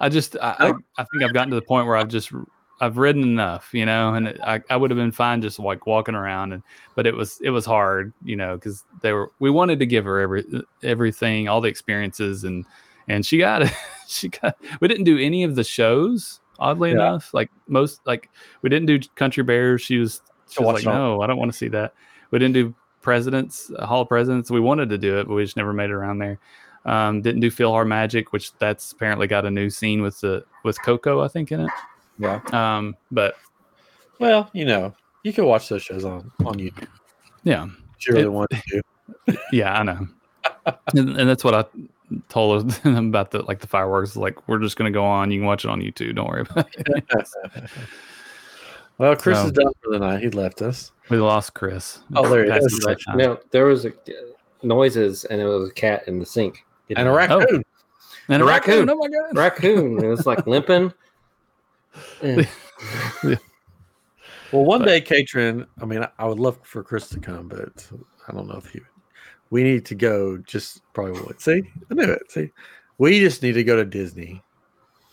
[0.00, 2.32] I just I, I I think I've gotten to the point where I've just
[2.80, 5.86] I've ridden enough, you know, and it, I I would have been fine just like
[5.86, 6.62] walking around and
[6.94, 10.04] but it was it was hard, you know, because they were we wanted to give
[10.04, 10.44] her every
[10.82, 12.64] everything, all the experiences and
[13.08, 13.72] and she got it.
[14.08, 16.96] she got we didn't do any of the shows oddly Yeah.
[16.96, 18.30] enough like most like
[18.62, 19.82] we didn't do country bears.
[19.82, 20.20] She was
[20.50, 21.94] she was like no i don't want to see that.
[22.30, 24.50] We didn't do presidents hall of presidents.
[24.50, 26.38] We wanted to do it but we just never made it around there
[26.84, 31.20] um, didn't do PhilharMagic, which that's apparently got a new scene with the with Coco,
[31.22, 31.70] I think, in it.
[32.18, 32.40] Yeah.
[32.52, 33.36] Um, but
[34.20, 36.86] Well, you know, you can watch those shows on on YouTube.
[37.44, 37.66] yeah,
[37.98, 38.82] If you really It- want to.
[39.52, 40.06] yeah, I know,
[40.94, 41.64] and, and that's what I
[42.28, 44.16] told them about the like the fireworks.
[44.16, 45.30] Like we're just gonna go on.
[45.30, 46.14] You can watch it on YouTube.
[46.16, 47.04] Don't worry about it.
[48.98, 50.22] Well, Chris So- is done for the night.
[50.22, 50.92] He left us.
[51.10, 51.98] we lost Chris.
[52.14, 52.72] Oh, there he is.
[52.72, 53.16] his bedtime.
[53.16, 53.92] No, there was a,
[54.62, 56.64] noises, and it was a cat in the sink.
[56.96, 57.62] And a raccoon.
[58.28, 58.86] And a A raccoon.
[58.86, 58.90] raccoon.
[58.90, 59.36] Oh my god.
[59.36, 59.98] raccoon.
[60.04, 60.92] and it's like limping.
[62.22, 62.44] Eh.
[64.52, 67.48] Well, one But- day, Catron, I mean, I, I would love for Chris to come,
[67.48, 67.88] but
[68.28, 68.88] I don't know if he would.
[69.50, 71.40] We need to go, just probably would.
[71.40, 72.30] See, I knew it.
[72.30, 72.50] See,
[72.98, 74.42] we just need to go to Disney.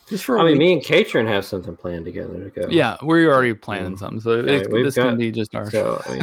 [0.07, 0.60] Just for a I mean, week.
[0.60, 2.68] me and Catron have something planned together to go.
[2.69, 5.69] Yeah, we're already planning something, so Yeah, it's, we've this can got- be just our.
[5.72, 6.14] So I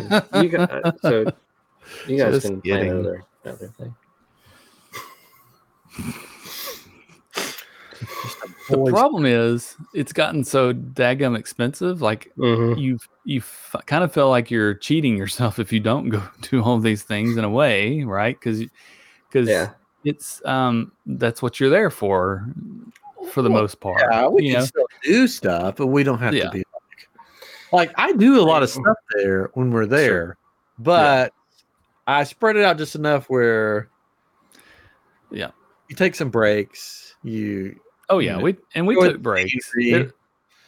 [0.40, 1.20] mean, you guys, so
[2.06, 2.90] you guys Just can plan kidding.
[2.90, 3.94] another another thing.
[8.68, 12.02] The problem is, it's gotten so daggum expensive.
[12.02, 12.78] Like Mhm.
[12.78, 13.42] you you
[13.86, 17.36] kind of feel like you're cheating yourself if you don't go do all these things
[17.36, 18.38] in a way, right?
[18.38, 18.64] Because
[19.28, 19.70] because Yeah.
[20.04, 22.46] it's um that's what you're there for,
[23.30, 24.04] for the Well, most part.
[24.10, 24.66] Yeah, we you can know?
[24.66, 26.44] still do stuff, but we don't have Yeah.
[26.44, 27.08] to be like,
[27.72, 30.36] like I do a lot of stuff there when we're there,
[30.78, 31.32] but
[32.06, 33.90] I spread it out just enough where
[35.30, 35.50] Yeah.
[35.88, 37.14] You take some breaks.
[37.22, 37.78] You
[38.10, 38.42] Oh yeah, Yeah.
[38.42, 39.70] we and we took breaks.
[39.74, 40.12] There-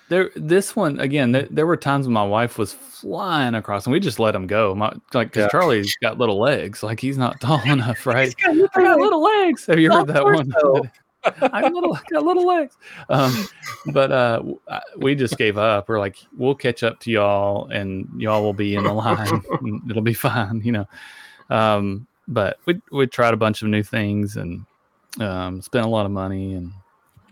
[0.09, 3.93] there this one again there, there were times when my wife was flying across and
[3.93, 4.75] we just let him go.
[4.75, 5.49] My like because Yeah.
[5.51, 8.35] charlie's got little legs like he's not tall enough right?
[8.45, 9.67] got I got little legs.
[9.67, 10.53] have you heard that one?
[11.53, 12.77] i got little, got little legs.
[13.09, 13.47] Um
[13.93, 14.43] but uh
[14.97, 15.89] we just gave up.
[15.89, 19.41] We're like we'll catch up to y'all and y'all will be in the line.
[19.63, 20.89] And it'll be fine you know?
[21.51, 24.67] Um but we we tried a bunch of new things and
[25.19, 26.73] um spent a lot of money and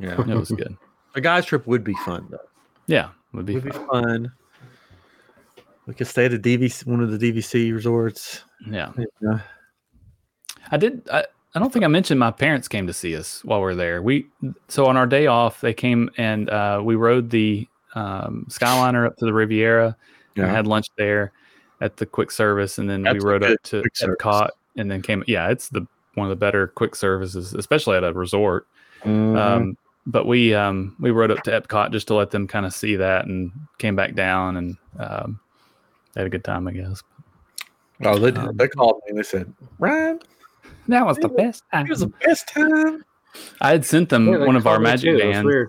[0.01, 0.21] Yeah.
[0.21, 0.77] it was good
[1.15, 2.39] A guy's trip would be fun though.
[2.87, 3.87] yeah would be Would be fun.
[3.89, 4.33] fun.
[5.87, 8.45] We could stay at a DVC, one of the DVC resorts.
[8.67, 9.39] yeah Yeah.
[10.71, 11.09] I did.
[11.11, 11.25] I,
[11.55, 14.03] I don't think I mentioned my parents came to see us while we were there.
[14.03, 14.27] We
[14.69, 19.17] so on our day off they came and uh, we rode the um, Skyliner up
[19.17, 19.97] to the Riviera
[20.37, 21.33] and had lunch there
[21.81, 23.83] at the quick service, and then That's we rode up to.
[24.03, 25.25] Epcot and then came.
[25.27, 25.87] Yeah, it's the
[26.19, 28.67] one of the better quick services, especially at a resort.
[29.05, 29.37] Mhm.
[29.39, 29.77] Um,
[30.07, 32.97] but we um, we rode up to Epcot just to let them kind of see
[32.97, 35.39] that, and came back down and um,
[36.17, 37.03] had a good time, I guess.
[38.05, 40.21] oh, they, um, they called me and they said, Ryan,
[40.89, 41.87] That was the best time.
[41.87, 43.05] it was the best time.
[43.61, 45.19] I had sent them Yeah, one of our magic too.
[45.19, 45.47] That was bands.
[45.47, 45.69] weird.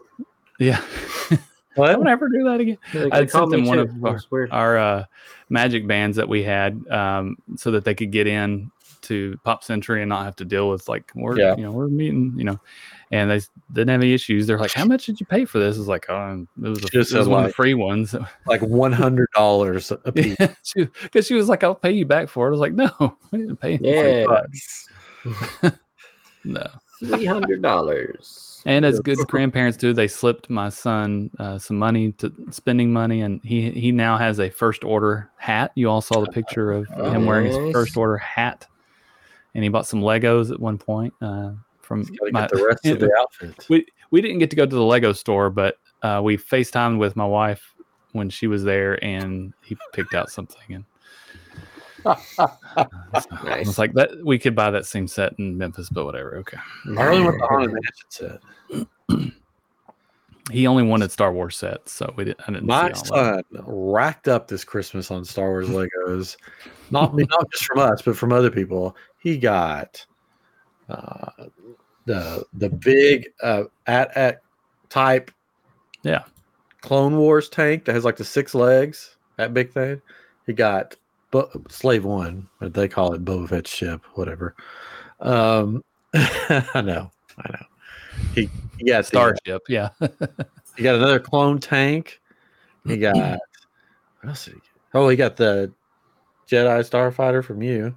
[0.59, 0.81] Yeah.
[1.75, 1.93] What?
[1.93, 2.77] Don't ever do that again.
[2.93, 3.83] Yeah, I'd sent them one too.
[3.83, 4.49] of That was weird.
[4.51, 5.05] Our uh,
[5.49, 8.69] magic bands that we had, um, so that they could get in
[9.03, 11.55] to Pop Century and not have to deal with like we're Yeah.
[11.55, 12.59] you know we're meeting you know,
[13.11, 13.41] and they
[13.73, 14.47] didn't have any issues.
[14.47, 15.77] They're like, how much did you pay for this?
[15.77, 18.15] It's like, oh, it was, a, it Just was said one of the free ones.
[18.45, 20.37] Like one hundred dollars a piece.
[20.75, 22.49] Because she, was like, I'll pay you back for it.
[22.49, 23.79] I was like, no, I didn't pay.
[23.81, 24.89] Yeah, Bucks.
[26.43, 26.67] no.
[26.99, 28.45] three hundred dollars.
[28.65, 33.21] And as good grandparents do, they slipped my son uh, some money to spending money,
[33.21, 35.71] and he he now has a first order hat.
[35.75, 38.67] You all saw the picture of him wearing his first order hat,
[39.55, 41.51] and he bought some Legos at one point uh,
[41.81, 42.41] from my.
[42.41, 43.65] get the rest of the outfit.
[43.69, 47.15] We we didn't get to go to the Lego store, but uh, we Facetimed with
[47.15, 47.73] my wife
[48.13, 50.85] when she was there, and he picked out something, and
[52.05, 52.87] I
[53.43, 53.67] Nice.
[53.67, 56.57] was like, "That we could buy that same set in Memphis, but whatever." Okay.
[56.97, 59.33] I really want the Haunted Mansion set.
[60.51, 62.41] He only wanted Star Wars sets, so we didn't.
[62.47, 66.37] I didn't My see all of son racked up this Christmas on Star Wars Legos.
[66.89, 68.95] Not me, not just from us, but from other people.
[69.19, 70.05] He got
[70.89, 71.29] uh,
[72.05, 74.41] the the big uh, at at
[74.89, 75.31] type,
[76.03, 76.23] Yeah.
[76.81, 79.17] Clone Wars tank that has like the six legs.
[79.37, 80.01] That big thing.
[80.45, 80.95] He got
[81.31, 84.55] Bo- Slave One, but they call it Boba Fett's ship, whatever.
[85.19, 85.83] Um,
[86.13, 87.65] I know, I know.
[88.33, 89.89] He, he got the, uh, Starship, yeah.
[90.77, 92.19] he got another clone tank.
[92.87, 93.15] He got
[94.21, 94.69] what else did he get?
[94.93, 95.71] Oh, he got the
[96.49, 97.95] Jedi Starfighter from you.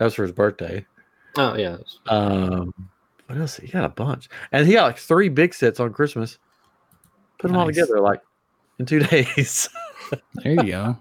[0.00, 0.86] That was for his birthday.
[1.36, 1.76] Oh yeah.
[2.08, 2.72] Um,
[3.26, 3.58] what else?
[3.58, 6.38] He got a bunch, and he got like three big sets on Christmas.
[7.38, 8.22] Put them all together like
[8.78, 9.68] in two days.
[10.36, 10.96] there you go.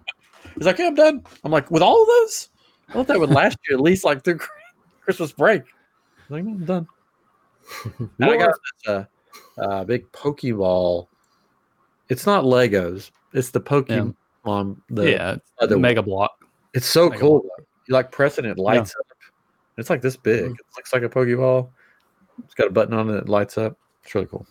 [0.55, 2.49] He's like, "Yeah, I'm done." I'm like, "With all of those?
[2.89, 4.39] I thought that would last you at least like through
[4.99, 5.61] Christmas break."
[6.29, 6.87] I'm like, "No, I'm done."
[8.19, 8.53] And I got
[8.83, 9.05] this uh,
[9.61, 11.07] uh, big Pokeball.
[12.09, 13.11] It's not Legos.
[13.31, 14.13] It's the Pokemon.
[14.89, 15.83] The, yeah, it's other one.
[15.83, 16.35] Mega Bloks.
[16.73, 17.43] It's so Mega cool.
[17.43, 17.63] though.
[17.89, 19.05] You like press it and it lights up.
[19.77, 20.43] It's like this big.
[20.45, 20.51] Mhm.
[20.53, 21.69] It looks like a Pokeball.
[22.45, 23.75] It's got a button on it that lights up.
[24.03, 24.45] It's really cool.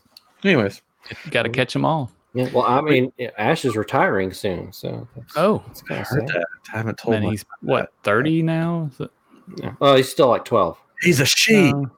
[0.44, 0.82] Anyways,
[1.24, 2.10] You got to catch them all.
[2.34, 2.50] Yeah.
[2.52, 6.28] Well, I mean, Ash is retiring soon, so that's, Oh, that's I kind of heard
[6.28, 6.36] sad.
[6.40, 6.46] that.
[6.74, 7.30] I haven't told and him.
[7.30, 8.90] he's what thirty now?
[8.98, 9.08] Is
[9.56, 9.72] Yeah.
[9.80, 10.76] Oh, he's still like twelve.
[11.00, 11.72] He's a she.
[11.72, 11.90] No.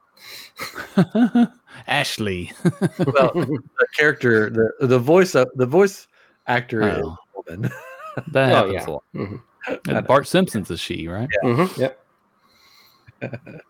[1.87, 2.51] Ashley.
[2.63, 6.07] well, the character, the the voice of the voice
[6.47, 7.17] actor is Oh.
[7.37, 7.71] a woman.
[8.33, 8.85] That Oh, happens yeah.
[8.87, 9.03] a lot.
[9.15, 9.41] Mhm.
[9.87, 11.29] And Bart Simpson's a she, right?
[11.43, 11.97] Mhm, Yep.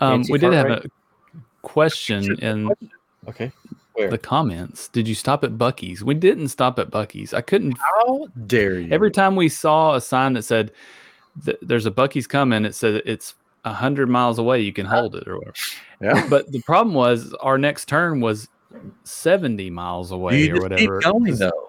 [0.00, 0.82] Um, we did have a
[1.62, 2.70] question in
[3.26, 3.50] Okay.
[3.94, 4.10] Where?
[4.10, 4.86] the comments.
[4.88, 6.04] Did you stop at Buc-ee's?
[6.04, 7.34] We didn't stop at Buc-ee's.
[7.34, 7.76] I couldn't.
[7.78, 8.92] How dare you?
[8.92, 10.70] Every time we saw a sign that said
[11.44, 13.34] th- "There's a Buc-ee's coming," it said it's
[13.64, 14.60] a hundred miles away.
[14.60, 15.54] You can hold it or whatever.
[16.00, 16.26] yeah.
[16.30, 18.48] But the problem was our next turn was
[19.02, 21.00] seventy miles away you or just whatever.
[21.00, 21.67] keep going though.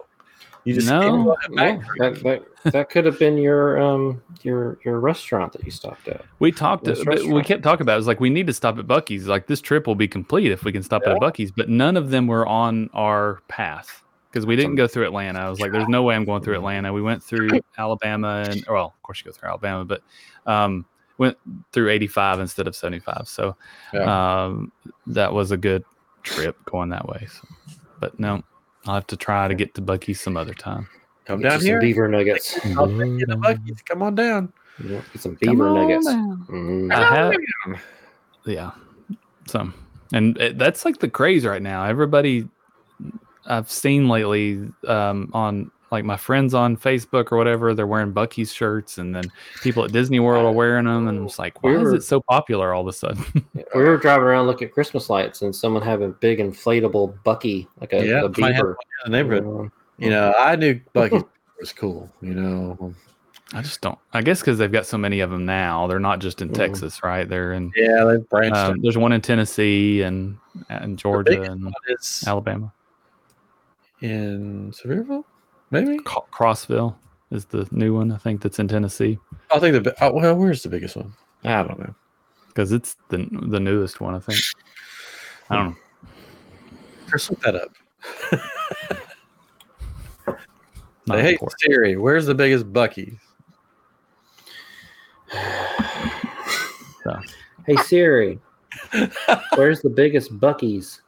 [0.66, 1.36] You just No.
[1.48, 5.72] keep going that, that, that could have been your um your your restaurant that you
[5.72, 6.26] stopped at.
[6.40, 6.86] We talked.
[6.86, 7.94] This we kept talking about.
[7.94, 7.96] It.
[7.96, 9.28] it was like we need to stop at Buc-ee's.
[9.28, 11.52] Like this trip will be complete if we can stop at Buc-ee's.
[11.52, 15.40] But none of them were on our path because we didn't go through Atlanta.
[15.40, 18.64] I was like, "There's no way I'm going through Atlanta." We went through Alabama and
[18.70, 20.02] well, of course you go through Alabama, but
[20.46, 20.86] um,
[21.18, 21.38] went
[21.72, 23.28] through 85 instead of 75.
[23.28, 23.56] So
[23.94, 24.72] um,
[25.08, 25.84] that was a good
[26.24, 27.28] trip going that way.
[27.30, 27.48] So,
[28.00, 28.44] but no,
[28.86, 30.88] I'll have to try to get to Buc-ee's some other time.
[31.26, 31.80] Come Get down here.
[31.80, 32.58] Some beaver nuggets.
[32.78, 33.82] I'll take you to Buc-ee's.
[33.84, 34.52] Come on down.
[34.84, 36.06] Yeah, Get some Come beaver on nuggets.
[36.06, 36.46] down.
[36.50, 36.94] Mhm.
[36.94, 37.34] I have,
[38.46, 38.72] yeah.
[39.48, 39.72] So,
[40.14, 41.84] and it, that's like the craze right now.
[41.86, 42.48] Everybody,
[43.46, 48.54] I've seen lately um, on like my friends on Facebook or whatever, they're wearing Buc-ee's
[48.54, 51.82] shirts, and then people at Disney World are wearing them, and it's like, why We
[51.84, 53.24] is it so popular all of a sudden?
[53.76, 57.68] We were driving around looking at Christmas lights, and someone had a big inflatable Buc-ee,
[57.80, 58.78] like a, Yeah, a I had beaver.
[59.06, 59.46] in the neighborhood.
[59.46, 61.24] Um, You know, I knew Buc-ee
[61.60, 62.12] was cool.
[62.22, 62.94] You know,
[63.54, 63.98] I just don't.
[64.14, 66.54] I guess because they've got so many of them now, they're not just in Mhm.
[66.54, 67.28] Texas, right?
[67.28, 67.72] They're in.
[67.76, 68.56] yeah, they've branched.
[68.56, 70.38] Um, there's one in Tennessee and
[70.70, 72.72] and Georgia and It's Alabama.
[74.02, 75.24] in Sevierville,
[75.72, 75.98] maybe.
[76.00, 76.96] Ca- Crossville
[77.32, 78.12] is the new one.
[78.12, 79.18] I think that's in Tennessee
[79.54, 81.14] I think the bi- oh, well, where's the biggest one?
[81.44, 81.94] I don't know.
[82.48, 84.16] because it's the the newest one.
[84.16, 84.40] I think.
[85.50, 85.76] I don't know.
[87.08, 87.72] Chris, look that up.
[91.08, 91.60] Not hey important.
[91.62, 93.18] Siri, where's the biggest Buc-ee?
[97.66, 98.40] Hey Siri,
[99.56, 101.02] where's the biggest Buc-ee's?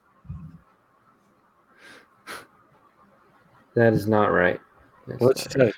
[3.76, 4.60] That is not right.
[5.07, 5.76] That's What's not it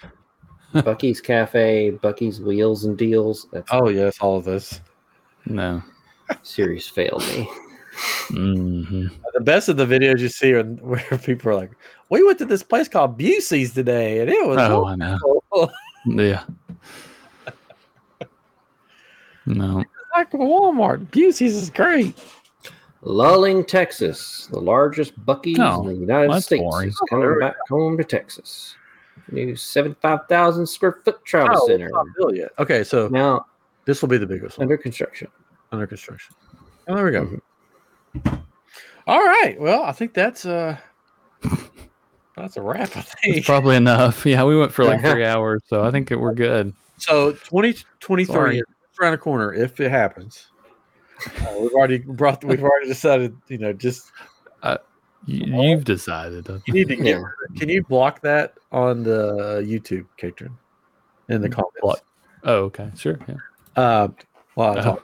[0.73, 0.85] right.
[0.85, 3.47] Bucky's Cafe, Bucky's Wheels and Deals.
[3.51, 4.81] That's Oh yes, all of this.
[5.45, 5.83] No.
[6.41, 7.49] Siri's failed me.
[8.29, 11.71] hmm The best of the videos you see are where people are like,
[12.09, 15.19] "We went to this place called Busey's today, and it was Oh, I know.
[16.05, 16.43] Yeah.
[19.45, 19.83] No.
[20.15, 21.05] like Walmart.
[21.07, 22.17] Busey's is great."
[23.03, 26.89] Luling, Texas, the largest Buc-ee's Oh, in the United that's States, boring.
[26.89, 28.75] is coming back home to Texas.
[29.31, 32.51] New seventy-five thousand square foot travel Oh, center it's not built yet.
[32.59, 33.45] Okay, so now
[33.85, 35.27] this will be the biggest one under construction.
[35.71, 36.35] under construction.
[36.88, 37.39] Oh, there we go.
[39.07, 39.55] All right.
[39.59, 40.77] Well, I think that's uh
[42.35, 42.95] that's a wrap.
[42.95, 43.38] I think.
[43.38, 44.25] It's probably enough.
[44.25, 46.73] Yeah, we went for like three hours, so I think that we're good.
[46.97, 48.57] So 2023 Sorry.
[48.59, 48.63] is
[49.01, 50.47] around the corner if it happens.
[51.41, 52.44] Uh, we've already brought.
[52.44, 53.35] We've already decided.
[53.48, 54.11] You know, just
[55.26, 56.48] You, you've decided.
[56.65, 57.06] you need to get.
[57.06, 57.23] Yeah.
[57.57, 60.57] Can you block that on the YouTube, Catron,
[61.30, 61.80] in the comments?
[61.81, 62.02] Block.
[62.44, 62.91] Oh, okay.
[62.95, 63.18] Sure.
[63.27, 63.35] Yeah.
[63.76, 64.07] Uh,
[64.56, 65.02] well, I Oh.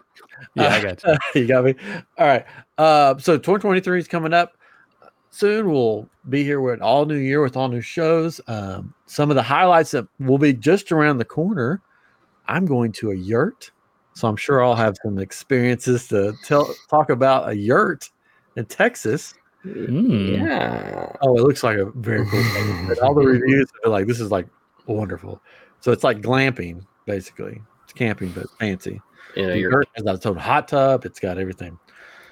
[0.56, 1.18] Yeah, I got you.
[1.42, 1.76] you got me.
[2.18, 2.46] All right.
[2.78, 4.58] Uh, so 2023 is coming up
[5.32, 5.72] soon.
[5.72, 8.40] We'll be here with all new year with all new shows.
[8.48, 11.82] Um, some of the highlights that will be just around the corner.
[12.48, 13.72] I'm going to a yurt,
[14.14, 18.10] so I'm sure I'll have some experiences to tell talk about a yurt
[18.56, 19.34] in Texas.
[19.66, 20.38] Mm.
[20.40, 21.12] Yeah.
[21.22, 22.88] Oh, it looks like a very cool place.
[22.88, 24.48] But all the reviews are like, this is like
[24.88, 25.42] wonderful.
[25.82, 27.62] So it's like glamping, basically.
[27.84, 29.02] It's camping, but fancy.
[29.36, 31.06] You know, The yurt has its own hot tub.
[31.06, 31.78] It's got everything.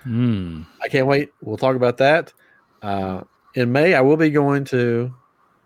[0.05, 0.65] Mm.
[0.81, 1.31] I can't wait.
[1.41, 2.33] We'll talk about that.
[2.81, 3.23] Uh,
[3.55, 5.13] in May, I will be going to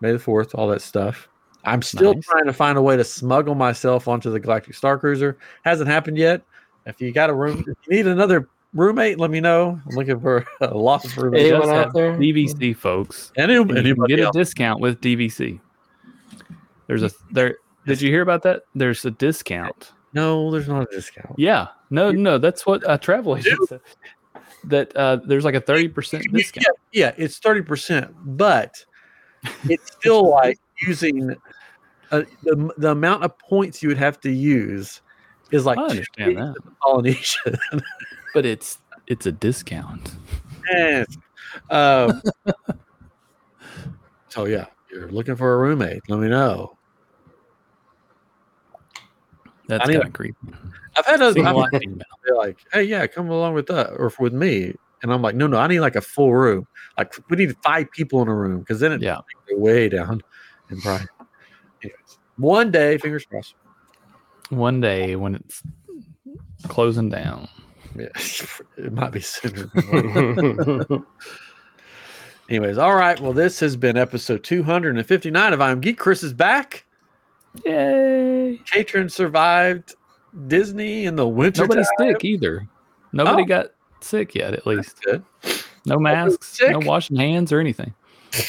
[0.00, 1.28] May the 4th, all that stuff.
[1.64, 2.24] I'm still Nice.
[2.24, 5.38] trying to find a way to smuggle myself onto the Galactic Star Cruiser.
[5.64, 6.42] Hasn't happened yet.
[6.86, 9.80] If you got a room, if you need another roommate, let me know.
[9.88, 11.44] I'm looking for a lot of roommates.
[11.50, 12.16] Anyone out there?
[12.18, 13.30] DVC folks.
[13.36, 15.60] Any, And you can anybody get a discount with DVC.
[16.88, 17.56] There's a there.
[17.86, 18.62] Did you hear about that?
[18.74, 19.92] There's a discount.
[20.12, 21.34] No, there's not a discount.
[21.38, 21.68] Yeah.
[21.90, 23.80] No, no, that's what a travel agent said.
[24.64, 26.76] That uh, there's like a thirty percent Yeah, discount.
[26.92, 28.74] yeah, it's 30%, but
[29.68, 31.34] it's still like using
[32.12, 35.00] uh, the, the amount of points you would have to use
[35.50, 36.54] is like I understand that.
[36.64, 37.58] in Polynesia.
[38.34, 40.12] But it's it's a discount.
[40.70, 41.06] Yes.
[41.68, 42.22] Um,
[44.28, 46.00] so yeah, you're looking for a roommate.
[46.08, 46.78] Let me know.
[49.68, 50.36] That's kind of creepy.
[50.96, 51.98] I've had other Seen a I've lot had of email.
[52.24, 54.74] people like, hey, yeah, come along with that or with me.
[55.02, 56.66] And I'm like, no, no, I need like a full room.
[56.96, 59.18] Like we need five people in a room because then it Yeah.
[59.50, 60.22] way down
[60.70, 61.06] in price.
[62.36, 63.54] One day, fingers crossed.
[64.50, 65.62] One day when it's
[66.68, 67.48] closing down.
[67.96, 68.08] Yeah,
[68.76, 69.70] it might be sooner.
[72.48, 73.18] Anyways, all right.
[73.20, 75.98] Well, this has been episode 259 of I'm Geek.
[75.98, 76.84] Chris is back.
[77.64, 78.60] Yay!
[78.70, 79.94] Catron survived
[80.48, 81.62] Disney in the winter.
[81.62, 82.12] Nobody's time.
[82.14, 82.66] sick either.
[83.12, 83.46] Nobody Oh.
[83.46, 83.66] got
[84.00, 85.04] sick yet, at least.
[85.86, 87.94] No masks, no washing hands or anything.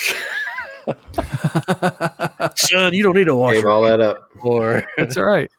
[2.55, 4.29] Son, you don't need to wash Gave your all that up.
[4.41, 4.85] floor.
[4.97, 5.49] That's all right.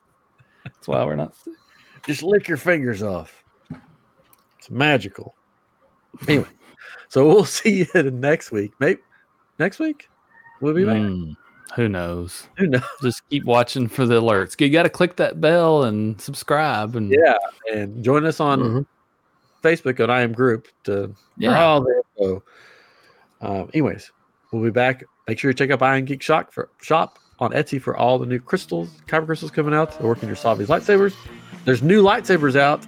[0.65, 1.35] That's why we're not.
[2.07, 3.43] Just lick your fingers off.
[4.59, 5.35] It's magical.
[6.29, 6.47] Anyway,
[7.09, 8.73] so we'll see you next week.
[8.79, 9.01] Maybe
[9.59, 10.09] next week
[10.61, 10.97] we'll be back.
[10.97, 11.35] Mm,
[11.75, 12.47] who knows?
[12.59, 12.83] Who knows?
[13.03, 14.61] Just keep watching for the alerts.
[14.61, 16.95] You got to click that bell and subscribe.
[16.97, 17.37] And Yeah,
[17.73, 18.87] and join us on Mhm.
[19.63, 22.43] Facebook at I Am Group to yeah, all the info.
[23.41, 24.13] Um, anyways,
[24.53, 25.05] we'll be back.
[25.27, 28.39] Make sure you check out iamGEEK Shop for shop on Etsy for all the new
[28.39, 31.15] crystals, kyber crystals coming out to work in your Savi's lightsabers.
[31.65, 32.85] There's new lightsabers out.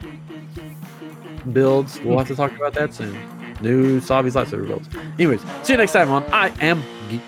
[1.53, 2.01] Builds.
[2.01, 3.13] We'll have to talk about that soon.
[3.61, 4.89] new Savi's lightsaber builds.
[5.19, 7.23] Anyways, see you next time on I Am Geek.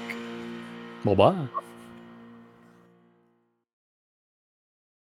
[1.05, 1.49] Bye bye.